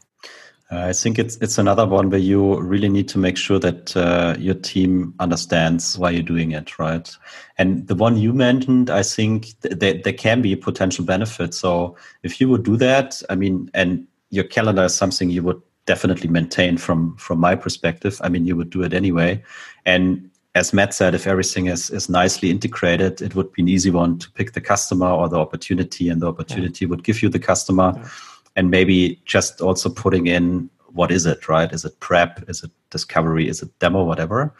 Uh, 0.72 0.86
I 0.88 0.94
think 0.94 1.20
it's 1.20 1.36
it's 1.38 1.58
another 1.58 1.86
one 1.86 2.10
where 2.10 2.20
you 2.20 2.58
really 2.62 2.88
need 2.88 3.10
to 3.10 3.20
make 3.20 3.36
sure 3.36 3.60
that 3.60 3.96
uh, 3.98 4.36
your 4.40 4.56
team 4.56 5.14
understands 5.20 5.98
why 5.98 6.12
you're 6.12 6.24
doing 6.24 6.52
it, 6.52 6.80
right? 6.80 7.14
And 7.58 7.88
the 7.88 7.96
one 7.96 8.18
you 8.18 8.32
mentioned, 8.32 8.90
I 8.90 9.04
think 9.04 9.60
th- 9.62 9.80
th- 9.80 10.04
there 10.04 10.14
can 10.14 10.42
be 10.42 10.54
a 10.54 10.58
potential 10.58 11.04
benefit. 11.04 11.54
So 11.54 11.98
if 12.24 12.40
you 12.40 12.48
would 12.48 12.64
do 12.64 12.78
that, 12.78 13.22
I 13.30 13.36
mean, 13.36 13.70
and 13.74 14.08
your 14.30 14.46
calendar 14.46 14.86
is 14.86 14.96
something 14.96 15.30
you 15.30 15.44
would 15.44 15.62
definitely 15.86 16.30
maintain 16.30 16.78
from 16.78 17.18
from 17.18 17.40
my 17.40 17.56
perspective. 17.56 18.22
I 18.24 18.30
mean, 18.30 18.46
you 18.46 18.56
would 18.56 18.70
do 18.70 18.82
it 18.84 18.94
anyway. 18.94 19.44
And 19.86 20.31
as 20.54 20.74
Matt 20.74 20.94
said, 20.94 21.16
if 21.16 21.28
everything 21.28 21.68
is 21.68 21.90
is 21.90 22.10
nicely 22.10 22.50
integrated, 22.50 23.22
it 23.22 23.36
would 23.36 23.52
be 23.54 23.62
an 23.62 23.70
easy 23.70 23.92
one 23.92 24.20
to 24.20 24.32
pick 24.32 24.54
the 24.54 24.62
customer 24.62 25.10
or 25.10 25.30
the 25.30 25.40
opportunity, 25.40 26.10
and 26.10 26.22
the 26.22 26.28
opportunity 26.28 26.86
yeah. 26.86 26.90
would 26.90 27.04
give 27.04 27.22
you 27.22 27.30
the 27.30 27.40
customer. 27.40 27.94
Yeah 27.96 28.10
and 28.56 28.70
maybe 28.70 29.22
just 29.26 29.62
also 29.62 29.90
putting 29.90 30.28
in 30.28 30.70
what 30.94 31.12
is 31.12 31.26
it, 31.26 31.48
right? 31.48 31.72
Is 31.72 31.86
it 31.86 32.00
prep? 32.00 32.44
Is 32.50 32.64
it 32.64 32.72
discovery? 32.90 33.48
Is 33.48 33.62
it 33.62 33.80
demo? 33.80 34.04
Whatever. 34.04 34.54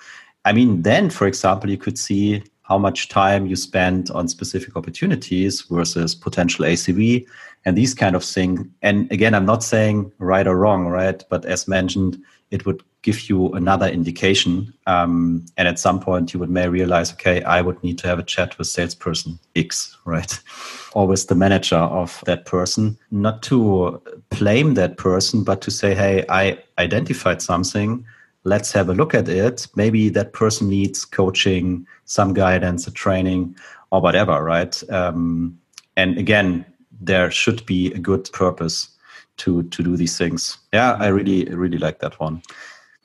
I 0.46 0.54
mean, 0.54 0.84
then, 0.84 1.10
for 1.10 1.28
example, 1.28 1.70
you 1.70 1.78
could 1.78 1.98
see 1.98 2.42
how 2.62 2.78
much 2.78 3.10
time 3.10 3.48
you 3.48 3.58
spend 3.58 4.10
on 4.12 4.30
specific 4.30 4.78
opportunities 4.78 5.62
versus 5.64 6.16
potential 6.16 6.64
ACV 6.64 7.26
and 7.66 7.78
these 7.78 7.94
kind 7.94 8.16
of 8.16 8.24
things. 8.24 8.66
And 8.82 9.12
again, 9.12 9.36
I'm 9.36 9.46
not 9.46 9.62
saying 9.62 10.12
right 10.20 10.48
or 10.48 10.56
wrong, 10.56 10.88
right? 10.88 11.22
But 11.30 11.44
as 11.46 11.68
mentioned, 11.68 12.18
it 12.50 12.66
would 12.66 12.82
give 13.02 13.30
you 13.30 13.50
another 13.54 13.88
indication. 13.88 14.74
Um, 14.86 15.46
and 15.58 15.68
at 15.68 15.80
some 15.80 16.00
point, 16.00 16.34
you 16.34 16.40
would 16.40 16.50
may 16.50 16.68
realize, 16.68 17.12
okay, 17.14 17.42
I 17.44 17.62
would 17.62 17.82
need 17.84 17.98
to 18.00 18.08
have 18.08 18.20
a 18.20 18.24
chat 18.24 18.58
with 18.58 18.68
salesperson 18.68 19.40
X, 19.56 19.98
right? 20.06 20.40
or 20.94 21.08
with 21.08 21.28
the 21.28 21.36
manager 21.36 21.78
of 21.78 22.22
that 22.26 22.46
person, 22.46 22.98
not 23.10 23.42
to 23.44 24.02
blame 24.30 24.76
that 24.76 24.98
person, 24.98 25.44
but 25.44 25.62
to 25.62 25.72
say, 25.72 25.96
hey, 25.96 26.26
I 26.30 26.60
identified 26.78 27.42
something. 27.42 28.06
Let's 28.44 28.72
have 28.74 28.90
a 28.90 28.94
look 28.94 29.14
at 29.14 29.30
it. 29.30 29.68
Maybe 29.76 30.10
that 30.10 30.34
person 30.34 30.70
needs 30.70 31.06
coaching, 31.06 31.88
some 32.06 32.34
guidance, 32.34 32.88
a 32.88 32.92
training, 32.92 33.56
or 33.92 34.02
whatever, 34.02 34.44
right? 34.44 34.82
Um, 34.92 35.60
and 35.96 36.18
again, 36.18 36.66
there 37.00 37.32
should 37.32 37.66
be 37.66 37.92
a 37.94 38.00
good 38.00 38.30
purpose 38.32 38.90
to 39.38 39.64
to 39.64 39.84
do 39.84 39.98
these 39.98 40.18
things. 40.18 40.58
Yeah, 40.74 40.94
I 41.00 41.08
really 41.08 41.46
really 41.46 41.78
like 41.78 42.00
that 42.00 42.20
one. 42.20 42.42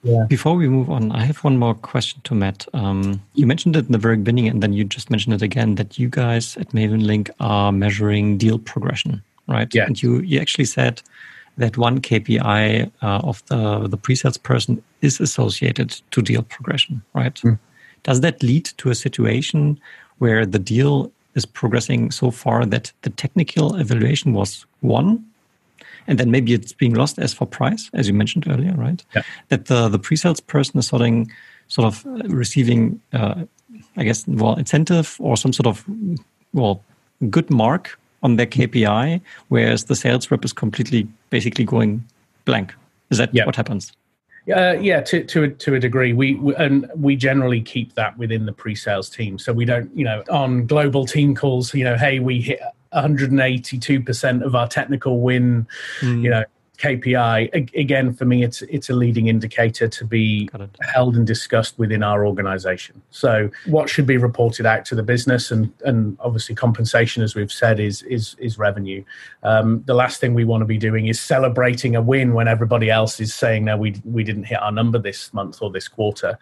Yeah. 0.07 0.25
Before 0.29 0.55
we 0.55 0.69
move 0.69 0.89
on, 0.89 1.11
I 1.11 1.25
have 1.25 1.39
one 1.39 1.59
more 1.59 1.75
question 1.75 2.21
to 2.25 2.35
Matt. 2.35 2.67
Um, 2.73 3.21
you 3.35 3.45
mentioned 3.45 3.75
it 3.75 3.87
in 3.87 3.93
the 3.93 3.99
very 3.99 4.17
beginning, 4.17 4.47
and 4.47 4.63
then 4.63 4.73
you 4.73 4.85
just 4.85 5.11
mentioned 5.11 5.35
it 5.35 5.43
again 5.43 5.75
that 5.75 5.99
you 5.99 6.09
guys 6.09 6.57
at 6.57 6.69
Mavenlink 6.69 7.31
are 7.41 7.73
measuring 7.73 8.39
deal 8.39 8.59
progression, 8.59 9.21
right? 9.49 9.75
Yeah. 9.75 9.87
And 9.87 10.01
you 10.01 10.21
you 10.21 10.41
actually 10.41 10.67
said 10.67 11.03
that 11.59 11.77
one 11.77 12.01
KPI 12.01 12.91
uh, 13.03 13.21
of 13.25 13.43
the 13.47 13.89
the 13.89 13.97
pre-sales 13.97 14.39
person 14.39 14.81
is 15.03 15.21
associated 15.21 16.01
to 16.13 16.23
deal 16.23 16.43
progression, 16.43 17.03
right? 17.13 17.35
Mm. 17.43 17.59
Does 18.05 18.21
that 18.21 18.43
lead 18.45 18.67
to 18.77 18.91
a 18.91 18.95
situation 18.95 19.81
where 20.19 20.47
the 20.47 20.61
deal 20.61 21.11
is 21.35 21.45
progressing 21.45 22.13
so 22.13 22.31
far 22.31 22.65
that 22.65 22.93
the 23.03 23.11
technical 23.11 23.75
evaluation 23.75 24.33
was 24.33 24.67
won 24.83 25.25
and 26.07 26.19
then 26.19 26.31
maybe 26.31 26.55
it's 26.55 26.73
being 26.73 26.95
lost 26.95 27.19
as 27.19 27.35
for 27.35 27.47
price, 27.47 27.91
as 27.93 28.09
you 28.09 28.15
mentioned 28.15 28.47
earlier, 28.49 28.73
right? 28.77 29.05
Yeah. 29.15 29.23
That 29.49 29.67
the 29.67 29.89
the 29.89 29.99
pre-sales 29.99 30.41
person 30.41 30.79
is 30.79 30.87
starting 30.87 31.31
sort 31.69 31.87
of 31.87 32.05
receiving, 32.33 33.01
uh, 33.13 33.45
I 33.97 34.05
guess, 34.05 34.27
well, 34.27 34.55
incentive 34.55 35.17
or 35.19 35.37
some 35.37 35.53
sort 35.53 35.67
of, 35.67 35.85
well, 36.53 36.83
good 37.31 37.51
mark 37.51 37.99
on 38.23 38.37
their 38.37 38.47
KPI, 38.47 39.21
whereas 39.49 39.85
the 39.85 39.97
sales 39.97 40.31
rep 40.31 40.45
is 40.45 40.53
completely 40.53 41.09
basically 41.31 41.65
going 41.65 42.05
blank. 42.45 42.75
Is 43.11 43.19
that 43.19 43.35
yeah. 43.35 43.45
what 43.47 43.57
happens? 43.57 43.93
Uh, 44.55 44.77
yeah, 44.81 45.01
to 45.01 45.25
to 45.25 45.43
a, 45.43 45.49
to 45.49 45.75
a 45.75 45.81
degree, 45.81 46.13
we, 46.13 46.35
we, 46.37 46.55
and 46.55 46.89
we 46.95 47.17
generally 47.17 47.61
keep 47.61 47.95
that 47.95 48.17
within 48.17 48.47
the 48.47 48.53
pre-sales 48.53 49.11
team. 49.11 49.41
So 49.41 49.53
we 49.53 49.65
don't, 49.65 49.91
you 49.97 50.05
know, 50.05 50.23
on 50.31 50.67
global 50.67 51.05
team 51.05 51.35
calls, 51.35 51.75
you 51.75 51.83
know, 51.83 51.97
hey, 51.97 52.21
we 52.21 52.41
hit 52.41 52.61
182 52.97 54.01
percent 54.01 54.43
of 54.43 54.55
our 54.55 54.67
technical 54.67 55.21
win, 55.21 55.67
mm. 56.01 56.23
you 56.23 56.31
know, 56.31 56.45
KPI. 56.77 57.75
Again, 57.75 58.13
for 58.13 58.25
me, 58.25 58.45
it's 58.45 58.63
it's 58.63 58.91
a 58.91 58.95
leading 58.95 59.29
indicator 59.29 59.89
to 59.89 60.05
be 60.05 60.49
held 60.81 61.17
and 61.17 61.27
discussed 61.27 61.79
within 61.79 62.03
our 62.03 62.27
organization. 62.27 63.01
So, 63.11 63.51
what 63.67 63.89
should 63.89 64.07
be 64.07 64.17
reported 64.17 64.67
out 64.67 64.85
to 64.87 64.95
the 64.95 65.03
business, 65.03 65.51
and 65.51 65.73
and 65.85 66.17
obviously 66.21 66.55
compensation, 66.55 67.23
as 67.23 67.35
we've 67.35 67.53
said, 67.53 67.81
is 67.81 68.03
is 68.03 68.37
is 68.39 68.59
revenue. 68.59 69.05
Um, 69.43 69.83
the 69.87 69.95
last 69.95 70.21
thing 70.21 70.35
we 70.35 70.45
want 70.45 70.61
to 70.63 70.67
be 70.67 70.79
doing 70.79 71.07
is 71.07 71.21
celebrating 71.21 71.97
a 71.97 72.03
win 72.03 72.35
when 72.35 72.49
everybody 72.49 72.91
else 72.91 73.21
is 73.21 73.35
saying, 73.35 73.65
"No, 73.65 73.77
we 73.77 74.01
we 74.05 74.23
didn't 74.23 74.45
hit 74.45 74.61
our 74.61 74.73
number 74.73 74.99
this 74.99 75.33
month 75.33 75.63
or 75.63 75.71
this 75.71 75.89
quarter." 75.89 76.39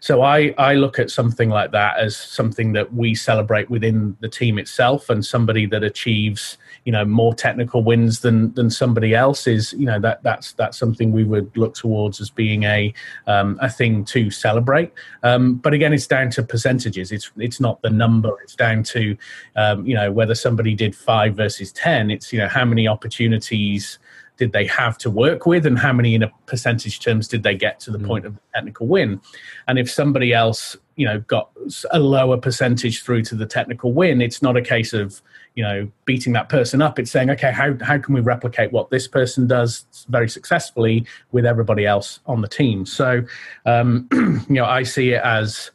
So, 0.00 0.22
I 0.22 0.54
I 0.58 0.74
look 0.74 0.98
at 0.98 1.10
something 1.10 1.50
like 1.50 1.72
that 1.72 1.98
as 1.98 2.16
something 2.16 2.72
that 2.74 2.94
we 2.94 3.14
celebrate 3.14 3.68
within 3.68 4.16
the 4.20 4.28
team 4.28 4.58
itself, 4.58 5.10
and 5.10 5.24
somebody 5.24 5.66
that 5.66 5.82
achieves 5.82 6.56
you 6.84 6.92
know 6.92 7.04
more 7.04 7.34
technical 7.34 7.82
wins 7.82 8.20
than 8.20 8.52
than 8.54 8.70
somebody 8.70 9.14
else 9.14 9.46
is 9.46 9.71
you 9.74 9.86
know 9.86 10.00
that 10.00 10.22
that's 10.22 10.52
that's 10.52 10.78
something 10.78 11.12
we 11.12 11.24
would 11.24 11.56
look 11.56 11.74
towards 11.74 12.20
as 12.20 12.30
being 12.30 12.64
a 12.64 12.92
um, 13.26 13.58
a 13.60 13.68
thing 13.68 14.04
to 14.06 14.30
celebrate. 14.30 14.92
Um, 15.22 15.56
but 15.56 15.74
again, 15.74 15.92
it's 15.92 16.06
down 16.06 16.30
to 16.30 16.42
percentages. 16.42 17.12
It's 17.12 17.30
it's 17.36 17.60
not 17.60 17.82
the 17.82 17.90
number. 17.90 18.30
It's 18.42 18.56
down 18.56 18.82
to 18.84 19.16
um, 19.56 19.86
you 19.86 19.94
know 19.94 20.10
whether 20.10 20.34
somebody 20.34 20.74
did 20.74 20.94
five 20.94 21.36
versus 21.36 21.72
ten. 21.72 22.10
It's 22.10 22.32
you 22.32 22.38
know 22.38 22.48
how 22.48 22.64
many 22.64 22.88
opportunities 22.88 23.98
did 24.38 24.52
they 24.52 24.66
have 24.66 24.98
to 24.98 25.10
work 25.10 25.46
with 25.46 25.66
and 25.66 25.78
how 25.78 25.92
many 25.92 26.14
in 26.14 26.22
a 26.22 26.32
percentage 26.46 27.00
terms 27.00 27.28
did 27.28 27.42
they 27.42 27.54
get 27.54 27.78
to 27.80 27.90
the 27.90 27.98
mm. 27.98 28.06
point 28.06 28.24
of 28.24 28.36
technical 28.54 28.86
win 28.86 29.20
and 29.68 29.78
if 29.78 29.90
somebody 29.90 30.32
else 30.32 30.76
you 30.96 31.06
know 31.06 31.20
got 31.20 31.50
a 31.90 31.98
lower 31.98 32.36
percentage 32.36 33.02
through 33.02 33.22
to 33.22 33.34
the 33.34 33.46
technical 33.46 33.92
win 33.92 34.20
it's 34.20 34.42
not 34.42 34.56
a 34.56 34.62
case 34.62 34.92
of 34.92 35.22
you 35.54 35.62
know 35.62 35.88
beating 36.04 36.32
that 36.32 36.48
person 36.48 36.82
up. 36.82 36.98
It's 36.98 37.10
saying 37.10 37.30
okay 37.30 37.52
how, 37.52 37.76
how 37.82 37.98
can 37.98 38.14
we 38.14 38.20
replicate 38.20 38.72
what 38.72 38.90
this 38.90 39.06
person 39.06 39.46
does 39.46 39.86
very 40.08 40.28
successfully 40.28 41.06
with 41.32 41.46
everybody 41.46 41.86
else 41.86 42.20
on 42.26 42.40
the 42.40 42.48
team? 42.48 42.86
So 42.86 43.24
um, 43.66 44.08
you 44.48 44.54
know 44.54 44.64
i 44.64 44.82
see 44.82 45.10
it 45.10 45.22
as 45.22 45.70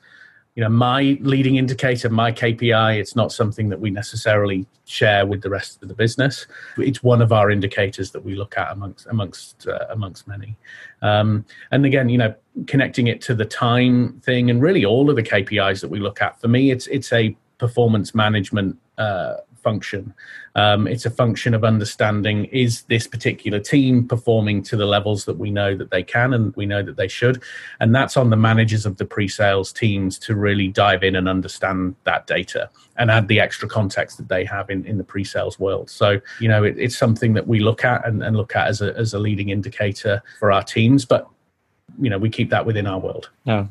you 0.56 0.64
know 0.64 0.70
my 0.70 1.18
leading 1.22 1.58
indicator 1.58 2.10
my 2.10 2.32
kpi 2.32 2.98
it's 2.98 3.16
not 3.16 3.32
something 3.32 3.70
that 3.70 3.80
we 3.80 3.90
necessarily 3.92 4.66
share 4.86 5.26
with 5.26 5.42
the 5.42 5.50
rest 5.50 5.82
of 5.84 5.90
the 5.90 5.94
business. 5.94 6.48
It's 6.78 7.04
one 7.04 7.22
of 7.22 7.32
our 7.32 7.52
indicators 7.52 8.12
that 8.12 8.24
we 8.24 8.36
look 8.36 8.58
at 8.58 8.72
amongst 8.72 9.06
amongst 9.08 9.68
uh, 9.68 9.86
amongst 9.90 10.28
many. 10.28 10.56
Um, 11.02 11.46
and 11.72 11.86
again 11.86 12.10
you 12.10 12.18
know 12.18 12.34
connecting 12.66 13.08
it 13.08 13.22
to 13.22 13.36
the 13.36 13.46
time 13.46 14.20
thing 14.22 14.50
and 14.50 14.62
really 14.62 14.84
all 14.86 15.10
of 15.10 15.16
the 15.16 15.24
kpis 15.24 15.82
that 15.82 15.90
we 15.90 16.00
look 16.00 16.22
at. 16.22 16.40
For 16.42 16.48
me 16.48 16.72
it's 16.72 16.88
it's 16.88 17.14
a 17.14 17.36
performance 17.58 18.16
management 18.16 18.78
uh, 18.98 19.36
function. 19.68 20.14
Um, 20.56 20.88
it's 20.88 21.06
a 21.06 21.10
function 21.10 21.54
of 21.54 21.66
understanding 21.66 22.46
is 22.46 22.84
this 22.84 23.06
particular 23.06 23.60
team 23.60 24.08
performing 24.08 24.64
to 24.64 24.78
the 24.78 24.86
levels 24.86 25.26
that 25.26 25.38
we 25.38 25.52
know 25.52 25.76
that 25.76 25.92
they 25.92 26.04
can 26.04 26.34
and 26.34 26.56
we 26.56 26.66
know 26.66 26.82
that 26.84 26.96
they 26.96 27.10
should. 27.10 27.44
And 27.82 27.94
that's 27.94 28.16
on 28.16 28.30
the 28.30 28.38
managers 28.38 28.86
of 28.86 28.96
the 28.96 29.04
pre 29.04 29.28
sales 29.28 29.74
teams 29.74 30.18
to 30.20 30.36
really 30.36 30.70
dive 30.70 31.04
in 31.04 31.18
and 31.18 31.28
understand 31.28 31.96
that 32.06 32.28
data 32.28 32.70
and 32.96 33.12
add 33.12 33.28
the 33.28 33.42
extra 33.42 33.68
context 33.68 34.16
that 34.20 34.30
they 34.30 34.46
have 34.46 34.70
in, 34.70 34.86
in 34.86 34.98
the 34.98 35.04
pre 35.04 35.26
sales 35.26 35.60
world. 35.60 35.90
So, 35.90 36.22
you 36.40 36.48
know, 36.48 36.64
it, 36.64 36.76
it's 36.78 36.98
something 36.98 37.34
that 37.34 37.46
we 37.46 37.60
look 37.60 37.84
at 37.84 38.08
and, 38.08 38.24
and 38.24 38.38
look 38.38 38.56
at 38.56 38.68
as 38.68 38.82
a, 38.82 38.96
as 38.96 39.14
a 39.14 39.20
leading 39.20 39.50
indicator 39.50 40.24
for 40.40 40.50
our 40.54 40.64
teams. 40.64 41.04
But 41.04 41.28
you 42.00 42.10
know 42.10 42.18
we 42.18 42.30
keep 42.30 42.50
that 42.50 42.66
within 42.66 42.86
our 42.86 43.00
world 43.00 43.30
yeah 43.46 43.66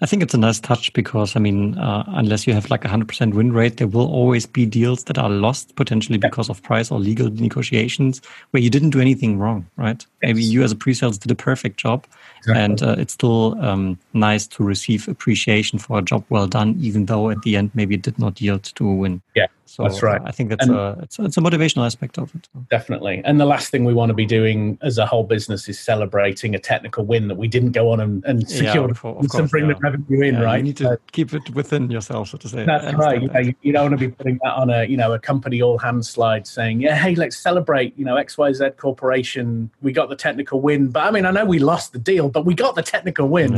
I 0.00 0.06
think 0.06 0.22
it's 0.22 0.34
a 0.34 0.38
nice 0.38 0.60
touch 0.60 0.92
because, 0.92 1.36
I 1.36 1.40
mean, 1.40 1.78
uh, 1.78 2.04
unless 2.08 2.46
you 2.46 2.54
have 2.54 2.70
like 2.70 2.84
a 2.84 2.88
100% 2.88 3.34
win 3.34 3.52
rate, 3.52 3.76
there 3.76 3.86
will 3.86 4.06
always 4.06 4.46
be 4.46 4.66
deals 4.66 5.04
that 5.04 5.18
are 5.18 5.30
lost 5.30 5.76
potentially 5.76 6.18
because 6.18 6.48
of 6.48 6.62
price 6.62 6.90
or 6.90 6.98
legal 6.98 7.30
negotiations 7.30 8.20
where 8.50 8.62
you 8.62 8.70
didn't 8.70 8.90
do 8.90 9.00
anything 9.00 9.38
wrong, 9.38 9.66
right? 9.76 10.04
Maybe 10.22 10.42
you 10.42 10.62
as 10.62 10.72
a 10.72 10.76
pre 10.76 10.94
sales 10.94 11.18
did 11.18 11.30
a 11.30 11.34
perfect 11.34 11.76
job. 11.76 12.06
Exactly. 12.38 12.62
And 12.62 12.82
uh, 12.82 12.96
it's 12.98 13.12
still 13.12 13.60
um, 13.60 13.98
nice 14.12 14.46
to 14.48 14.64
receive 14.64 15.08
appreciation 15.08 15.78
for 15.78 15.98
a 15.98 16.02
job 16.02 16.24
well 16.30 16.46
done, 16.46 16.76
even 16.80 17.06
though 17.06 17.30
at 17.30 17.42
the 17.42 17.56
end 17.56 17.70
maybe 17.74 17.94
it 17.94 18.02
did 18.02 18.18
not 18.18 18.40
yield 18.40 18.64
to 18.64 18.88
a 18.88 18.94
win. 18.94 19.22
Yeah. 19.34 19.46
So 19.70 19.84
that's 19.84 20.02
right. 20.02 20.20
I 20.24 20.32
think 20.32 20.50
that's 20.50 20.66
and 20.66 20.76
a 20.76 20.98
it's, 21.00 21.16
it's, 21.20 21.36
a 21.36 21.40
motivational 21.40 21.86
aspect 21.86 22.18
of 22.18 22.34
it. 22.34 22.48
Definitely. 22.70 23.22
And 23.24 23.38
the 23.38 23.44
last 23.44 23.70
thing 23.70 23.84
we 23.84 23.94
want 23.94 24.10
to 24.10 24.14
be 24.14 24.26
doing 24.26 24.76
as 24.82 24.98
a 24.98 25.06
whole 25.06 25.22
business 25.22 25.68
is 25.68 25.78
celebrating 25.78 26.56
a 26.56 26.58
technical 26.58 27.04
win 27.04 27.28
that 27.28 27.36
we 27.36 27.46
didn't 27.46 27.70
go 27.70 27.92
on 27.92 28.00
and, 28.00 28.24
and 28.24 28.50
secure 28.50 28.88
yeah, 28.88 28.94
course, 28.94 29.48
bring 29.48 29.68
yeah. 29.68 29.74
the 29.74 29.78
revenue 29.78 30.22
in, 30.22 30.34
yeah, 30.34 30.40
right? 30.40 30.56
You 30.56 30.64
need 30.64 30.76
to 30.78 30.90
uh, 30.90 30.96
keep 31.12 31.32
it 31.32 31.54
within 31.54 31.88
yourself, 31.88 32.30
so 32.30 32.38
to 32.38 32.48
say. 32.48 32.64
That's 32.64 32.92
right. 32.96 33.22
You, 33.22 33.28
know, 33.28 33.52
you, 33.62 33.72
don't 33.72 33.90
want 33.90 34.00
to 34.00 34.08
be 34.08 34.12
putting 34.12 34.40
that 34.42 34.54
on 34.54 34.70
a 34.70 34.84
you 34.86 34.96
know 34.96 35.12
a 35.12 35.20
company 35.20 35.62
all 35.62 35.78
hands 35.78 36.10
slide 36.10 36.48
saying, 36.48 36.80
yeah, 36.80 36.96
hey, 36.96 37.14
let's 37.14 37.36
celebrate. 37.36 37.96
You 37.96 38.04
know, 38.04 38.16
X 38.16 38.36
Y 38.36 38.52
Z 38.52 38.70
Corporation, 38.70 39.70
we 39.82 39.92
got 39.92 40.08
the 40.08 40.16
technical 40.16 40.60
win. 40.60 40.88
But 40.88 41.04
I 41.04 41.12
mean, 41.12 41.26
I 41.26 41.30
know 41.30 41.44
we 41.44 41.60
lost 41.60 41.92
the 41.92 42.00
deal, 42.00 42.28
but 42.28 42.44
we 42.44 42.54
got 42.54 42.74
the 42.74 42.82
technical 42.82 43.28
win. 43.28 43.52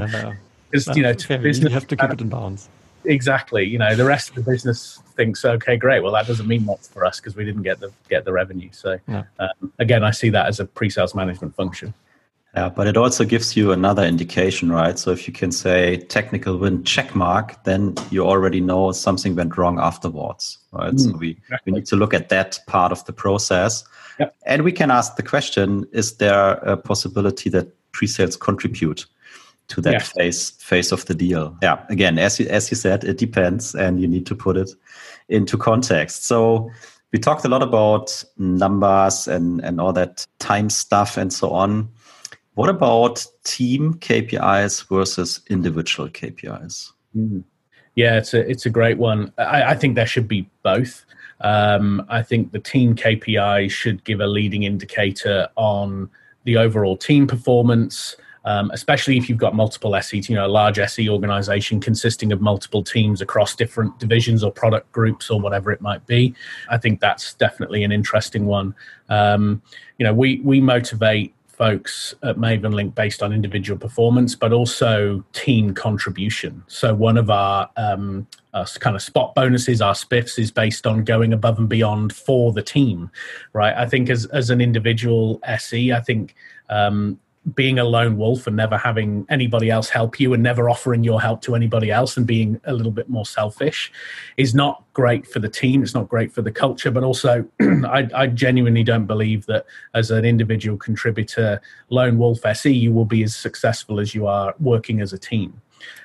Because 0.70 0.94
you 0.94 1.04
know, 1.04 1.14
you 1.30 1.68
have 1.70 1.86
to 1.86 1.96
keep 1.96 2.10
it 2.10 2.20
in 2.20 2.28
balance 2.28 2.68
exactly. 3.05 3.64
You 3.64 3.78
know, 3.78 3.94
the 3.94 4.05
rest 4.05 4.30
of 4.30 4.34
the 4.36 4.42
business 4.42 5.00
thinks, 5.16 5.44
okay, 5.44 5.76
great. 5.76 6.03
Well, 6.03 6.12
that 6.12 6.26
doesn't 6.26 6.46
mean 6.46 6.64
much 6.64 6.88
for 6.88 7.05
us 7.05 7.20
because 7.20 7.36
we 7.36 7.44
didn't 7.44 7.62
get 7.62 7.80
the 7.80 7.92
get 8.09 8.24
the 8.24 8.32
revenue. 8.32 8.70
So 8.72 8.98
yeah. 9.09 9.24
um, 9.38 9.72
again, 9.78 10.05
I 10.05 10.11
see 10.11 10.30
that 10.30 10.46
as 10.46 10.61
a 10.61 10.64
pre-sales 10.64 11.14
management 11.14 11.55
function. 11.55 11.94
Yeah, 12.55 12.68
but 12.68 12.86
it 12.86 12.98
also 12.98 13.24
gives 13.24 13.57
you 13.57 13.72
another 13.72 14.05
indication, 14.05 14.70
right? 14.70 14.98
So 14.98 15.11
if 15.11 15.26
you 15.26 15.32
can 15.32 15.53
say 15.53 15.96
technical 15.96 16.59
win 16.59 16.84
check 16.84 17.14
mark, 17.14 17.64
then 17.64 17.94
you 18.11 18.26
already 18.26 18.61
know 18.61 18.92
something 18.92 19.34
went 19.34 19.57
wrong 19.57 19.78
afterwards, 19.78 20.59
right? 20.70 20.92
Mm, 20.92 21.00
so 21.00 21.16
we, 21.16 21.30
exactly. 21.30 21.72
we 21.72 21.78
need 21.78 21.86
to 21.86 21.96
look 21.96 22.12
at 22.12 22.28
that 22.28 22.59
part 22.66 22.92
of 22.92 23.03
the 23.07 23.12
process. 23.12 23.84
Yep. 24.18 24.36
And 24.44 24.62
we 24.64 24.72
can 24.72 24.90
ask 24.90 25.16
the 25.16 25.22
question, 25.22 25.86
is 25.92 26.18
there 26.18 26.53
a 26.57 26.76
possibility 26.76 27.48
that 27.48 27.68
pre-sales 27.92 28.36
contribute 28.36 29.07
to 29.73 29.81
that 29.81 29.93
yeah. 29.93 29.99
phase 29.99 30.51
phase 30.51 30.93
of 30.93 31.05
the 31.07 31.14
deal. 31.14 31.57
Yeah, 31.62 31.85
again, 31.89 32.18
as 32.18 32.39
you, 32.39 32.47
as 32.49 32.70
you 32.70 32.77
said, 32.77 33.05
it 33.05 33.18
depends, 33.18 33.75
and 33.75 34.01
you 34.01 34.07
need 34.07 34.27
to 34.27 34.35
put 34.35 34.57
it 34.57 34.70
into 35.29 35.57
context. 35.57 36.27
So 36.27 36.70
we 37.12 37.18
talked 37.18 37.45
a 37.45 37.49
lot 37.49 37.62
about 37.62 38.25
numbers 38.37 39.27
and 39.27 39.61
and 39.61 39.81
all 39.81 39.93
that 39.95 40.27
time 40.39 40.70
stuff 40.70 41.16
and 41.16 41.33
so 41.33 41.51
on. 41.51 41.89
What 42.55 42.68
about 42.68 43.27
team 43.45 43.95
KPIs 43.95 44.87
versus 44.89 45.41
individual 45.49 46.09
KPIs? 46.11 46.93
Mm. 47.16 47.45
Yeah, 47.95 48.18
it's 48.18 48.35
a 48.35 48.49
it's 48.49 48.66
a 48.66 48.70
great 48.70 48.99
one. 48.99 49.33
I, 49.39 49.62
I 49.62 49.75
think 49.75 49.95
there 49.95 50.07
should 50.07 50.29
be 50.29 50.49
both. 50.62 51.05
Um, 51.41 52.05
I 52.09 52.23
think 52.23 52.53
the 52.53 52.61
team 52.61 52.95
KPI 52.95 53.70
should 53.70 54.05
give 54.05 54.20
a 54.20 54.27
leading 54.27 54.62
indicator 54.62 55.49
on 55.57 56.09
the 56.45 56.57
overall 56.57 56.97
team 56.97 57.27
performance, 57.27 58.16
um, 58.45 58.70
especially 58.72 59.16
if 59.16 59.28
you've 59.28 59.38
got 59.38 59.55
multiple 59.55 60.01
SEs, 60.01 60.28
you 60.28 60.34
know, 60.34 60.47
a 60.47 60.49
large 60.49 60.78
SE 60.78 61.09
organization 61.09 61.80
consisting 61.80 62.32
of 62.32 62.40
multiple 62.40 62.82
teams 62.82 63.20
across 63.20 63.55
different 63.55 63.99
divisions 63.99 64.43
or 64.43 64.51
product 64.51 64.90
groups 64.93 65.30
or 65.30 65.40
whatever 65.40 65.70
it 65.70 65.80
might 65.80 66.05
be. 66.07 66.34
I 66.68 66.78
think 66.78 67.01
that's 67.01 67.34
definitely 67.34 67.84
an 67.84 67.93
interesting 67.93 68.47
one. 68.47 68.74
Um, 69.09 69.62
you 69.99 70.05
know, 70.05 70.14
we 70.14 70.40
we 70.40 70.61
motivate 70.61 71.34
folks 71.62 72.14
at 72.24 72.36
Mavenlink 72.36 72.95
based 72.95 73.22
on 73.22 73.32
individual 73.32 73.78
performance, 73.78 74.34
but 74.34 74.53
also 74.53 75.24
team 75.32 75.74
contribution. 75.74 76.64
So 76.66 76.95
one 76.95 77.16
of 77.16 77.30
our 77.30 77.70
um, 77.76 78.26
kind 78.80 78.97
of 78.97 79.03
spot 79.03 79.34
bonuses, 79.36 79.80
our 79.80 79.95
spiffs, 79.95 80.38
is 80.38 80.51
based 80.51 80.86
on 80.86 81.05
going 81.05 81.32
above 81.32 81.59
and 81.59 81.68
beyond 81.68 82.14
for 82.14 82.53
the 82.53 82.62
team, 82.62 83.11
right? 83.53 83.76
I 83.76 83.86
think 83.86 84.11
as 84.11 84.26
as 84.26 84.51
an 84.51 84.61
individual 84.61 85.40
SE, 85.45 85.93
I 85.93 86.01
think 86.01 86.34
um, 86.68 87.20
being 87.55 87.78
a 87.78 87.84
lone 87.84 88.16
wolf 88.16 88.47
and 88.47 88.57
never 88.57 88.78
having 88.78 89.26
anybody 89.28 89.68
else 89.68 89.88
help 89.88 90.20
you 90.20 90.32
and 90.32 90.43
never 90.43 90.70
offering 90.70 91.03
your 91.03 91.20
help 91.20 91.43
to 91.43 91.57
anybody 91.57 91.90
else 91.90 92.16
and 92.16 92.24
being 92.24 92.61
a 92.64 92.72
little 92.72 92.93
bit 92.93 93.09
more 93.09 93.26
selfish 93.26 93.90
is 94.36 94.55
not 94.55 94.84
great 94.93 95.26
for 95.26 95.40
the 95.40 95.49
team. 95.49 95.82
It's 95.82 95.95
not 95.95 96.09
great 96.09 96.32
for 96.32 96.40
the 96.40 96.53
culture, 96.53 96.93
but 96.93 97.03
also 97.03 97.45
I, 97.61 98.09
I, 98.14 98.26
genuinely 98.28 98.84
don't 98.84 99.07
believe 99.07 99.47
that 99.47 99.66
as 99.95 100.12
an 100.12 100.24
individual 100.24 100.78
contributor, 100.78 101.61
lone 101.90 102.16
wolf 102.16 102.47
SE, 102.47 102.72
you 102.72 102.93
will 102.93 103.05
be 103.05 103.24
as 103.24 103.34
successful 103.34 103.99
as 103.99 104.14
you 104.14 104.26
are 104.28 104.55
working 104.61 105.01
as 105.01 105.12
a 105.12 105.18
team. 105.18 105.61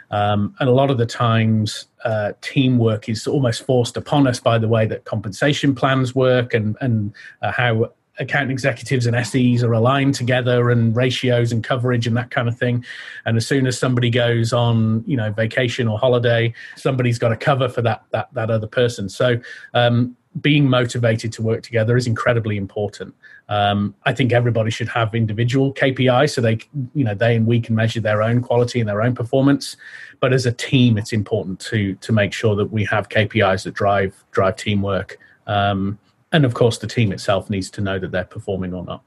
Um, 0.09 0.55
and 0.59 0.69
a 0.69 0.71
lot 0.71 0.89
of 0.89 0.97
the 0.97 1.05
times, 1.05 1.85
uh, 2.03 2.31
teamwork 2.41 3.09
is 3.09 3.27
almost 3.27 3.65
forced 3.65 3.97
upon 3.97 4.25
us 4.25 4.39
by 4.39 4.57
the 4.57 4.67
way 4.67 4.85
that 4.85 5.03
compensation 5.03 5.75
plans 5.75 6.15
work 6.15 6.53
and 6.53 6.77
and 6.79 7.13
uh, 7.41 7.51
how 7.51 7.91
account 8.19 8.51
executives 8.51 9.05
and 9.05 9.25
SEs 9.25 9.63
are 9.63 9.73
aligned 9.73 10.15
together 10.15 10.69
and 10.69 10.95
ratios 10.95 11.51
and 11.51 11.63
coverage 11.63 12.07
and 12.07 12.17
that 12.17 12.31
kind 12.31 12.47
of 12.47 12.57
thing. 12.57 12.83
And 13.25 13.37
as 13.37 13.45
soon 13.45 13.67
as 13.67 13.77
somebody 13.77 14.09
goes 14.09 14.53
on, 14.53 15.03
you 15.05 15.17
know, 15.17 15.31
vacation 15.31 15.87
or 15.87 15.99
holiday, 15.99 16.53
somebody's 16.75 17.19
got 17.19 17.29
to 17.29 17.37
cover 17.37 17.69
for 17.69 17.81
that 17.83 18.03
that 18.11 18.33
that 18.33 18.49
other 18.49 18.67
person. 18.67 19.09
So 19.09 19.39
um, 19.73 20.15
being 20.41 20.69
motivated 20.69 21.31
to 21.33 21.41
work 21.41 21.63
together 21.63 21.97
is 21.97 22.07
incredibly 22.07 22.57
important. 22.57 23.15
Um, 23.49 23.95
I 24.05 24.13
think 24.13 24.33
everybody 24.33 24.71
should 24.71 24.89
have 24.89 25.15
individual 25.15 25.73
KPIs 25.73 26.31
so 26.31 26.41
they, 26.41 26.59
you 26.93 27.03
know, 27.03 27.15
they 27.15 27.35
and 27.35 27.47
we 27.47 27.59
can 27.59 27.75
measure 27.75 28.01
their 28.01 28.21
own 28.21 28.41
quality 28.41 28.79
and 28.79 28.89
their 28.89 29.01
own 29.01 29.15
performance. 29.15 29.77
But 30.19 30.33
as 30.33 30.45
a 30.45 30.51
team, 30.51 30.97
it's 30.97 31.13
important 31.13 31.59
to 31.61 31.95
to 31.95 32.11
make 32.11 32.33
sure 32.33 32.55
that 32.55 32.71
we 32.71 32.85
have 32.85 33.09
KPIs 33.09 33.63
that 33.63 33.73
drive 33.73 34.23
drive 34.31 34.55
teamwork. 34.57 35.17
Um, 35.45 35.97
and 36.31 36.45
of 36.45 36.53
course, 36.53 36.77
the 36.77 36.87
team 36.87 37.11
itself 37.11 37.49
needs 37.49 37.69
to 37.71 37.81
know 37.81 37.99
that 37.99 38.11
they're 38.11 38.25
performing 38.25 38.73
or 38.73 38.83
not. 38.83 39.03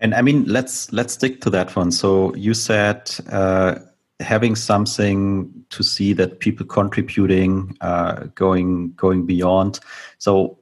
And 0.00 0.14
I 0.14 0.22
mean, 0.22 0.44
let's 0.44 0.92
let's 0.92 1.14
stick 1.14 1.40
to 1.42 1.50
that 1.50 1.74
one. 1.74 1.90
So 1.90 2.34
you 2.34 2.52
said 2.54 3.10
uh, 3.30 3.76
having 4.20 4.54
something 4.56 5.64
to 5.70 5.82
see 5.82 6.12
that 6.14 6.40
people 6.40 6.66
contributing, 6.66 7.76
uh, 7.80 8.26
going 8.34 8.92
going 8.92 9.24
beyond. 9.24 9.80
So 10.18 10.58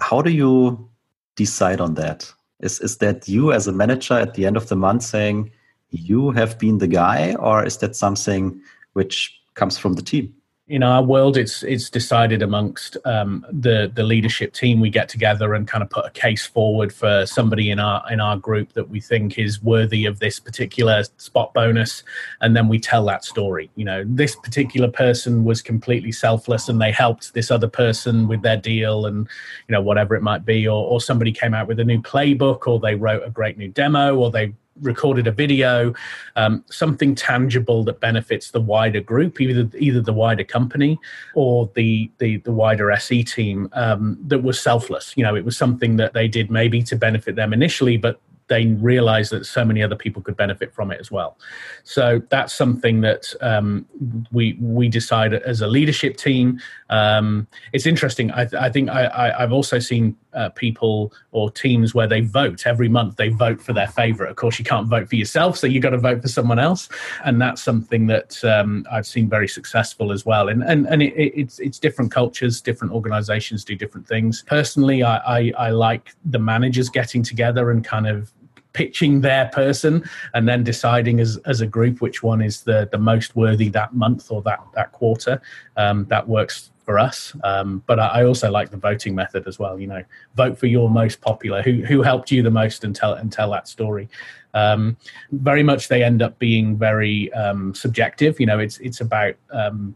how 0.00 0.22
do 0.22 0.30
you 0.30 0.88
decide 1.36 1.80
on 1.80 1.94
that? 1.94 2.32
Is 2.60 2.80
is 2.80 2.98
that 2.98 3.28
you 3.28 3.52
as 3.52 3.68
a 3.68 3.72
manager 3.72 4.14
at 4.14 4.34
the 4.34 4.46
end 4.46 4.56
of 4.56 4.68
the 4.68 4.76
month 4.76 5.02
saying 5.02 5.50
you 5.90 6.30
have 6.30 6.58
been 6.58 6.78
the 6.78 6.88
guy, 6.88 7.34
or 7.34 7.64
is 7.64 7.76
that 7.78 7.94
something 7.94 8.60
which 8.94 9.40
comes 9.54 9.78
from 9.78 9.94
the 9.94 10.02
team? 10.02 10.34
In 10.68 10.84
our 10.84 11.02
world, 11.02 11.36
it's 11.36 11.64
it's 11.64 11.90
decided 11.90 12.40
amongst 12.40 12.96
um, 13.04 13.44
the 13.50 13.90
the 13.92 14.04
leadership 14.04 14.52
team. 14.52 14.80
We 14.80 14.90
get 14.90 15.08
together 15.08 15.54
and 15.54 15.66
kind 15.66 15.82
of 15.82 15.90
put 15.90 16.06
a 16.06 16.10
case 16.10 16.46
forward 16.46 16.92
for 16.92 17.26
somebody 17.26 17.70
in 17.70 17.80
our 17.80 18.02
in 18.10 18.20
our 18.20 18.36
group 18.36 18.72
that 18.74 18.88
we 18.88 19.00
think 19.00 19.38
is 19.38 19.60
worthy 19.60 20.06
of 20.06 20.20
this 20.20 20.38
particular 20.38 21.02
spot 21.16 21.52
bonus, 21.52 22.04
and 22.40 22.54
then 22.54 22.68
we 22.68 22.78
tell 22.78 23.04
that 23.06 23.24
story. 23.24 23.70
You 23.74 23.84
know, 23.84 24.04
this 24.06 24.36
particular 24.36 24.88
person 24.88 25.44
was 25.44 25.62
completely 25.62 26.12
selfless, 26.12 26.68
and 26.68 26.80
they 26.80 26.92
helped 26.92 27.34
this 27.34 27.50
other 27.50 27.68
person 27.68 28.28
with 28.28 28.42
their 28.42 28.56
deal, 28.56 29.06
and 29.06 29.28
you 29.68 29.72
know 29.72 29.82
whatever 29.82 30.14
it 30.14 30.22
might 30.22 30.44
be, 30.44 30.68
or 30.68 30.86
or 30.86 31.00
somebody 31.00 31.32
came 31.32 31.54
out 31.54 31.66
with 31.66 31.80
a 31.80 31.84
new 31.84 32.00
playbook, 32.00 32.68
or 32.68 32.78
they 32.78 32.94
wrote 32.94 33.24
a 33.26 33.30
great 33.30 33.58
new 33.58 33.68
demo, 33.68 34.14
or 34.14 34.30
they 34.30 34.54
recorded 34.80 35.26
a 35.26 35.32
video, 35.32 35.92
um, 36.36 36.64
something 36.70 37.14
tangible 37.14 37.84
that 37.84 38.00
benefits 38.00 38.50
the 38.50 38.60
wider 38.60 39.00
group, 39.00 39.40
either 39.40 39.68
either 39.78 40.00
the 40.00 40.12
wider 40.12 40.44
company 40.44 40.98
or 41.34 41.70
the 41.74 42.10
the, 42.18 42.38
the 42.38 42.52
wider 42.52 42.90
SE 42.92 43.24
team 43.24 43.68
um, 43.72 44.18
that 44.26 44.42
was 44.42 44.60
selfless. 44.60 45.12
You 45.16 45.24
know, 45.24 45.36
it 45.36 45.44
was 45.44 45.56
something 45.56 45.96
that 45.96 46.14
they 46.14 46.28
did 46.28 46.50
maybe 46.50 46.82
to 46.84 46.96
benefit 46.96 47.36
them 47.36 47.52
initially, 47.52 47.96
but 47.96 48.20
they 48.48 48.66
realized 48.66 49.32
that 49.32 49.46
so 49.46 49.64
many 49.64 49.82
other 49.82 49.96
people 49.96 50.20
could 50.20 50.36
benefit 50.36 50.74
from 50.74 50.90
it 50.90 51.00
as 51.00 51.10
well. 51.10 51.38
So 51.84 52.20
that's 52.28 52.52
something 52.52 53.00
that 53.00 53.32
um, 53.40 53.86
we 54.30 54.58
we 54.60 54.88
decide 54.88 55.32
as 55.32 55.60
a 55.60 55.66
leadership 55.66 56.16
team. 56.16 56.60
Um, 56.90 57.46
it's 57.72 57.86
interesting. 57.86 58.30
I, 58.30 58.48
I 58.58 58.68
think 58.68 58.90
i 58.90 59.32
I, 59.32 59.40
have 59.40 59.52
also 59.52 59.78
seen 59.78 60.16
uh, 60.34 60.48
people 60.50 61.12
or 61.32 61.50
teams 61.50 61.94
where 61.94 62.06
they 62.06 62.20
vote 62.20 62.66
every 62.66 62.88
month. 62.88 63.16
They 63.16 63.28
vote 63.28 63.60
for 63.60 63.72
their 63.72 63.88
favorite. 63.88 64.30
Of 64.30 64.36
course, 64.36 64.58
you 64.58 64.64
can't 64.64 64.88
vote 64.88 65.08
for 65.08 65.16
yourself, 65.16 65.58
so 65.58 65.66
you've 65.66 65.82
got 65.82 65.90
to 65.90 65.98
vote 65.98 66.22
for 66.22 66.28
someone 66.28 66.58
else, 66.58 66.88
and 67.24 67.40
that's 67.40 67.62
something 67.62 68.06
that 68.08 68.42
um, 68.44 68.86
I've 68.90 69.06
seen 69.06 69.28
very 69.28 69.48
successful 69.48 70.12
as 70.12 70.24
well. 70.24 70.48
And 70.48 70.62
and 70.62 70.86
and 70.86 71.02
it, 71.02 71.14
it's 71.16 71.58
it's 71.58 71.78
different 71.78 72.12
cultures, 72.12 72.60
different 72.60 72.92
organizations 72.92 73.64
do 73.64 73.74
different 73.74 74.06
things. 74.06 74.42
Personally, 74.46 75.02
I, 75.02 75.16
I 75.16 75.52
I 75.58 75.70
like 75.70 76.14
the 76.24 76.38
managers 76.38 76.88
getting 76.88 77.22
together 77.22 77.70
and 77.70 77.84
kind 77.84 78.06
of 78.06 78.32
pitching 78.72 79.20
their 79.20 79.48
person 79.48 80.02
and 80.34 80.48
then 80.48 80.64
deciding 80.64 81.20
as, 81.20 81.36
as 81.44 81.60
a 81.60 81.66
group 81.66 82.00
which 82.00 82.22
one 82.22 82.40
is 82.40 82.62
the, 82.62 82.88
the 82.90 82.98
most 82.98 83.36
worthy 83.36 83.68
that 83.68 83.94
month 83.94 84.30
or 84.30 84.42
that, 84.42 84.60
that 84.74 84.92
quarter. 84.92 85.40
Um, 85.76 86.06
that 86.06 86.28
works 86.28 86.70
for 86.84 86.98
us. 86.98 87.34
Um, 87.44 87.82
but 87.86 87.98
I, 87.98 88.24
also 88.24 88.50
like 88.50 88.70
the 88.70 88.76
voting 88.76 89.14
method 89.14 89.46
as 89.46 89.58
well. 89.58 89.78
You 89.78 89.86
know, 89.86 90.04
vote 90.34 90.58
for 90.58 90.66
your 90.66 90.90
most 90.90 91.20
popular, 91.20 91.62
who 91.62 91.82
who 91.84 92.02
helped 92.02 92.30
you 92.30 92.42
the 92.42 92.50
most, 92.50 92.84
and 92.84 92.94
tell 92.94 93.14
and 93.14 93.32
tell 93.32 93.50
that 93.50 93.68
story. 93.68 94.08
Um, 94.54 94.96
very 95.30 95.62
much, 95.62 95.88
they 95.88 96.04
end 96.04 96.22
up 96.22 96.38
being 96.38 96.76
very 96.76 97.32
um, 97.32 97.74
subjective. 97.74 98.38
You 98.38 98.46
know, 98.46 98.58
it's 98.58 98.78
it's 98.78 99.00
about 99.00 99.34
um, 99.50 99.94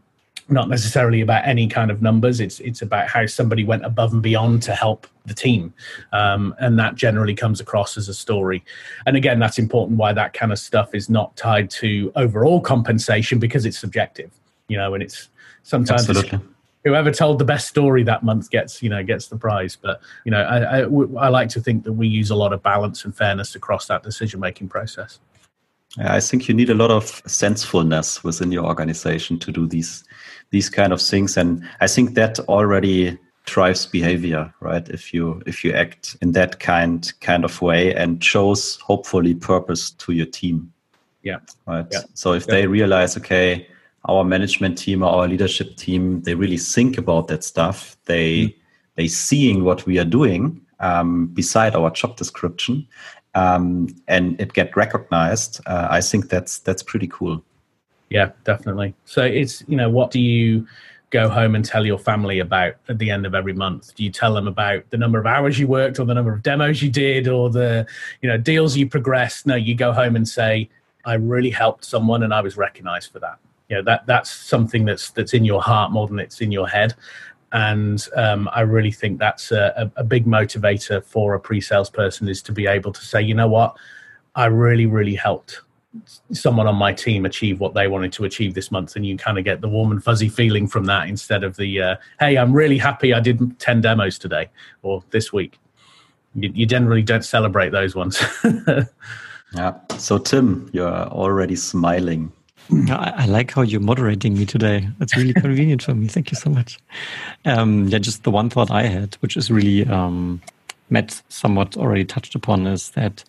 not 0.49 0.69
necessarily 0.69 1.21
about 1.21 1.45
any 1.45 1.67
kind 1.67 1.91
of 1.91 2.01
numbers. 2.01 2.39
It's 2.39 2.59
it's 2.61 2.81
about 2.81 3.07
how 3.07 3.25
somebody 3.25 3.63
went 3.63 3.85
above 3.85 4.13
and 4.13 4.21
beyond 4.21 4.63
to 4.63 4.75
help 4.75 5.07
the 5.25 5.33
team, 5.33 5.73
um, 6.13 6.55
and 6.59 6.79
that 6.79 6.95
generally 6.95 7.35
comes 7.35 7.59
across 7.59 7.97
as 7.97 8.07
a 8.07 8.13
story. 8.13 8.63
And 9.05 9.17
again, 9.17 9.39
that's 9.39 9.59
important. 9.59 9.97
Why 9.97 10.13
that 10.13 10.33
kind 10.33 10.51
of 10.51 10.59
stuff 10.59 10.95
is 10.95 11.09
not 11.09 11.35
tied 11.35 11.69
to 11.71 12.11
overall 12.15 12.61
compensation 12.61 13.39
because 13.39 13.65
it's 13.65 13.77
subjective. 13.77 14.31
You 14.69 14.77
know, 14.77 14.93
and 14.93 15.03
it's 15.03 15.29
sometimes 15.63 16.09
it's, 16.09 16.33
whoever 16.87 17.11
told 17.11 17.39
the 17.39 17.45
best 17.45 17.67
story 17.67 18.03
that 18.03 18.23
month 18.23 18.49
gets 18.49 18.81
you 18.81 18.89
know 18.89 19.03
gets 19.03 19.27
the 19.27 19.37
prize. 19.37 19.75
But 19.75 20.01
you 20.25 20.31
know, 20.31 20.41
I, 20.41 20.79
I, 20.79 21.25
I 21.25 21.29
like 21.29 21.49
to 21.49 21.61
think 21.61 21.83
that 21.83 21.93
we 21.93 22.07
use 22.07 22.29
a 22.29 22.35
lot 22.35 22.53
of 22.53 22.63
balance 22.63 23.05
and 23.05 23.15
fairness 23.15 23.55
across 23.55 23.87
that 23.87 24.03
decision 24.03 24.39
making 24.39 24.69
process. 24.69 25.19
I 25.99 26.19
think 26.19 26.47
you 26.47 26.53
need 26.53 26.69
a 26.69 26.75
lot 26.75 26.91
of 26.91 27.21
sensefulness 27.25 28.23
within 28.23 28.51
your 28.51 28.65
organization 28.65 29.39
to 29.39 29.51
do 29.51 29.67
these 29.67 30.03
these 30.51 30.69
kind 30.69 30.93
of 30.93 31.01
things, 31.01 31.37
and 31.37 31.63
I 31.81 31.87
think 31.87 32.13
that 32.15 32.39
already 32.41 33.17
drives 33.45 33.85
behavior, 33.85 34.53
right? 34.59 34.87
If 34.89 35.13
you 35.13 35.41
if 35.45 35.63
you 35.63 35.73
act 35.73 36.17
in 36.21 36.33
that 36.33 36.59
kind 36.59 37.11
kind 37.21 37.43
of 37.43 37.61
way 37.61 37.95
and 37.95 38.23
shows 38.23 38.75
hopefully 38.77 39.33
purpose 39.33 39.91
to 39.91 40.11
your 40.11 40.27
team. 40.27 40.71
Yeah. 41.23 41.39
Right. 41.65 41.87
Yeah. 41.91 42.01
So 42.13 42.33
if 42.33 42.45
yeah. 42.47 42.53
they 42.53 42.67
realize, 42.67 43.17
okay, 43.17 43.67
our 44.07 44.23
management 44.23 44.77
team 44.77 45.03
or 45.03 45.09
our 45.09 45.27
leadership 45.27 45.75
team, 45.75 46.21
they 46.21 46.35
really 46.35 46.57
think 46.57 46.97
about 46.97 47.27
that 47.27 47.43
stuff. 47.43 47.97
They 48.05 48.37
mm. 48.37 48.55
they 48.95 49.07
seeing 49.07 49.63
what 49.63 49.85
we 49.85 49.99
are 49.99 50.05
doing 50.05 50.61
um, 50.79 51.27
beside 51.27 51.75
our 51.75 51.89
job 51.91 52.17
description, 52.17 52.87
um, 53.35 53.87
and 54.07 54.39
it 54.39 54.53
get 54.53 54.75
recognized, 54.75 55.61
uh, 55.65 55.87
I 55.89 56.01
think 56.01 56.29
that's 56.29 56.59
that's 56.59 56.83
pretty 56.83 57.07
cool. 57.07 57.43
Yeah, 58.09 58.31
definitely. 58.43 58.95
So 59.05 59.23
it's 59.23 59.63
you 59.67 59.75
know 59.75 59.89
what 59.89 60.11
do 60.11 60.19
you 60.19 60.67
go 61.09 61.29
home 61.29 61.55
and 61.55 61.63
tell 61.63 61.85
your 61.85 61.97
family 61.97 62.39
about 62.39 62.75
at 62.89 62.99
the 62.99 63.11
end 63.11 63.25
of 63.25 63.33
every 63.33 63.53
month? 63.53 63.95
Do 63.95 64.03
you 64.03 64.09
tell 64.09 64.33
them 64.33 64.47
about 64.47 64.89
the 64.89 64.97
number 64.97 65.19
of 65.19 65.25
hours 65.25 65.57
you 65.57 65.67
worked 65.67 65.99
or 65.99 66.05
the 66.05 66.13
number 66.13 66.33
of 66.33 66.43
demos 66.43 66.81
you 66.81 66.89
did 66.89 67.27
or 67.27 67.49
the 67.49 67.85
you 68.21 68.29
know 68.29 68.37
deals 68.37 68.75
you 68.75 68.87
progressed? 68.87 69.45
No, 69.45 69.55
you 69.55 69.75
go 69.75 69.91
home 69.91 70.15
and 70.15 70.27
say 70.27 70.69
I 71.05 71.13
really 71.13 71.51
helped 71.51 71.85
someone 71.85 72.23
and 72.23 72.33
I 72.33 72.41
was 72.41 72.57
recognized 72.57 73.11
for 73.11 73.19
that. 73.19 73.39
You 73.69 73.77
know 73.77 73.83
that 73.83 74.05
that's 74.05 74.29
something 74.29 74.85
that's 74.85 75.11
that's 75.11 75.33
in 75.33 75.43
your 75.43 75.61
heart 75.61 75.91
more 75.91 76.07
than 76.07 76.19
it's 76.19 76.41
in 76.41 76.51
your 76.51 76.67
head 76.67 76.95
and 77.51 78.05
um, 78.15 78.49
I 78.51 78.61
really 78.61 78.91
think 78.91 79.19
that's 79.19 79.51
a, 79.51 79.91
a, 79.95 80.03
big 80.03 80.25
motivator 80.25 81.03
for 81.03 81.33
a 81.33 81.39
pre-sales 81.39 81.89
person 81.89 82.27
is 82.27 82.41
to 82.41 82.51
be 82.51 82.67
able 82.67 82.91
to 82.91 83.05
say, 83.05 83.21
you 83.21 83.33
know 83.33 83.47
what, 83.47 83.77
I 84.35 84.47
really, 84.47 84.85
really 84.85 85.15
helped 85.15 85.61
someone 86.33 86.67
on 86.67 86.75
my 86.75 86.91
team 86.91 87.25
achieve 87.25 87.59
what 87.59 87.73
they 87.73 87.87
wanted 87.87 88.11
to 88.13 88.25
achieve 88.25 88.53
this 88.53 88.69
month, 88.69 88.95
and 88.95 89.05
you 89.05 89.17
kind 89.17 89.37
of 89.37 89.45
get 89.45 89.61
the 89.61 89.69
warm 89.69 89.91
and 89.91 90.03
fuzzy 90.03 90.27
feeling 90.27 90.67
from 90.67 90.85
that 90.85 91.07
instead 91.07 91.43
of 91.43 91.55
the, 91.55 91.81
uh, 91.81 91.95
hey, 92.19 92.37
I'm 92.37 92.51
really 92.51 92.77
happy 92.77 93.13
I 93.13 93.21
did 93.21 93.57
ten 93.59 93.79
demos 93.79 94.19
today 94.19 94.49
or 94.83 95.03
this 95.11 95.31
week. 95.31 95.57
You, 96.35 96.51
you 96.53 96.65
generally 96.65 97.01
don't 97.01 97.23
celebrate 97.23 97.69
those 97.69 97.95
ones. 97.95 98.21
yeah. 99.53 99.73
So 99.97 100.17
Tim, 100.17 100.69
you're 100.73 100.87
already 100.87 101.55
smiling. 101.55 102.31
I, 102.89 103.13
I, 103.17 103.25
like 103.25 103.51
how 103.51 103.61
you're 103.61 103.81
moderating 103.81 104.37
me 104.37 104.45
today. 104.45 104.87
That's 104.99 105.15
really 105.15 105.33
convenient 105.33 105.83
for 105.83 105.95
me. 105.95 106.07
Thank 106.07 106.31
you 106.31 106.35
so 106.35 106.49
much. 106.49 106.79
Um, 107.45 107.87
yeah, 107.87 107.99
just 107.99 108.23
the 108.23 108.31
one 108.31 108.49
thought 108.49 108.71
I 108.71 108.83
had, 108.83 109.15
which 109.15 109.37
is 109.37 109.49
really 109.49 109.85
um, 109.87 110.41
Matt 110.89 111.21
somewhat 111.29 111.77
already 111.77 112.05
touched 112.05 112.35
upon, 112.35 112.67
is 112.67 112.91
that 112.91 113.23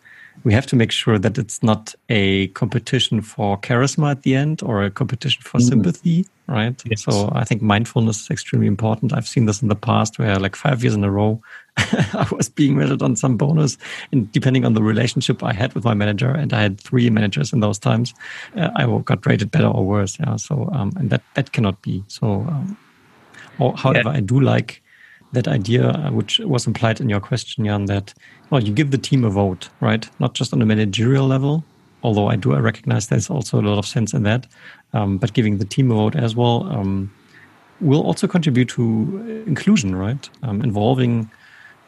we 0.44 0.52
have 0.52 0.66
to 0.66 0.76
make 0.76 0.92
sure 0.92 1.18
that 1.18 1.38
it's 1.38 1.62
not 1.62 1.94
a 2.08 2.48
competition 2.48 3.20
for 3.22 3.58
charisma 3.58 4.12
at 4.12 4.22
the 4.22 4.34
end 4.34 4.62
or 4.62 4.84
a 4.84 4.90
competition 4.90 5.42
for 5.42 5.58
mm. 5.58 5.62
sympathy, 5.62 6.26
right? 6.46 6.80
Yes. 6.84 7.02
So 7.02 7.30
I 7.32 7.44
think 7.44 7.62
mindfulness 7.62 8.22
is 8.22 8.30
extremely 8.30 8.66
important. 8.66 9.12
I've 9.12 9.28
seen 9.28 9.46
this 9.46 9.62
in 9.62 9.68
the 9.68 9.76
past 9.76 10.18
where 10.18 10.38
like 10.38 10.56
five 10.56 10.82
years 10.82 10.94
in 10.94 11.04
a 11.04 11.10
row, 11.10 11.40
I 12.14 12.26
was 12.32 12.48
being 12.48 12.76
measured 12.76 13.02
on 13.02 13.16
some 13.16 13.36
bonus 13.36 13.78
and 14.12 14.30
depending 14.32 14.64
on 14.64 14.74
the 14.74 14.82
relationship 14.82 15.42
I 15.42 15.52
had 15.52 15.74
with 15.74 15.84
my 15.84 15.94
manager 15.94 16.30
and 16.30 16.52
I 16.52 16.60
had 16.60 16.80
three 16.80 17.08
managers 17.10 17.52
in 17.52 17.60
those 17.60 17.78
times, 17.78 18.14
uh, 18.56 18.70
I 18.76 18.86
got 19.04 19.24
rated 19.26 19.50
better 19.50 19.68
or 19.68 19.84
worse. 19.84 20.18
Yeah. 20.18 20.36
So, 20.36 20.68
um, 20.72 20.92
and 20.96 21.10
that, 21.10 21.22
that 21.34 21.52
cannot 21.52 21.80
be. 21.82 22.02
So, 22.08 22.26
um, 22.26 22.76
or, 23.58 23.76
however, 23.76 24.10
yeah. 24.10 24.16
I 24.16 24.20
do 24.20 24.40
like 24.40 24.82
that 25.32 25.46
idea, 25.46 25.90
uh, 25.90 26.10
which 26.10 26.38
was 26.40 26.66
implied 26.66 27.00
in 27.00 27.08
your 27.08 27.20
question, 27.20 27.64
Jan, 27.64 27.84
that 27.86 28.14
well, 28.50 28.62
you 28.62 28.72
give 28.72 28.90
the 28.90 28.98
team 28.98 29.24
a 29.24 29.30
vote, 29.30 29.68
right? 29.80 30.08
Not 30.20 30.34
just 30.34 30.52
on 30.52 30.62
a 30.62 30.66
managerial 30.66 31.26
level, 31.26 31.64
although 32.02 32.28
I 32.28 32.36
do 32.36 32.54
I 32.54 32.58
recognize 32.58 33.08
there's 33.08 33.30
also 33.30 33.60
a 33.60 33.62
lot 33.62 33.78
of 33.78 33.86
sense 33.86 34.14
in 34.14 34.22
that, 34.22 34.46
um, 34.94 35.18
but 35.18 35.32
giving 35.34 35.58
the 35.58 35.64
team 35.64 35.90
a 35.90 35.94
vote 35.94 36.16
as 36.16 36.34
well 36.34 36.66
um, 36.70 37.12
will 37.80 38.02
also 38.02 38.26
contribute 38.26 38.68
to 38.70 39.44
inclusion, 39.46 39.94
right? 39.94 40.28
Um, 40.42 40.62
involving 40.62 41.30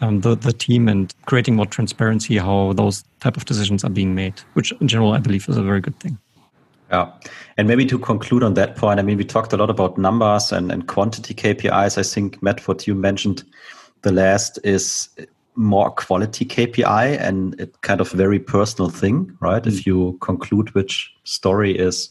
um, 0.01 0.21
the, 0.21 0.35
the 0.35 0.53
team 0.53 0.89
and 0.89 1.15
creating 1.27 1.57
more 1.57 1.67
transparency 1.67 2.39
how 2.39 2.73
those 2.75 3.05
type 3.21 3.37
of 3.37 3.45
decisions 3.45 3.85
are 3.85 3.91
being 3.91 4.15
made, 4.15 4.41
which 4.55 4.73
in 4.73 4.89
general 4.89 5.13
I 5.13 5.19
believe 5.19 5.49
is 5.49 5.57
a 5.57 5.63
very 5.63 5.81
good 5.81 5.99
thing. 6.01 6.19
Yeah. 6.91 7.13
And 7.57 7.69
maybe 7.69 7.87
to 7.87 7.99
conclude 7.99 8.43
on 8.43 8.55
that 8.55 8.77
point, 8.77 8.99
I 8.99 9.03
mean, 9.03 9.17
we 9.17 9.25
talked 9.25 9.53
a 9.53 9.57
lot 9.57 9.71
about 9.71 9.97
numbers 9.97 10.51
and, 10.51 10.73
and 10.73 10.89
quantity 10.89 11.35
KPIs. 11.35 11.99
I 11.99 12.03
think, 12.03 12.43
Matt, 12.43 12.67
what 12.67 12.87
you 12.87 12.95
mentioned 12.95 13.45
the 14.03 14.11
last 14.11 14.59
is 14.65 15.09
more 15.55 15.91
quality 15.91 16.45
KPI 16.45 17.21
and 17.21 17.61
it 17.61 17.81
kind 17.83 18.01
of 18.01 18.11
very 18.11 18.41
personal 18.41 18.91
thing, 18.91 19.37
right? 19.41 19.63
Mm. 19.63 19.67
If 19.67 19.87
you 19.87 20.19
conclude 20.21 20.75
which 20.75 21.13
story 21.25 21.77
is 21.79 22.11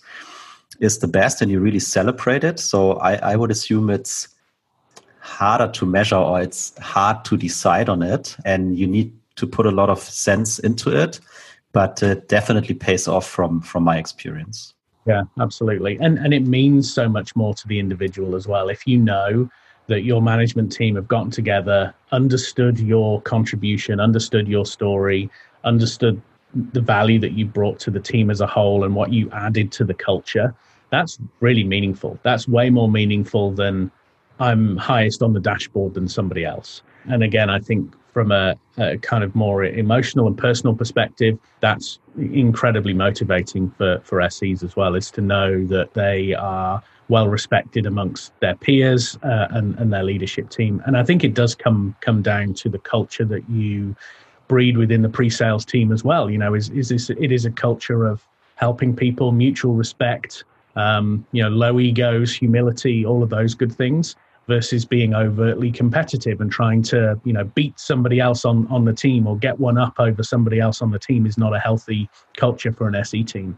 is 0.80 1.00
the 1.00 1.08
best 1.08 1.42
and 1.42 1.52
you 1.52 1.60
really 1.60 1.80
celebrate 1.80 2.44
it. 2.44 2.58
So 2.58 2.94
I, 3.00 3.16
I 3.16 3.36
would 3.36 3.52
assume 3.52 3.90
it's 3.90 4.30
harder 5.30 5.72
to 5.72 5.86
measure 5.86 6.16
or 6.16 6.42
it's 6.42 6.78
hard 6.80 7.24
to 7.26 7.38
decide 7.38 7.90
on 7.90 8.02
it 8.02 8.36
and 8.46 8.78
you 8.78 8.88
need 8.88 9.14
to 9.36 9.48
put 9.48 9.66
a 9.66 9.72
lot 9.72 9.90
of 9.90 10.00
sense 10.00 10.60
into 10.60 10.90
it 10.90 11.20
but 11.72 12.02
it 12.02 12.28
definitely 12.28 12.74
pays 12.76 13.08
off 13.08 13.28
from 13.28 13.62
from 13.62 13.84
my 13.84 13.98
experience. 13.98 14.74
Yeah 15.06 15.24
absolutely. 15.40 15.98
And 16.02 16.18
and 16.18 16.34
it 16.34 16.46
means 16.46 16.92
so 16.92 17.08
much 17.08 17.36
more 17.36 17.54
to 17.54 17.68
the 17.68 17.80
individual 17.80 18.36
as 18.36 18.48
well. 18.48 18.70
If 18.70 18.88
you 18.88 18.98
know 18.98 19.50
that 19.88 20.02
your 20.02 20.22
management 20.22 20.72
team 20.72 20.96
have 20.96 21.08
gotten 21.08 21.32
together 21.32 21.94
understood 22.12 22.80
your 22.80 23.22
contribution 23.22 24.00
understood 24.00 24.48
your 24.48 24.66
story 24.66 25.30
understood 25.64 26.22
the 26.74 26.82
value 26.82 27.20
that 27.20 27.34
you 27.34 27.46
brought 27.46 27.80
to 27.80 27.92
the 27.92 28.00
team 28.00 28.30
as 28.30 28.42
a 28.42 28.48
whole 28.48 28.84
and 28.84 28.96
what 28.96 29.14
you 29.14 29.30
added 29.32 29.72
to 29.72 29.84
the 29.84 29.94
culture 29.94 30.54
that's 30.90 31.20
really 31.40 31.64
meaningful. 31.64 32.20
That's 32.24 32.48
way 32.48 32.70
more 32.70 32.90
meaningful 32.90 33.52
than 33.52 33.92
i'm 34.40 34.78
highest 34.78 35.22
on 35.22 35.34
the 35.34 35.40
dashboard 35.40 35.94
than 35.94 36.08
somebody 36.08 36.46
else 36.46 36.82
and 37.10 37.24
again 37.24 37.50
i 37.50 37.60
think 37.60 37.94
from 38.14 38.32
a, 38.32 38.56
a, 38.78 38.98
kind 38.98 39.24
of 39.24 39.36
more 39.36 39.64
emotional 39.64 40.28
and 40.28 40.38
personal 40.38 40.76
perspective, 40.76 41.38
that's 41.60 42.00
incredibly 42.18 42.94
motivating 42.94 43.70
for, 43.72 44.00
for 44.04 44.28
SEs 44.30 44.64
as 44.64 44.76
well, 44.76 44.96
is 44.96 45.12
to 45.12 45.22
know 45.22 45.66
that 45.66 45.94
they 45.94 46.34
are 46.34 46.82
well 47.08 47.28
respected 47.28 47.86
amongst 47.86 48.38
their 48.40 48.56
peers 48.56 49.18
uh, 49.24 49.48
and, 49.52 49.76
and 49.80 49.94
their 49.94 50.04
leadership 50.04 50.50
team. 50.50 50.82
And 50.86 50.98
I 50.98 51.04
think 51.04 51.24
it 51.24 51.34
does 51.34 51.56
come 51.56 51.96
come 52.02 52.22
down 52.22 52.54
to 52.56 52.70
the 52.70 52.80
culture 52.80 53.26
that 53.26 53.50
you 53.50 53.96
breed 54.48 54.78
within 54.78 55.02
the 55.02 55.10
pre-sales 55.10 55.66
team 55.66 55.92
as 55.92 56.04
well. 56.04 56.30
You 56.30 56.38
know, 56.38 56.54
is 56.54 56.70
is 56.70 56.90
this 56.90 57.10
it 57.10 57.32
is 57.32 57.46
a 57.46 57.52
culture 57.52 58.06
of 58.06 58.22
helping 58.56 58.96
people, 58.96 59.32
mutual 59.32 59.74
respect, 59.74 60.44
um, 60.76 61.26
you 61.32 61.42
know, 61.42 61.50
low 61.50 61.80
egos, 61.80 62.34
humility, 62.34 63.06
all 63.06 63.24
of 63.24 63.30
those 63.30 63.56
good 63.56 63.72
things 63.72 64.16
versus 64.50 64.84
being 64.84 65.14
overtly 65.14 65.72
competitive 65.72 66.42
and 66.42 66.52
trying 66.52 66.82
to 66.82 67.18
you 67.24 67.32
know 67.32 67.46
beat 67.56 67.80
somebody 67.80 68.20
else 68.20 68.44
on 68.44 68.68
on 68.68 68.84
the 68.84 68.92
team 68.92 69.28
or 69.28 69.38
get 69.38 69.58
one 69.60 69.78
up 69.78 69.94
over 70.00 70.24
somebody 70.24 70.60
else 70.60 70.82
on 70.82 70.92
the 70.92 71.00
team 71.00 71.26
is 71.26 71.38
not 71.38 71.56
a 71.56 71.60
healthy 71.60 72.10
culture 72.36 72.74
for 72.74 72.88
an 72.88 72.96
SE 72.96 73.24
team. 73.24 73.58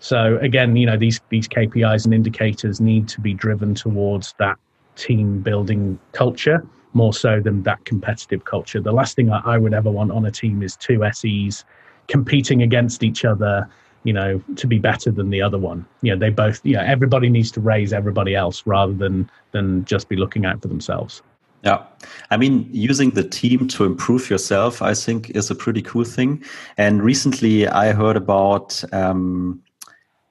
So 0.00 0.38
again, 0.40 0.74
you 0.76 0.86
know 0.86 0.96
these 0.96 1.20
these 1.28 1.46
KPIs 1.46 2.06
and 2.06 2.14
indicators 2.14 2.80
need 2.80 3.06
to 3.08 3.20
be 3.20 3.34
driven 3.34 3.74
towards 3.74 4.34
that 4.38 4.58
team 4.96 5.40
building 5.42 6.00
culture 6.12 6.66
more 6.94 7.12
so 7.12 7.40
than 7.40 7.62
that 7.62 7.84
competitive 7.84 8.44
culture. 8.44 8.80
The 8.80 8.92
last 8.92 9.14
thing 9.14 9.30
I, 9.30 9.40
I 9.44 9.58
would 9.58 9.74
ever 9.74 9.90
want 9.90 10.10
on 10.10 10.24
a 10.24 10.30
team 10.30 10.62
is 10.62 10.74
two 10.74 11.04
SEs 11.12 11.64
competing 12.08 12.62
against 12.62 13.04
each 13.04 13.24
other 13.24 13.68
you 14.04 14.12
know, 14.12 14.42
to 14.56 14.66
be 14.66 14.78
better 14.78 15.10
than 15.10 15.30
the 15.30 15.42
other 15.42 15.58
one. 15.58 15.86
You 16.02 16.12
know, 16.12 16.18
they 16.18 16.30
both, 16.30 16.60
you 16.64 16.74
know, 16.74 16.82
everybody 16.82 17.28
needs 17.28 17.50
to 17.52 17.60
raise 17.60 17.92
everybody 17.92 18.34
else 18.34 18.62
rather 18.66 18.92
than 18.92 19.30
than 19.52 19.84
just 19.84 20.08
be 20.08 20.16
looking 20.16 20.46
out 20.46 20.62
for 20.62 20.68
themselves. 20.68 21.22
Yeah. 21.62 21.84
I 22.30 22.38
mean, 22.38 22.66
using 22.72 23.10
the 23.10 23.24
team 23.24 23.68
to 23.68 23.84
improve 23.84 24.30
yourself, 24.30 24.80
I 24.80 24.94
think, 24.94 25.30
is 25.30 25.50
a 25.50 25.54
pretty 25.54 25.82
cool 25.82 26.04
thing. 26.04 26.42
And 26.78 27.02
recently 27.02 27.68
I 27.68 27.92
heard 27.92 28.16
about 28.16 28.82
um, 28.94 29.62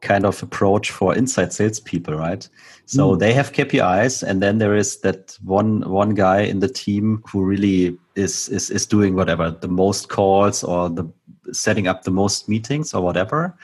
kind 0.01 0.26
of 0.26 0.41
approach 0.41 0.91
for 0.91 1.15
inside 1.15 1.53
salespeople, 1.53 2.15
right? 2.15 2.47
So 2.86 3.15
mm. 3.15 3.20
they 3.20 3.34
have 3.34 3.51
KPIs, 3.51 4.24
and 4.24 4.41
then 4.41 4.57
there 4.57 4.76
is 4.76 5.01
that 5.01 5.38
one 5.43 5.88
one 5.89 6.15
guy 6.15 6.41
in 6.41 6.59
the 6.59 6.67
team 6.67 7.22
who 7.32 7.43
really 7.43 7.97
is 8.15 8.49
is 8.49 8.72
is 8.72 8.86
doing 8.86 9.15
whatever 9.15 9.51
the 9.51 9.67
most 9.67 10.09
calls 10.09 10.63
or 10.63 10.89
the 10.89 11.05
setting 11.54 11.88
up 11.88 12.04
the 12.04 12.12
most 12.12 12.50
meetings 12.50 12.93
or 12.93 13.02
whatever. 13.02 13.56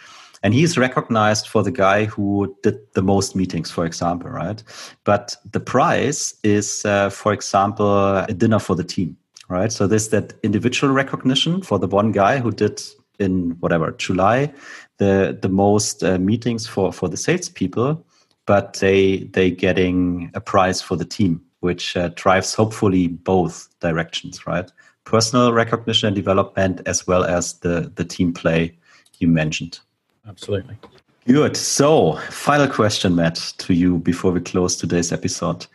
And 0.44 0.54
he's 0.54 0.78
recognized 0.78 1.48
for 1.48 1.64
the 1.64 1.72
guy 1.72 2.06
who 2.06 2.56
did 2.62 2.78
the 2.94 3.02
most 3.02 3.36
meetings, 3.36 3.72
for 3.72 3.86
example, 3.86 4.30
right? 4.30 4.64
But 5.04 5.36
the 5.52 5.60
prize 5.60 6.36
is, 6.44 6.86
uh, 6.86 7.10
for 7.10 7.34
example, 7.34 8.18
a 8.18 8.34
dinner 8.34 8.60
for 8.60 8.76
the 8.76 8.84
team, 8.84 9.18
right? 9.50 9.72
So 9.72 9.88
there's 9.88 10.10
that 10.10 10.34
individual 10.44 10.94
recognition 10.94 11.62
for 11.62 11.80
the 11.80 11.88
one 11.88 12.12
guy 12.12 12.38
who 12.38 12.52
did 12.52 12.82
in 13.18 13.52
whatever 13.62 13.92
July 13.92 14.54
the 14.98 15.38
the 15.42 15.50
most 15.50 16.04
uh, 16.04 16.18
meetings 16.18 16.68
for 16.68 16.92
for 16.92 17.10
the 17.10 17.18
salespeople, 17.18 18.04
but 18.46 18.74
they 18.80 19.30
they 19.34 19.52
getting 19.52 20.32
a 20.34 20.42
prize 20.42 20.82
for 20.82 20.96
the 20.96 21.06
team, 21.06 21.42
which 21.60 21.98
uh, 21.98 22.10
drives 22.16 22.54
hopefully 22.54 23.08
both 23.08 23.68
directions, 23.80 24.48
right? 24.48 24.72
Personal 25.06 25.54
recognition 25.54 26.08
and 26.08 26.16
development 26.16 26.82
as 26.86 27.08
well 27.08 27.24
as 27.24 27.54
the 27.60 27.92
the 27.96 28.04
team 28.04 28.34
play 28.34 28.76
you 29.20 29.28
mentioned. 29.28 29.80
Absolutely. 30.28 30.78
Good. 31.28 31.56
So 31.56 32.18
final 32.30 32.68
question 32.68 33.16
matt 33.16 33.36
to 33.60 33.74
you 33.74 34.00
before 34.00 34.32
we 34.32 34.42
close 34.42 34.76
today's 34.76 35.12
episode. 35.12 35.66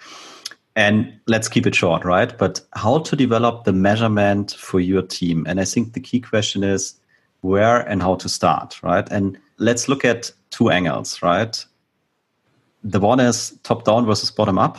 And 0.76 1.12
let's 1.26 1.48
keep 1.48 1.66
it 1.66 1.74
short 1.74 2.04
right? 2.04 2.36
But 2.36 2.60
how 2.74 2.98
to 2.98 3.16
develop 3.16 3.64
the 3.64 3.72
measurement 3.72 4.52
for 4.52 4.78
your 4.78 5.02
team? 5.02 5.44
And 5.48 5.60
i 5.60 5.64
think 5.64 5.94
the 5.94 6.00
key 6.00 6.20
question 6.20 6.62
is 6.62 6.94
where 7.40 7.80
and 7.88 8.02
how 8.02 8.16
to 8.16 8.28
start 8.28 8.80
right? 8.82 9.08
And 9.10 9.38
let's 9.58 9.88
look 9.88 10.04
at 10.04 10.30
two 10.50 10.70
angles 10.70 11.22
right? 11.22 11.64
The 12.84 13.00
one 13.00 13.20
is 13.20 13.58
top 13.62 13.84
down 13.84 14.06
versus 14.06 14.30
bottom 14.30 14.58
up 14.58 14.78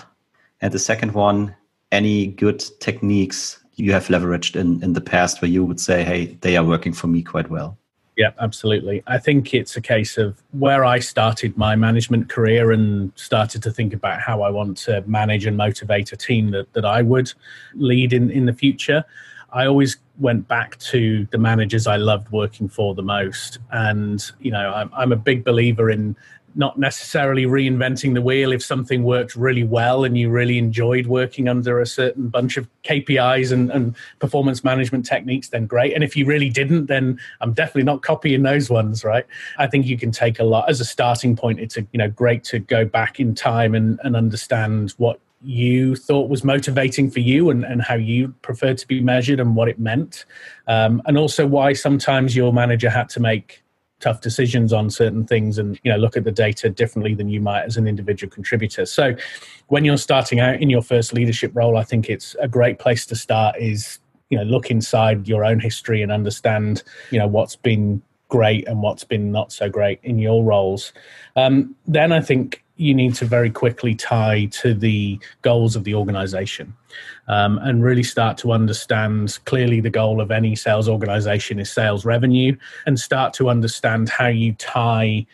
and 0.62 0.74
the 0.74 0.80
second 0.80 1.14
one 1.14 1.56
any 1.92 2.28
good 2.28 2.64
techniques 2.80 3.60
you 3.82 3.92
have 3.94 4.08
leveraged 4.08 4.56
in 4.56 4.82
in 4.84 4.94
the 4.94 5.02
past 5.02 5.42
where 5.42 5.52
you 5.52 5.64
would 5.66 5.80
say, 5.80 6.04
"Hey, 6.04 6.38
they 6.42 6.58
are 6.58 6.64
working 6.64 6.94
for 6.94 7.08
me 7.08 7.22
quite 7.24 7.50
well"? 7.50 7.78
Yeah, 8.18 8.32
absolutely. 8.40 9.02
I 9.08 9.18
think 9.18 9.54
it's 9.54 9.76
a 9.78 9.82
case 9.82 10.18
of 10.18 10.42
where 10.52 10.84
I 10.84 11.00
started 11.00 11.58
my 11.58 11.76
management 11.76 12.30
career 12.30 12.72
and 12.72 13.12
started 13.16 13.64
to 13.64 13.72
think 13.72 13.94
about 13.94 14.20
how 14.20 14.42
I 14.42 14.50
want 14.50 14.78
to 14.86 15.02
manage 15.08 15.46
and 15.46 15.56
motivate 15.56 16.12
a 16.12 16.18
team 16.18 16.52
that, 16.52 16.72
that 16.74 16.86
I 16.86 17.02
would 17.02 17.32
lead 17.74 18.12
in, 18.12 18.30
in 18.30 18.46
the 18.46 18.54
future. 18.54 19.06
I 19.54 19.66
always 19.66 19.98
went 20.20 20.48
back 20.48 20.78
to 20.80 21.28
the 21.32 21.38
managers 21.38 21.88
I 21.88 21.98
loved 21.98 22.32
working 22.32 22.70
for 22.70 22.94
the 22.94 23.02
most. 23.02 23.60
And, 23.72 24.24
you 24.40 24.52
know, 24.52 24.72
I'm, 24.74 24.92
I'm 24.94 25.12
a 25.12 25.18
big 25.18 25.44
believer 25.44 25.90
in 25.90 26.16
not 26.56 26.78
necessarily 26.78 27.46
reinventing 27.46 28.14
the 28.14 28.22
wheel 28.22 28.52
if 28.52 28.64
something 28.64 29.04
worked 29.04 29.36
really 29.36 29.64
well 29.64 30.04
and 30.04 30.18
you 30.18 30.30
really 30.30 30.58
enjoyed 30.58 31.08
working 31.08 31.48
under 31.48 31.80
a 31.80 31.86
certain 31.86 32.30
bunch 32.30 32.58
of 32.58 32.68
KPIs 32.84 33.52
and, 33.52 33.72
and, 33.72 33.96
performance 34.20 34.64
management 34.64 35.06
techniques, 35.06 35.50
then 35.50 35.66
great. 35.66 35.94
And 35.94 36.04
if 36.04 36.16
you 36.16 36.26
really 36.26 36.50
didn't, 36.50 36.86
then 36.86 37.20
I'm 37.42 37.54
definitely 37.54 37.84
not 37.84 38.02
copying 38.02 38.44
those 38.44 38.70
ones, 38.70 39.04
right? 39.04 39.26
I 39.58 39.68
think 39.68 39.86
you 39.86 39.98
can 39.98 40.12
take 40.12 40.40
a 40.40 40.44
lot 40.44 40.70
as 40.70 40.80
a 40.80 40.86
starting 40.86 41.36
point. 41.36 41.60
It's 41.60 41.78
a 41.78 41.82
you 41.92 41.98
know 41.98 42.10
great 42.10 42.44
to 42.46 42.60
go 42.60 42.86
back 42.86 43.20
in 43.20 43.36
time 43.36 43.76
and, 43.76 44.00
and 44.04 44.16
understand 44.16 44.94
what 44.98 45.20
you 45.44 45.96
thought 45.96 46.30
was 46.30 46.44
motivating 46.44 47.10
for 47.10 47.20
you 47.20 47.50
and, 47.50 47.64
and 47.64 47.82
how 47.82 47.96
you 47.96 48.30
preferred 48.42 48.78
to 48.78 48.88
be 48.88 49.02
measured 49.02 49.40
and 49.40 49.56
what 49.56 49.68
it 49.68 49.80
meant. 49.80 50.26
Um, 50.68 51.02
and 51.06 51.18
also 51.18 51.48
why 51.48 51.74
sometimes 51.74 52.36
your 52.36 52.54
manager 52.54 52.90
had 52.90 53.10
to 53.10 53.20
make 53.20 53.64
tough 54.02 54.22
decisions 54.22 54.74
on 54.74 54.90
certain 54.90 55.26
things 55.26 55.58
and 55.58 55.80
you 55.84 55.92
know 55.92 55.98
look 55.98 56.18
at 56.18 56.24
the 56.24 56.32
data 56.32 56.70
differently 56.70 57.14
than 57.14 57.30
you 57.30 57.40
might 57.40 57.64
as 57.64 57.78
an 57.78 57.88
individual 57.88 58.32
contributor. 58.32 58.86
So 58.86 59.16
when 59.68 59.86
you're 59.86 59.98
starting 59.98 60.40
out 60.40 60.62
in 60.62 60.70
your 60.70 60.82
first 60.82 61.14
leadership 61.14 61.52
role 61.54 61.78
i 61.78 61.84
think 61.84 62.10
it's 62.10 62.36
a 62.40 62.48
great 62.48 62.78
place 62.78 63.06
to 63.06 63.16
start 63.16 63.56
is 63.58 64.00
you 64.30 64.38
know 64.38 64.44
look 64.44 64.70
inside 64.70 65.28
your 65.28 65.46
own 65.46 65.60
history 65.60 66.02
and 66.02 66.12
understand 66.12 66.84
you 67.10 67.20
know 67.20 67.28
what's 67.28 67.56
been 67.56 68.02
great 68.28 68.68
and 68.68 68.82
what's 68.82 69.04
been 69.04 69.32
not 69.32 69.52
so 69.52 69.70
great 69.70 70.00
in 70.04 70.18
your 70.18 70.44
roles. 70.44 70.94
Um, 71.36 71.76
then 71.86 72.12
i 72.12 72.22
think 72.22 72.61
you 72.76 72.94
need 72.94 73.14
to 73.16 73.26
very 73.26 73.50
quickly 73.50 73.94
tie 73.96 74.46
to 74.46 74.74
the 74.74 75.20
goals 75.42 75.76
of 75.76 75.84
the 75.84 75.94
organization 75.94 76.74
um, 77.28 77.60
and 77.60 77.84
really 77.84 78.04
start 78.04 78.38
to 78.40 78.52
understand 78.52 79.40
clearly 79.46 79.80
the 79.80 79.90
goal 79.90 80.20
of 80.20 80.32
any 80.32 80.56
sales 80.56 80.90
organization 80.90 81.60
is 81.60 81.72
sales 81.72 82.06
revenue 82.06 82.56
and 82.86 83.00
start 83.00 83.34
to 83.34 83.50
understand 83.50 84.10
how 84.10 84.28
you 84.28 84.54
tie 84.54 85.26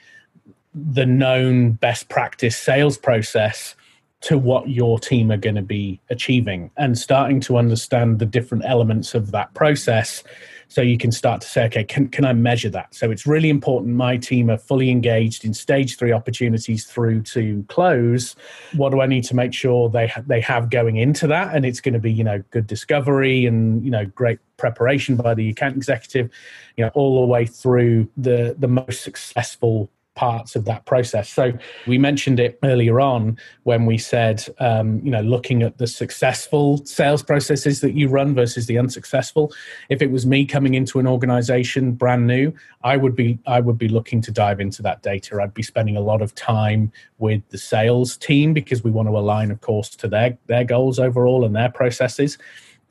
the 0.74 1.06
known 1.06 1.72
best 1.72 2.10
practice 2.10 2.58
sales 2.58 2.98
process 2.98 3.76
to 4.22 4.38
what 4.38 4.70
your 4.70 5.00
team 5.00 5.32
are 5.32 5.38
going 5.38 5.56
to 5.56 5.62
be 5.62 6.00
achieving 6.10 6.72
and 6.78 6.98
starting 6.98 7.40
to 7.42 7.58
understand 7.58 8.20
the 8.20 8.26
different 8.26 8.64
elements 8.66 9.14
of 9.14 9.32
that 9.32 9.54
process 9.54 10.24
so 10.70 10.82
you 10.82 10.98
can 10.98 11.12
start 11.12 11.42
to 11.42 11.48
say 11.48 11.66
okay 11.66 11.84
can, 11.84 12.08
can 12.10 12.26
i 12.26 12.34
measure 12.34 12.70
that? 12.70 12.94
So 12.94 13.12
it's 13.12 13.26
really 13.26 13.50
important 13.50 13.96
my 13.96 14.18
team 14.18 14.50
are 14.50 14.58
fully 14.58 14.90
engaged 14.90 15.46
in 15.46 15.54
stage 15.54 15.98
three 15.98 16.12
opportunities 16.12 16.86
through 16.86 17.24
to 17.24 17.64
close. 17.68 18.36
What 18.76 18.92
do 18.92 19.02
i 19.02 19.06
need 19.06 19.24
to 19.26 19.36
make 19.36 19.54
sure 19.54 19.90
they 19.90 20.08
ha- 20.08 20.24
they 20.26 20.42
have 20.42 20.70
going 20.70 20.98
into 20.98 21.28
that? 21.28 21.56
And 21.56 21.66
it's 21.66 21.82
going 21.82 21.94
to 21.94 22.00
be 22.00 22.12
you 22.12 22.24
know 22.24 22.44
good 22.52 22.68
discovery 22.68 23.46
and 23.46 23.84
you 23.84 23.92
know 23.92 24.06
great 24.06 24.40
preparation 24.58 25.16
by 25.16 25.34
the 25.36 25.50
account 25.50 25.76
executive 25.76 26.30
you 26.76 26.84
know 26.84 26.92
all 26.96 27.22
the 27.22 27.28
way 27.28 27.46
through 27.46 28.10
the 28.18 28.56
the 28.58 28.68
most 28.68 29.02
successful 29.02 29.90
parts 30.18 30.56
of 30.56 30.66
that 30.66 30.84
process. 30.86 31.30
So 31.30 31.54
we 31.86 32.00
mentioned 32.00 32.40
it 32.40 32.58
earlier 32.64 33.00
on 33.00 33.38
when 33.64 33.86
we 33.86 34.00
said, 34.00 34.44
um, 34.60 35.00
you 35.06 35.12
know, 35.12 35.22
looking 35.22 35.62
at 35.62 35.78
the 35.78 35.86
successful 35.86 36.84
sales 36.86 37.22
processes 37.22 37.82
that 37.82 37.94
you 37.94 38.10
run 38.10 38.34
versus 38.34 38.66
the 38.66 38.80
unsuccessful. 38.80 39.54
If 39.90 40.02
it 40.02 40.10
was 40.10 40.26
me 40.26 40.46
coming 40.46 40.74
into 40.74 40.98
an 41.00 41.06
organization 41.06 41.92
brand 41.92 42.26
new, 42.26 42.52
I 42.84 42.98
would 42.98 43.16
be 43.16 43.38
I 43.46 43.60
would 43.60 43.78
be 43.78 43.88
looking 43.88 44.20
to 44.22 44.32
dive 44.32 44.60
into 44.60 44.82
that 44.82 45.04
data. 45.04 45.40
I'd 45.40 45.54
be 45.54 45.64
spending 45.64 45.96
a 45.96 46.02
lot 46.02 46.24
of 46.24 46.34
time 46.34 46.92
with 47.20 47.48
the 47.50 47.60
sales 47.60 48.18
team 48.18 48.54
because 48.54 48.84
we 48.84 48.90
want 48.90 49.08
to 49.08 49.16
align, 49.16 49.52
of 49.52 49.62
course, 49.62 49.90
to 49.98 50.08
their 50.08 50.36
their 50.48 50.64
goals 50.64 50.98
overall 50.98 51.46
and 51.46 51.56
their 51.56 51.70
processes 51.70 52.40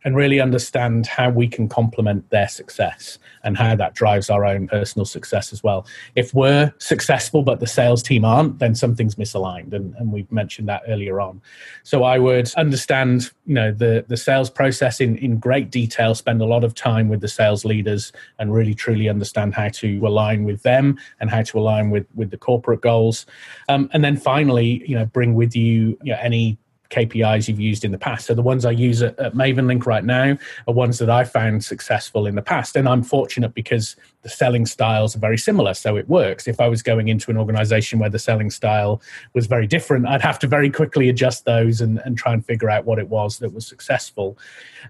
and 0.05 0.15
really 0.15 0.41
understand 0.41 1.07
how 1.07 1.31
we 1.31 1.49
can 1.49 1.69
complement 1.69 2.29
their 2.31 2.49
success 2.49 3.19
and 3.43 3.57
how 3.57 3.75
that 3.75 3.95
drives 3.95 4.31
our 4.31 4.45
own 4.45 4.69
personal 4.69 5.05
success 5.05 5.53
as 5.53 5.63
well. 5.63 5.87
If 6.15 6.33
we're 6.33 6.73
successful 6.79 7.43
but 7.43 7.61
the 7.61 7.67
sales 7.67 8.03
team 8.03 8.25
aren't, 8.25 8.59
then 8.59 8.75
something's 8.75 9.17
misaligned, 9.17 9.73
and, 9.73 9.95
and 9.97 10.13
we've 10.13 10.31
mentioned 10.31 10.69
that 10.69 10.83
earlier 10.89 11.21
on. 11.21 11.41
So 11.83 12.05
I 12.05 12.19
would 12.19 12.53
understand, 12.55 13.31
you 13.47 13.55
know, 13.55 13.73
the 13.73 14.05
the 14.09 14.17
sales 14.17 14.51
process 14.51 15.01
in 15.01 15.17
in 15.19 15.39
great 15.39 15.71
detail, 15.71 16.15
spend 16.15 16.41
a 16.41 16.47
lot 16.47 16.65
of 16.65 16.75
time 16.75 17.09
with 17.09 17.21
the 17.21 17.29
sales 17.29 17.65
leaders, 17.65 18.13
and 18.39 18.55
really 18.55 18.75
truly 18.75 19.09
understand 19.09 19.55
how 19.55 19.69
to 19.69 19.99
align 20.07 20.45
with 20.45 20.63
them 20.63 20.99
and 21.21 21.31
how 21.31 21.43
to 21.43 21.59
align 21.59 21.91
with 21.91 22.07
with 22.15 22.31
the 22.31 22.39
corporate 22.39 22.81
goals, 22.81 23.27
um, 23.69 23.89
and 23.93 24.05
then 24.05 24.17
finally, 24.17 24.85
you 24.87 24.95
know, 24.95 25.07
bring 25.07 25.35
with 25.35 25.57
you, 25.57 25.99
you 26.03 26.13
know, 26.13 26.19
any 26.21 26.59
KPIs 26.91 27.49
you've 27.49 27.61
used 27.61 27.85
in 27.85 27.93
the 27.93 27.99
past. 27.99 28.27
So 28.27 28.35
the 28.35 28.43
ones 28.43 28.65
I 28.65 28.71
use 28.71 29.03
at, 29.03 29.19
at 29.19 29.35
Mavenlink 29.35 29.87
right 29.87 30.05
now 30.05 30.37
are 30.67 30.75
ones 30.75 30.99
that 30.99 31.11
I 31.11 31.25
found 31.25 31.65
successful 31.65 32.27
in 32.27 32.35
the 32.35 32.43
past. 32.43 32.77
And 32.77 32.89
I'm 32.89 33.03
fortunate 33.03 33.55
because 33.55 33.97
the 34.23 34.29
selling 34.29 34.67
styles 34.67 35.15
are 35.17 35.21
very 35.21 35.39
similar, 35.39 35.75
so 35.75 35.97
it 35.97 36.09
works. 36.09 36.49
If 36.49 36.61
I 36.61 36.69
was 36.69 36.83
going 36.83 37.09
into 37.09 37.31
an 37.31 37.37
organization 37.37 37.99
where 37.99 38.11
the 38.11 38.19
selling 38.19 38.51
style 38.51 39.01
was 39.35 39.47
very 39.47 39.67
different, 39.67 40.07
I'd 40.07 40.23
have 40.23 40.39
to 40.41 40.47
very 40.47 40.71
quickly 40.71 41.09
adjust 41.09 41.45
those 41.45 41.81
and, 41.81 42.01
and 42.05 42.19
try 42.19 42.33
and 42.33 42.45
figure 42.45 42.71
out 42.71 42.85
what 42.85 42.99
it 42.99 43.09
was 43.09 43.39
that 43.39 43.53
was 43.53 43.67
successful. 43.67 44.37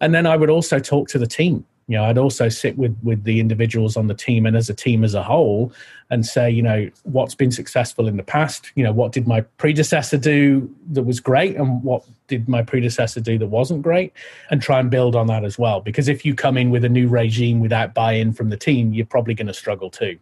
And 0.00 0.14
then 0.14 0.26
I 0.26 0.36
would 0.36 0.50
also 0.50 0.78
talk 0.78 1.08
to 1.08 1.18
the 1.18 1.26
team 1.26 1.66
you 1.88 1.96
know 1.96 2.04
i'd 2.04 2.18
also 2.18 2.48
sit 2.48 2.76
with 2.76 2.96
with 3.02 3.22
the 3.24 3.40
individuals 3.40 3.96
on 3.96 4.06
the 4.06 4.14
team 4.14 4.46
and 4.46 4.56
as 4.56 4.68
a 4.68 4.74
team 4.74 5.04
as 5.04 5.14
a 5.14 5.22
whole 5.22 5.72
and 6.10 6.24
say 6.24 6.50
you 6.50 6.62
know 6.62 6.88
what's 7.04 7.34
been 7.34 7.50
successful 7.50 8.08
in 8.08 8.16
the 8.16 8.22
past 8.22 8.72
you 8.74 8.84
know 8.84 8.92
what 8.92 9.12
did 9.12 9.26
my 9.26 9.40
predecessor 9.58 10.16
do 10.16 10.72
that 10.90 11.02
was 11.02 11.20
great 11.20 11.56
and 11.56 11.82
what 11.82 12.04
did 12.28 12.48
my 12.48 12.62
predecessor 12.62 13.20
do 13.20 13.38
that 13.38 13.46
wasn't 13.46 13.82
great 13.82 14.12
and 14.50 14.60
try 14.60 14.80
and 14.80 14.90
build 14.90 15.14
on 15.14 15.26
that 15.28 15.44
as 15.44 15.58
well. 15.58 15.80
Because 15.80 16.08
if 16.08 16.24
you 16.24 16.34
come 16.34 16.56
in 16.56 16.70
with 16.70 16.84
a 16.84 16.88
new 16.88 17.08
regime 17.08 17.60
without 17.60 17.94
buy-in 17.94 18.32
from 18.32 18.50
the 18.50 18.56
team 18.56 18.92
you're 18.92 19.06
probably 19.06 19.34
going 19.34 19.46
to 19.46 19.54
struggle 19.54 19.90
too 19.90 20.18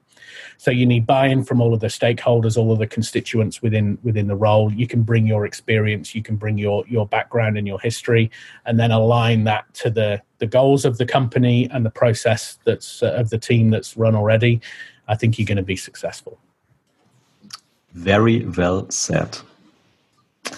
so 0.56 0.70
you 0.70 0.86
need 0.86 1.06
buy-in 1.06 1.44
from 1.44 1.60
all 1.60 1.74
of 1.74 1.80
the 1.80 1.88
stakeholders, 1.88 2.56
all 2.56 2.72
of 2.72 2.78
the 2.78 2.86
constituents 2.86 3.62
within 3.62 3.98
within 4.02 4.26
the 4.26 4.36
role. 4.36 4.72
You 4.72 4.86
can 4.86 5.02
bring 5.02 5.26
your 5.26 5.46
experience, 5.46 6.14
you 6.14 6.22
can 6.22 6.36
bring 6.36 6.58
your 6.58 6.84
your 6.88 7.06
background 7.06 7.58
and 7.58 7.66
your 7.66 7.80
history, 7.80 8.30
and 8.66 8.78
then 8.78 8.90
align 8.90 9.44
that 9.44 9.72
to 9.74 9.90
the 9.90 10.22
the 10.38 10.46
goals 10.46 10.84
of 10.84 10.98
the 10.98 11.06
company 11.06 11.68
and 11.70 11.84
the 11.84 11.90
process 11.90 12.58
that's 12.64 13.02
uh, 13.02 13.12
of 13.12 13.30
the 13.30 13.38
team 13.38 13.70
that's 13.70 13.96
run 13.96 14.14
already. 14.14 14.60
I 15.08 15.14
think 15.16 15.38
you're 15.38 15.46
going 15.46 15.56
to 15.56 15.62
be 15.62 15.76
successful. 15.76 16.38
Very 17.92 18.44
well 18.44 18.88
said. 18.90 19.38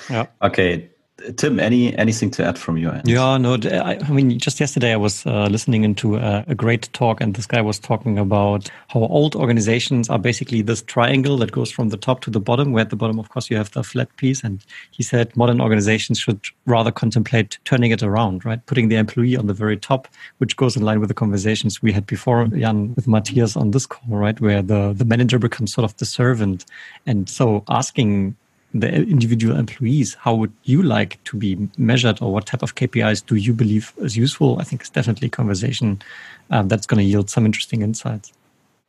Yeah. 0.08 0.26
Okay. 0.42 0.88
Tim, 1.36 1.58
any 1.58 1.96
anything 1.96 2.30
to 2.32 2.44
add 2.44 2.58
from 2.58 2.76
your 2.76 2.94
end? 2.94 3.08
Yeah, 3.08 3.38
no. 3.38 3.54
I, 3.54 3.98
I 4.02 4.10
mean, 4.10 4.38
just 4.38 4.60
yesterday 4.60 4.92
I 4.92 4.96
was 4.96 5.24
uh, 5.24 5.46
listening 5.46 5.82
into 5.82 6.16
a, 6.16 6.44
a, 6.46 6.54
great 6.54 6.90
talk, 6.92 7.22
and 7.22 7.34
this 7.34 7.46
guy 7.46 7.62
was 7.62 7.78
talking 7.78 8.18
about 8.18 8.68
how 8.88 9.00
old 9.00 9.34
organizations 9.34 10.10
are 10.10 10.18
basically 10.18 10.60
this 10.60 10.82
triangle 10.82 11.38
that 11.38 11.52
goes 11.52 11.70
from 11.70 11.88
the 11.88 11.96
top 11.96 12.20
to 12.20 12.30
the 12.30 12.38
bottom. 12.38 12.72
Where 12.72 12.82
at 12.82 12.90
the 12.90 12.96
bottom, 12.96 13.18
of 13.18 13.30
course, 13.30 13.48
you 13.48 13.56
have 13.56 13.70
the 13.70 13.82
flat 13.82 14.14
piece, 14.18 14.44
and 14.44 14.62
he 14.90 15.02
said 15.02 15.34
modern 15.38 15.58
organizations 15.58 16.18
should 16.18 16.40
rather 16.66 16.92
contemplate 16.92 17.58
turning 17.64 17.92
it 17.92 18.02
around, 18.02 18.44
right? 18.44 18.64
Putting 18.66 18.88
the 18.88 18.96
employee 18.96 19.38
on 19.38 19.46
the 19.46 19.54
very 19.54 19.78
top, 19.78 20.08
which 20.36 20.54
goes 20.58 20.76
in 20.76 20.82
line 20.82 21.00
with 21.00 21.08
the 21.08 21.14
conversations 21.14 21.80
we 21.80 21.92
had 21.92 22.04
before, 22.04 22.46
Jan, 22.48 22.94
with 22.94 23.08
Matthias 23.08 23.56
on 23.56 23.70
this 23.70 23.86
call, 23.86 24.18
right? 24.18 24.38
Where 24.38 24.60
the 24.60 24.92
the 24.92 25.06
manager 25.06 25.38
becomes 25.38 25.72
sort 25.72 25.86
of 25.86 25.96
the 25.96 26.04
servant, 26.04 26.66
and 27.06 27.26
so 27.26 27.64
asking 27.68 28.36
the 28.80 28.92
individual 28.92 29.56
employees, 29.56 30.14
how 30.14 30.34
would 30.34 30.52
you 30.64 30.82
like 30.82 31.22
to 31.24 31.36
be 31.36 31.68
measured 31.78 32.20
or 32.20 32.32
what 32.32 32.46
type 32.46 32.62
of 32.62 32.74
KPIs 32.74 33.24
do 33.24 33.36
you 33.36 33.52
believe 33.52 33.92
is 33.98 34.16
useful? 34.16 34.58
I 34.60 34.64
think 34.64 34.82
it's 34.82 34.90
definitely 34.90 35.28
a 35.28 35.30
conversation 35.30 36.02
um, 36.50 36.68
that's 36.68 36.86
going 36.86 36.98
to 36.98 37.04
yield 37.04 37.30
some 37.30 37.46
interesting 37.46 37.82
insights. 37.82 38.32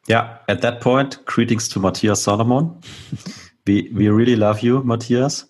Yeah, 0.07 0.37
at 0.47 0.61
that 0.61 0.79
point, 0.81 1.23
greetings 1.25 1.67
to 1.69 1.79
Matthias 1.79 2.21
Solomon. 2.21 2.73
we, 3.67 3.89
we 3.93 4.07
really 4.07 4.35
love 4.35 4.61
you, 4.61 4.83
Matthias. 4.83 5.45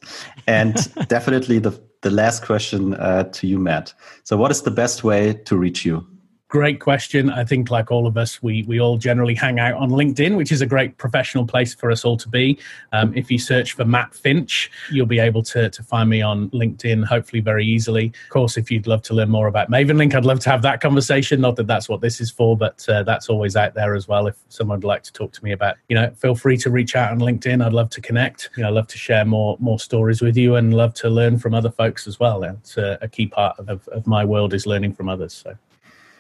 And 0.47 0.75
definitely 1.07 1.59
the, 1.59 1.79
the 2.01 2.09
last 2.09 2.43
question 2.43 2.95
uh, 2.95 3.25
to 3.25 3.47
you, 3.47 3.59
Matt. 3.59 3.93
So, 4.23 4.35
what 4.35 4.49
is 4.49 4.63
the 4.63 4.71
best 4.71 5.03
way 5.03 5.33
to 5.45 5.55
reach 5.55 5.85
you? 5.85 6.05
Great 6.49 6.79
question. 6.79 7.29
I 7.29 7.43
think, 7.43 7.69
like 7.69 7.91
all 7.91 8.07
of 8.07 8.15
us, 8.15 8.41
we 8.41 8.63
we 8.63 8.79
all 8.79 8.97
generally 8.97 9.35
hang 9.35 9.59
out 9.59 9.73
on 9.73 9.89
LinkedIn, 9.89 10.37
which 10.37 10.53
is 10.53 10.61
a 10.61 10.65
great 10.65 10.97
professional 10.97 11.45
place 11.45 11.75
for 11.75 11.91
us 11.91 12.05
all 12.05 12.15
to 12.15 12.29
be. 12.29 12.57
Um, 12.93 13.13
if 13.17 13.29
you 13.29 13.37
search 13.37 13.73
for 13.73 13.83
Matt 13.83 14.15
Finch, 14.15 14.71
you'll 14.89 15.07
be 15.07 15.19
able 15.19 15.43
to 15.43 15.69
to 15.69 15.83
find 15.83 16.09
me 16.09 16.21
on 16.21 16.49
LinkedIn, 16.51 17.03
hopefully 17.03 17.41
very 17.41 17.65
easily. 17.65 18.13
Of 18.27 18.29
course, 18.29 18.55
if 18.55 18.71
you'd 18.71 18.87
love 18.87 19.01
to 19.03 19.13
learn 19.13 19.29
more 19.29 19.47
about 19.47 19.69
Mavenlink, 19.69 20.15
I'd 20.15 20.23
love 20.23 20.39
to 20.39 20.49
have 20.49 20.61
that 20.61 20.79
conversation. 20.79 21.41
Not 21.41 21.57
that 21.57 21.67
that's 21.67 21.89
what 21.89 21.99
this 21.99 22.21
is 22.21 22.31
for, 22.31 22.55
but 22.55 22.87
uh, 22.87 23.03
that's 23.03 23.27
always 23.27 23.57
out 23.57 23.73
there 23.73 23.93
as 23.93 24.07
well. 24.07 24.25
If 24.25 24.37
someone 24.47 24.77
would 24.77 24.87
like 24.87 25.03
to 25.03 25.11
talk 25.11 25.33
to 25.33 25.43
me 25.43 25.51
about, 25.51 25.75
you 25.89 25.95
know, 25.95 26.11
feel 26.11 26.35
free 26.35 26.55
to 26.59 26.69
reach 26.69 26.95
out 26.95 27.11
on 27.11 27.19
LinkedIn. 27.19 27.61
I'd 27.61 27.73
love 27.73 27.89
to 27.89 27.99
connect. 27.99 28.51
You 28.55 28.63
know, 28.63 28.69
I'd 28.69 28.75
love 28.75 28.87
to 28.87 28.97
share 28.97 29.25
more 29.25 29.57
more 29.59 29.79
stories 29.79 30.21
with 30.21 30.37
you, 30.37 30.55
and 30.55 30.73
love 30.73 30.93
to 30.93 31.09
learn 31.09 31.39
from 31.39 31.53
other 31.53 31.71
folks 31.71 32.07
as 32.07 32.21
well. 32.21 32.41
It's 32.43 32.77
a, 32.77 32.97
a 33.01 33.09
key 33.09 33.27
part 33.27 33.59
of, 33.59 33.85
of 33.89 34.07
my 34.07 34.23
world 34.23 34.53
is 34.53 34.65
learning 34.65 34.93
from 34.93 35.09
others. 35.09 35.33
So. 35.33 35.57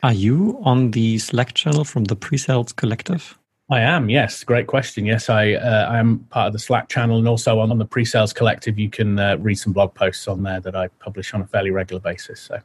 Are 0.07 0.13
you 0.13 0.57
on 0.63 0.91
the 0.91 1.17
Slack 1.17 1.53
channel 1.53 1.83
from 1.83 2.05
the 2.05 2.15
Pre-Sales 2.15 2.71
Collective? 2.71 3.37
I 3.69 3.81
am, 3.81 4.09
yes. 4.09 4.41
Great 4.41 4.67
question. 4.67 5.05
Yes, 5.05 5.29
I 5.29 5.55
uh, 5.55 5.89
I 5.91 5.99
am 5.99 6.19
part 6.29 6.47
of 6.47 6.53
the 6.53 6.59
Slack 6.59 6.87
channel 6.87 7.17
and 7.17 7.27
also 7.27 7.59
on, 7.59 7.71
on 7.71 7.77
the 7.77 7.83
Pre-Sales 7.83 8.31
Collective. 8.31 8.79
You 8.79 8.89
can 8.89 9.19
uh, 9.19 9.35
read 9.37 9.55
some 9.55 9.73
blog 9.73 9.93
posts 9.95 10.29
on 10.29 10.43
there 10.43 10.61
that 10.61 10.77
I 10.77 10.87
publish 10.99 11.33
on 11.33 11.41
a 11.41 11.45
fairly 11.45 11.71
regular 11.71 11.99
basis. 11.99 12.39
So. 12.39 12.57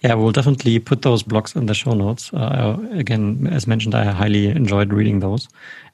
Yeah, 0.00 0.14
we'll 0.14 0.32
definitely 0.32 0.80
put 0.80 1.02
those 1.02 1.22
blogs 1.22 1.54
in 1.54 1.66
the 1.66 1.74
show 1.74 1.92
notes. 1.92 2.34
Uh, 2.34 2.76
again, 2.90 3.48
as 3.52 3.68
mentioned, 3.68 3.94
I 3.94 4.06
highly 4.06 4.48
enjoyed 4.48 4.92
reading 4.92 5.20
those. 5.20 5.46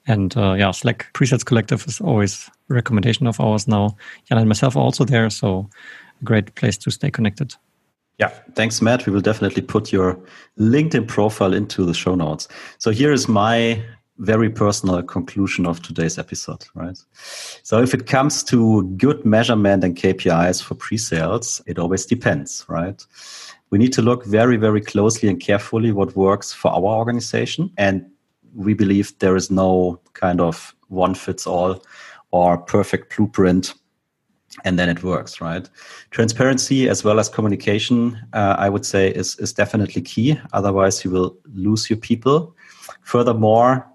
And 0.07 0.35
uh, 0.35 0.55
yeah, 0.55 0.71
Slack 0.71 1.13
Pre-Sales 1.13 1.45
Collective 1.45 1.85
is 1.87 2.01
always 2.01 2.49
a 2.71 2.75
recommendation 2.75 3.27
of 3.27 3.39
ours 3.39 3.69
now. 3.69 3.99
Jan 4.31 4.39
and 4.39 4.49
myself 4.49 4.77
are 4.77 4.81
also 4.81 5.05
there, 5.05 5.29
so 5.29 5.69
a 6.23 6.25
great 6.25 6.55
place 6.55 6.79
to 6.79 6.91
stay 6.91 7.11
connected. 7.11 7.55
Yeah, 8.19 8.29
thanks, 8.55 8.81
Matt. 8.81 9.07
We 9.07 9.13
will 9.13 9.21
definitely 9.21 9.63
put 9.63 9.93
your 9.93 10.19
LinkedIn 10.59 11.09
profile 11.09 11.53
into 11.53 11.85
the 11.85 11.95
show 11.95 12.15
notes. 12.15 12.47
So 12.79 12.91
here 12.91 13.13
is 13.13 13.29
my 13.29 13.83
very 14.19 14.49
personal 14.49 15.03
conclusion 15.03 15.67
of 15.67 15.83
today's 15.83 16.19
episode, 16.19 16.65
right? 16.75 16.97
So 17.63 17.83
if 17.83 17.93
it 17.93 18.07
comes 18.07 18.45
to 18.45 18.85
good 18.97 19.25
measurement 19.25 19.83
and 19.83 19.97
KPIs 19.97 20.63
for 20.63 20.77
pre-sales, 20.77 21.61
it 21.67 21.79
always 21.79 22.07
depends, 22.07 22.65
right? 22.69 23.05
We 23.71 23.79
need 23.79 23.93
to 23.95 24.03
look 24.03 24.25
very, 24.25 24.57
very 24.57 24.81
closely 24.81 25.29
and 25.29 25.41
carefully 25.41 25.91
what 25.91 26.15
works 26.15 26.53
for 26.53 26.71
our 26.71 26.85
organization. 26.85 27.73
And 27.77 28.09
we 28.55 28.75
believe 28.75 29.19
there 29.19 29.35
is 29.35 29.51
no 29.51 30.01
kind 30.13 30.41
of 30.41 30.77
one 30.87 31.17
fits 31.17 31.45
all 31.45 31.83
or 32.31 32.59
perfect 32.59 33.17
blueprint 33.17 33.75
and 34.63 34.79
then 34.79 34.89
it 34.89 35.03
works, 35.03 35.41
right? 35.41 35.69
Transparency 36.11 36.89
as 36.89 37.03
well 37.03 37.19
as 37.19 37.29
communication, 37.29 38.19
uh, 38.33 38.55
I 38.59 38.69
would 38.69 38.87
say, 38.87 39.09
is, 39.09 39.37
is 39.41 39.53
definitely 39.53 40.03
key. 40.03 40.39
Otherwise, 40.53 41.05
you 41.05 41.11
will 41.11 41.37
lose 41.55 41.91
your 41.91 41.97
people. 41.97 42.55
Furthermore, 43.03 43.87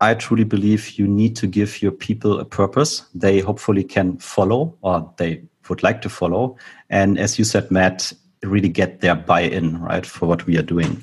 I 0.00 0.14
truly 0.14 0.44
believe 0.44 0.98
you 0.98 1.06
need 1.06 1.36
to 1.36 1.46
give 1.46 1.82
your 1.82 1.92
people 1.92 2.38
a 2.38 2.44
purpose 2.44 3.02
they 3.14 3.40
hopefully 3.40 3.82
can 3.82 4.18
follow 4.18 4.76
or 4.82 5.10
they 5.16 5.42
would 5.68 5.82
like 5.82 6.02
to 6.02 6.08
follow. 6.08 6.56
And 6.90 7.18
as 7.18 7.38
you 7.38 7.44
said, 7.44 7.70
Matt, 7.70 8.12
really 8.42 8.68
get 8.68 9.00
their 9.00 9.14
buy 9.14 9.40
in, 9.40 9.80
right, 9.80 10.04
for 10.04 10.26
what 10.26 10.46
we 10.46 10.58
are 10.58 10.62
doing. 10.62 11.02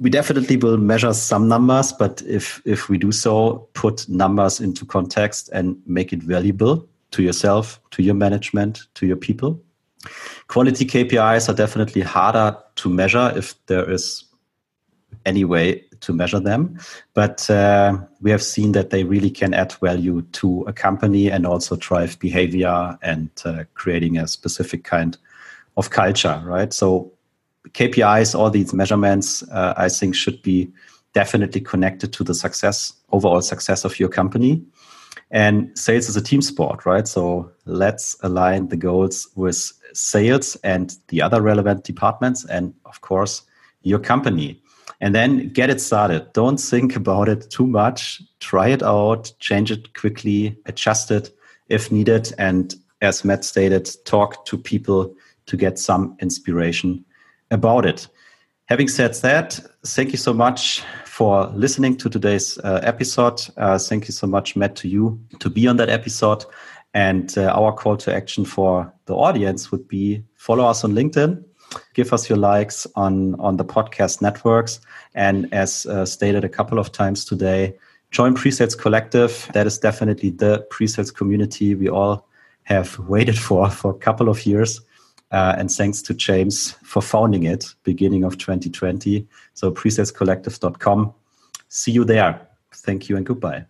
We 0.00 0.10
definitely 0.10 0.56
will 0.56 0.78
measure 0.78 1.12
some 1.12 1.48
numbers, 1.48 1.92
but 1.92 2.22
if, 2.22 2.62
if 2.64 2.88
we 2.88 2.98
do 2.98 3.12
so, 3.12 3.68
put 3.74 4.08
numbers 4.08 4.60
into 4.60 4.86
context 4.86 5.50
and 5.52 5.76
make 5.86 6.12
it 6.12 6.22
valuable 6.22 6.88
to 7.10 7.22
yourself, 7.22 7.80
to 7.90 8.02
your 8.02 8.14
management, 8.14 8.82
to 8.94 9.06
your 9.06 9.16
people. 9.16 9.60
Quality 10.46 10.84
KPIs 10.84 11.48
are 11.48 11.54
definitely 11.54 12.02
harder 12.02 12.56
to 12.76 12.88
measure 12.88 13.32
if 13.36 13.54
there 13.66 13.90
is 13.90 14.24
any 15.26 15.44
way 15.44 15.84
to 16.00 16.12
measure 16.12 16.40
them. 16.40 16.78
But 17.14 17.48
uh, 17.50 17.98
we 18.20 18.30
have 18.30 18.42
seen 18.42 18.72
that 18.72 18.90
they 18.90 19.04
really 19.04 19.30
can 19.30 19.54
add 19.54 19.72
value 19.74 20.22
to 20.22 20.62
a 20.62 20.72
company 20.72 21.30
and 21.30 21.46
also 21.46 21.76
drive 21.76 22.18
behavior 22.18 22.98
and 23.02 23.30
uh, 23.44 23.64
creating 23.74 24.18
a 24.18 24.28
specific 24.28 24.84
kind 24.84 25.16
of 25.76 25.90
culture, 25.90 26.40
right? 26.44 26.72
So 26.72 27.12
KPIs, 27.70 28.38
all 28.38 28.50
these 28.50 28.72
measurements, 28.72 29.42
uh, 29.50 29.74
I 29.76 29.88
think 29.88 30.14
should 30.14 30.40
be 30.42 30.70
definitely 31.12 31.60
connected 31.60 32.12
to 32.12 32.24
the 32.24 32.34
success, 32.34 32.92
overall 33.12 33.40
success 33.40 33.84
of 33.84 33.98
your 33.98 34.08
company. 34.08 34.62
And 35.30 35.76
sales 35.78 36.08
is 36.08 36.16
a 36.16 36.22
team 36.22 36.42
sport, 36.42 36.86
right? 36.86 37.06
So 37.06 37.50
let's 37.64 38.16
align 38.22 38.68
the 38.68 38.76
goals 38.76 39.28
with 39.34 39.72
sales 39.92 40.56
and 40.64 40.96
the 41.08 41.22
other 41.22 41.42
relevant 41.42 41.84
departments, 41.84 42.44
and 42.44 42.74
of 42.84 43.00
course, 43.00 43.42
your 43.82 43.98
company. 43.98 44.62
And 45.00 45.14
then 45.14 45.50
get 45.50 45.70
it 45.70 45.80
started. 45.80 46.32
Don't 46.32 46.58
think 46.58 46.96
about 46.96 47.28
it 47.28 47.50
too 47.50 47.66
much. 47.66 48.20
Try 48.40 48.68
it 48.68 48.82
out, 48.82 49.32
change 49.38 49.70
it 49.70 49.94
quickly, 49.94 50.58
adjust 50.66 51.10
it 51.10 51.30
if 51.68 51.92
needed. 51.92 52.32
And 52.38 52.74
as 53.00 53.24
Matt 53.24 53.44
stated, 53.44 53.88
talk 54.04 54.44
to 54.46 54.58
people 54.58 55.14
to 55.46 55.56
get 55.56 55.78
some 55.78 56.16
inspiration 56.20 57.04
about 57.50 57.86
it. 57.86 58.08
Having 58.68 58.88
said 58.88 59.14
that, 59.14 59.58
thank 59.86 60.12
you 60.12 60.18
so 60.18 60.34
much 60.34 60.82
for 61.06 61.46
listening 61.54 61.96
to 61.96 62.10
today's 62.10 62.58
uh, 62.58 62.80
episode. 62.82 63.40
Uh, 63.56 63.78
thank 63.78 64.08
you 64.08 64.12
so 64.12 64.26
much, 64.26 64.56
Matt, 64.56 64.76
to 64.76 64.88
you 64.88 65.18
to 65.38 65.48
be 65.48 65.66
on 65.66 65.78
that 65.78 65.88
episode. 65.88 66.44
And 66.92 67.32
uh, 67.38 67.46
our 67.46 67.72
call 67.72 67.96
to 67.96 68.14
action 68.14 68.44
for 68.44 68.92
the 69.06 69.14
audience 69.14 69.72
would 69.72 69.88
be 69.88 70.22
follow 70.34 70.66
us 70.66 70.84
on 70.84 70.92
LinkedIn, 70.92 71.42
give 71.94 72.12
us 72.12 72.28
your 72.28 72.36
likes 72.36 72.86
on, 72.94 73.40
on 73.40 73.56
the 73.56 73.64
podcast 73.64 74.20
networks. 74.20 74.80
And 75.14 75.50
as 75.50 75.86
uh, 75.86 76.04
stated 76.04 76.44
a 76.44 76.48
couple 76.50 76.78
of 76.78 76.92
times 76.92 77.24
today, 77.24 77.74
join 78.10 78.34
Presales 78.34 78.78
Collective. 78.78 79.48
That 79.54 79.66
is 79.66 79.78
definitely 79.78 80.28
the 80.28 80.66
presales 80.70 81.14
community 81.14 81.74
we 81.74 81.88
all 81.88 82.28
have 82.64 82.98
waited 82.98 83.38
for 83.38 83.70
for 83.70 83.92
a 83.92 83.98
couple 83.98 84.28
of 84.28 84.44
years. 84.44 84.82
Uh, 85.30 85.54
and 85.58 85.70
thanks 85.70 86.00
to 86.02 86.14
James 86.14 86.72
for 86.82 87.02
founding 87.02 87.44
it 87.44 87.74
beginning 87.84 88.24
of 88.24 88.38
2020. 88.38 89.26
So 89.54 89.70
presalescollective.com. 89.70 91.14
See 91.68 91.92
you 91.92 92.04
there. 92.04 92.40
Thank 92.72 93.08
you 93.08 93.16
and 93.16 93.26
goodbye. 93.26 93.64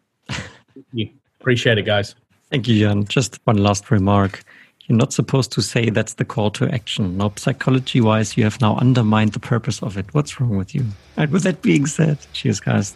you. 0.92 1.10
Appreciate 1.40 1.78
it, 1.78 1.82
guys. 1.82 2.14
Thank 2.50 2.68
you, 2.68 2.78
Jan. 2.78 3.04
Just 3.04 3.40
one 3.44 3.58
last 3.58 3.90
remark. 3.90 4.42
You're 4.86 4.96
not 4.96 5.12
supposed 5.12 5.52
to 5.52 5.62
say 5.62 5.90
that's 5.90 6.14
the 6.14 6.24
call 6.24 6.50
to 6.52 6.68
action. 6.72 7.18
Now, 7.18 7.32
psychology 7.36 8.00
wise, 8.00 8.36
you 8.36 8.44
have 8.44 8.60
now 8.60 8.76
undermined 8.76 9.32
the 9.32 9.40
purpose 9.40 9.82
of 9.82 9.98
it. 9.98 10.06
What's 10.14 10.40
wrong 10.40 10.56
with 10.56 10.74
you? 10.74 10.86
And 11.16 11.30
with 11.30 11.42
that 11.42 11.60
being 11.60 11.84
said, 11.86 12.18
cheers, 12.32 12.58
guys. 12.58 12.94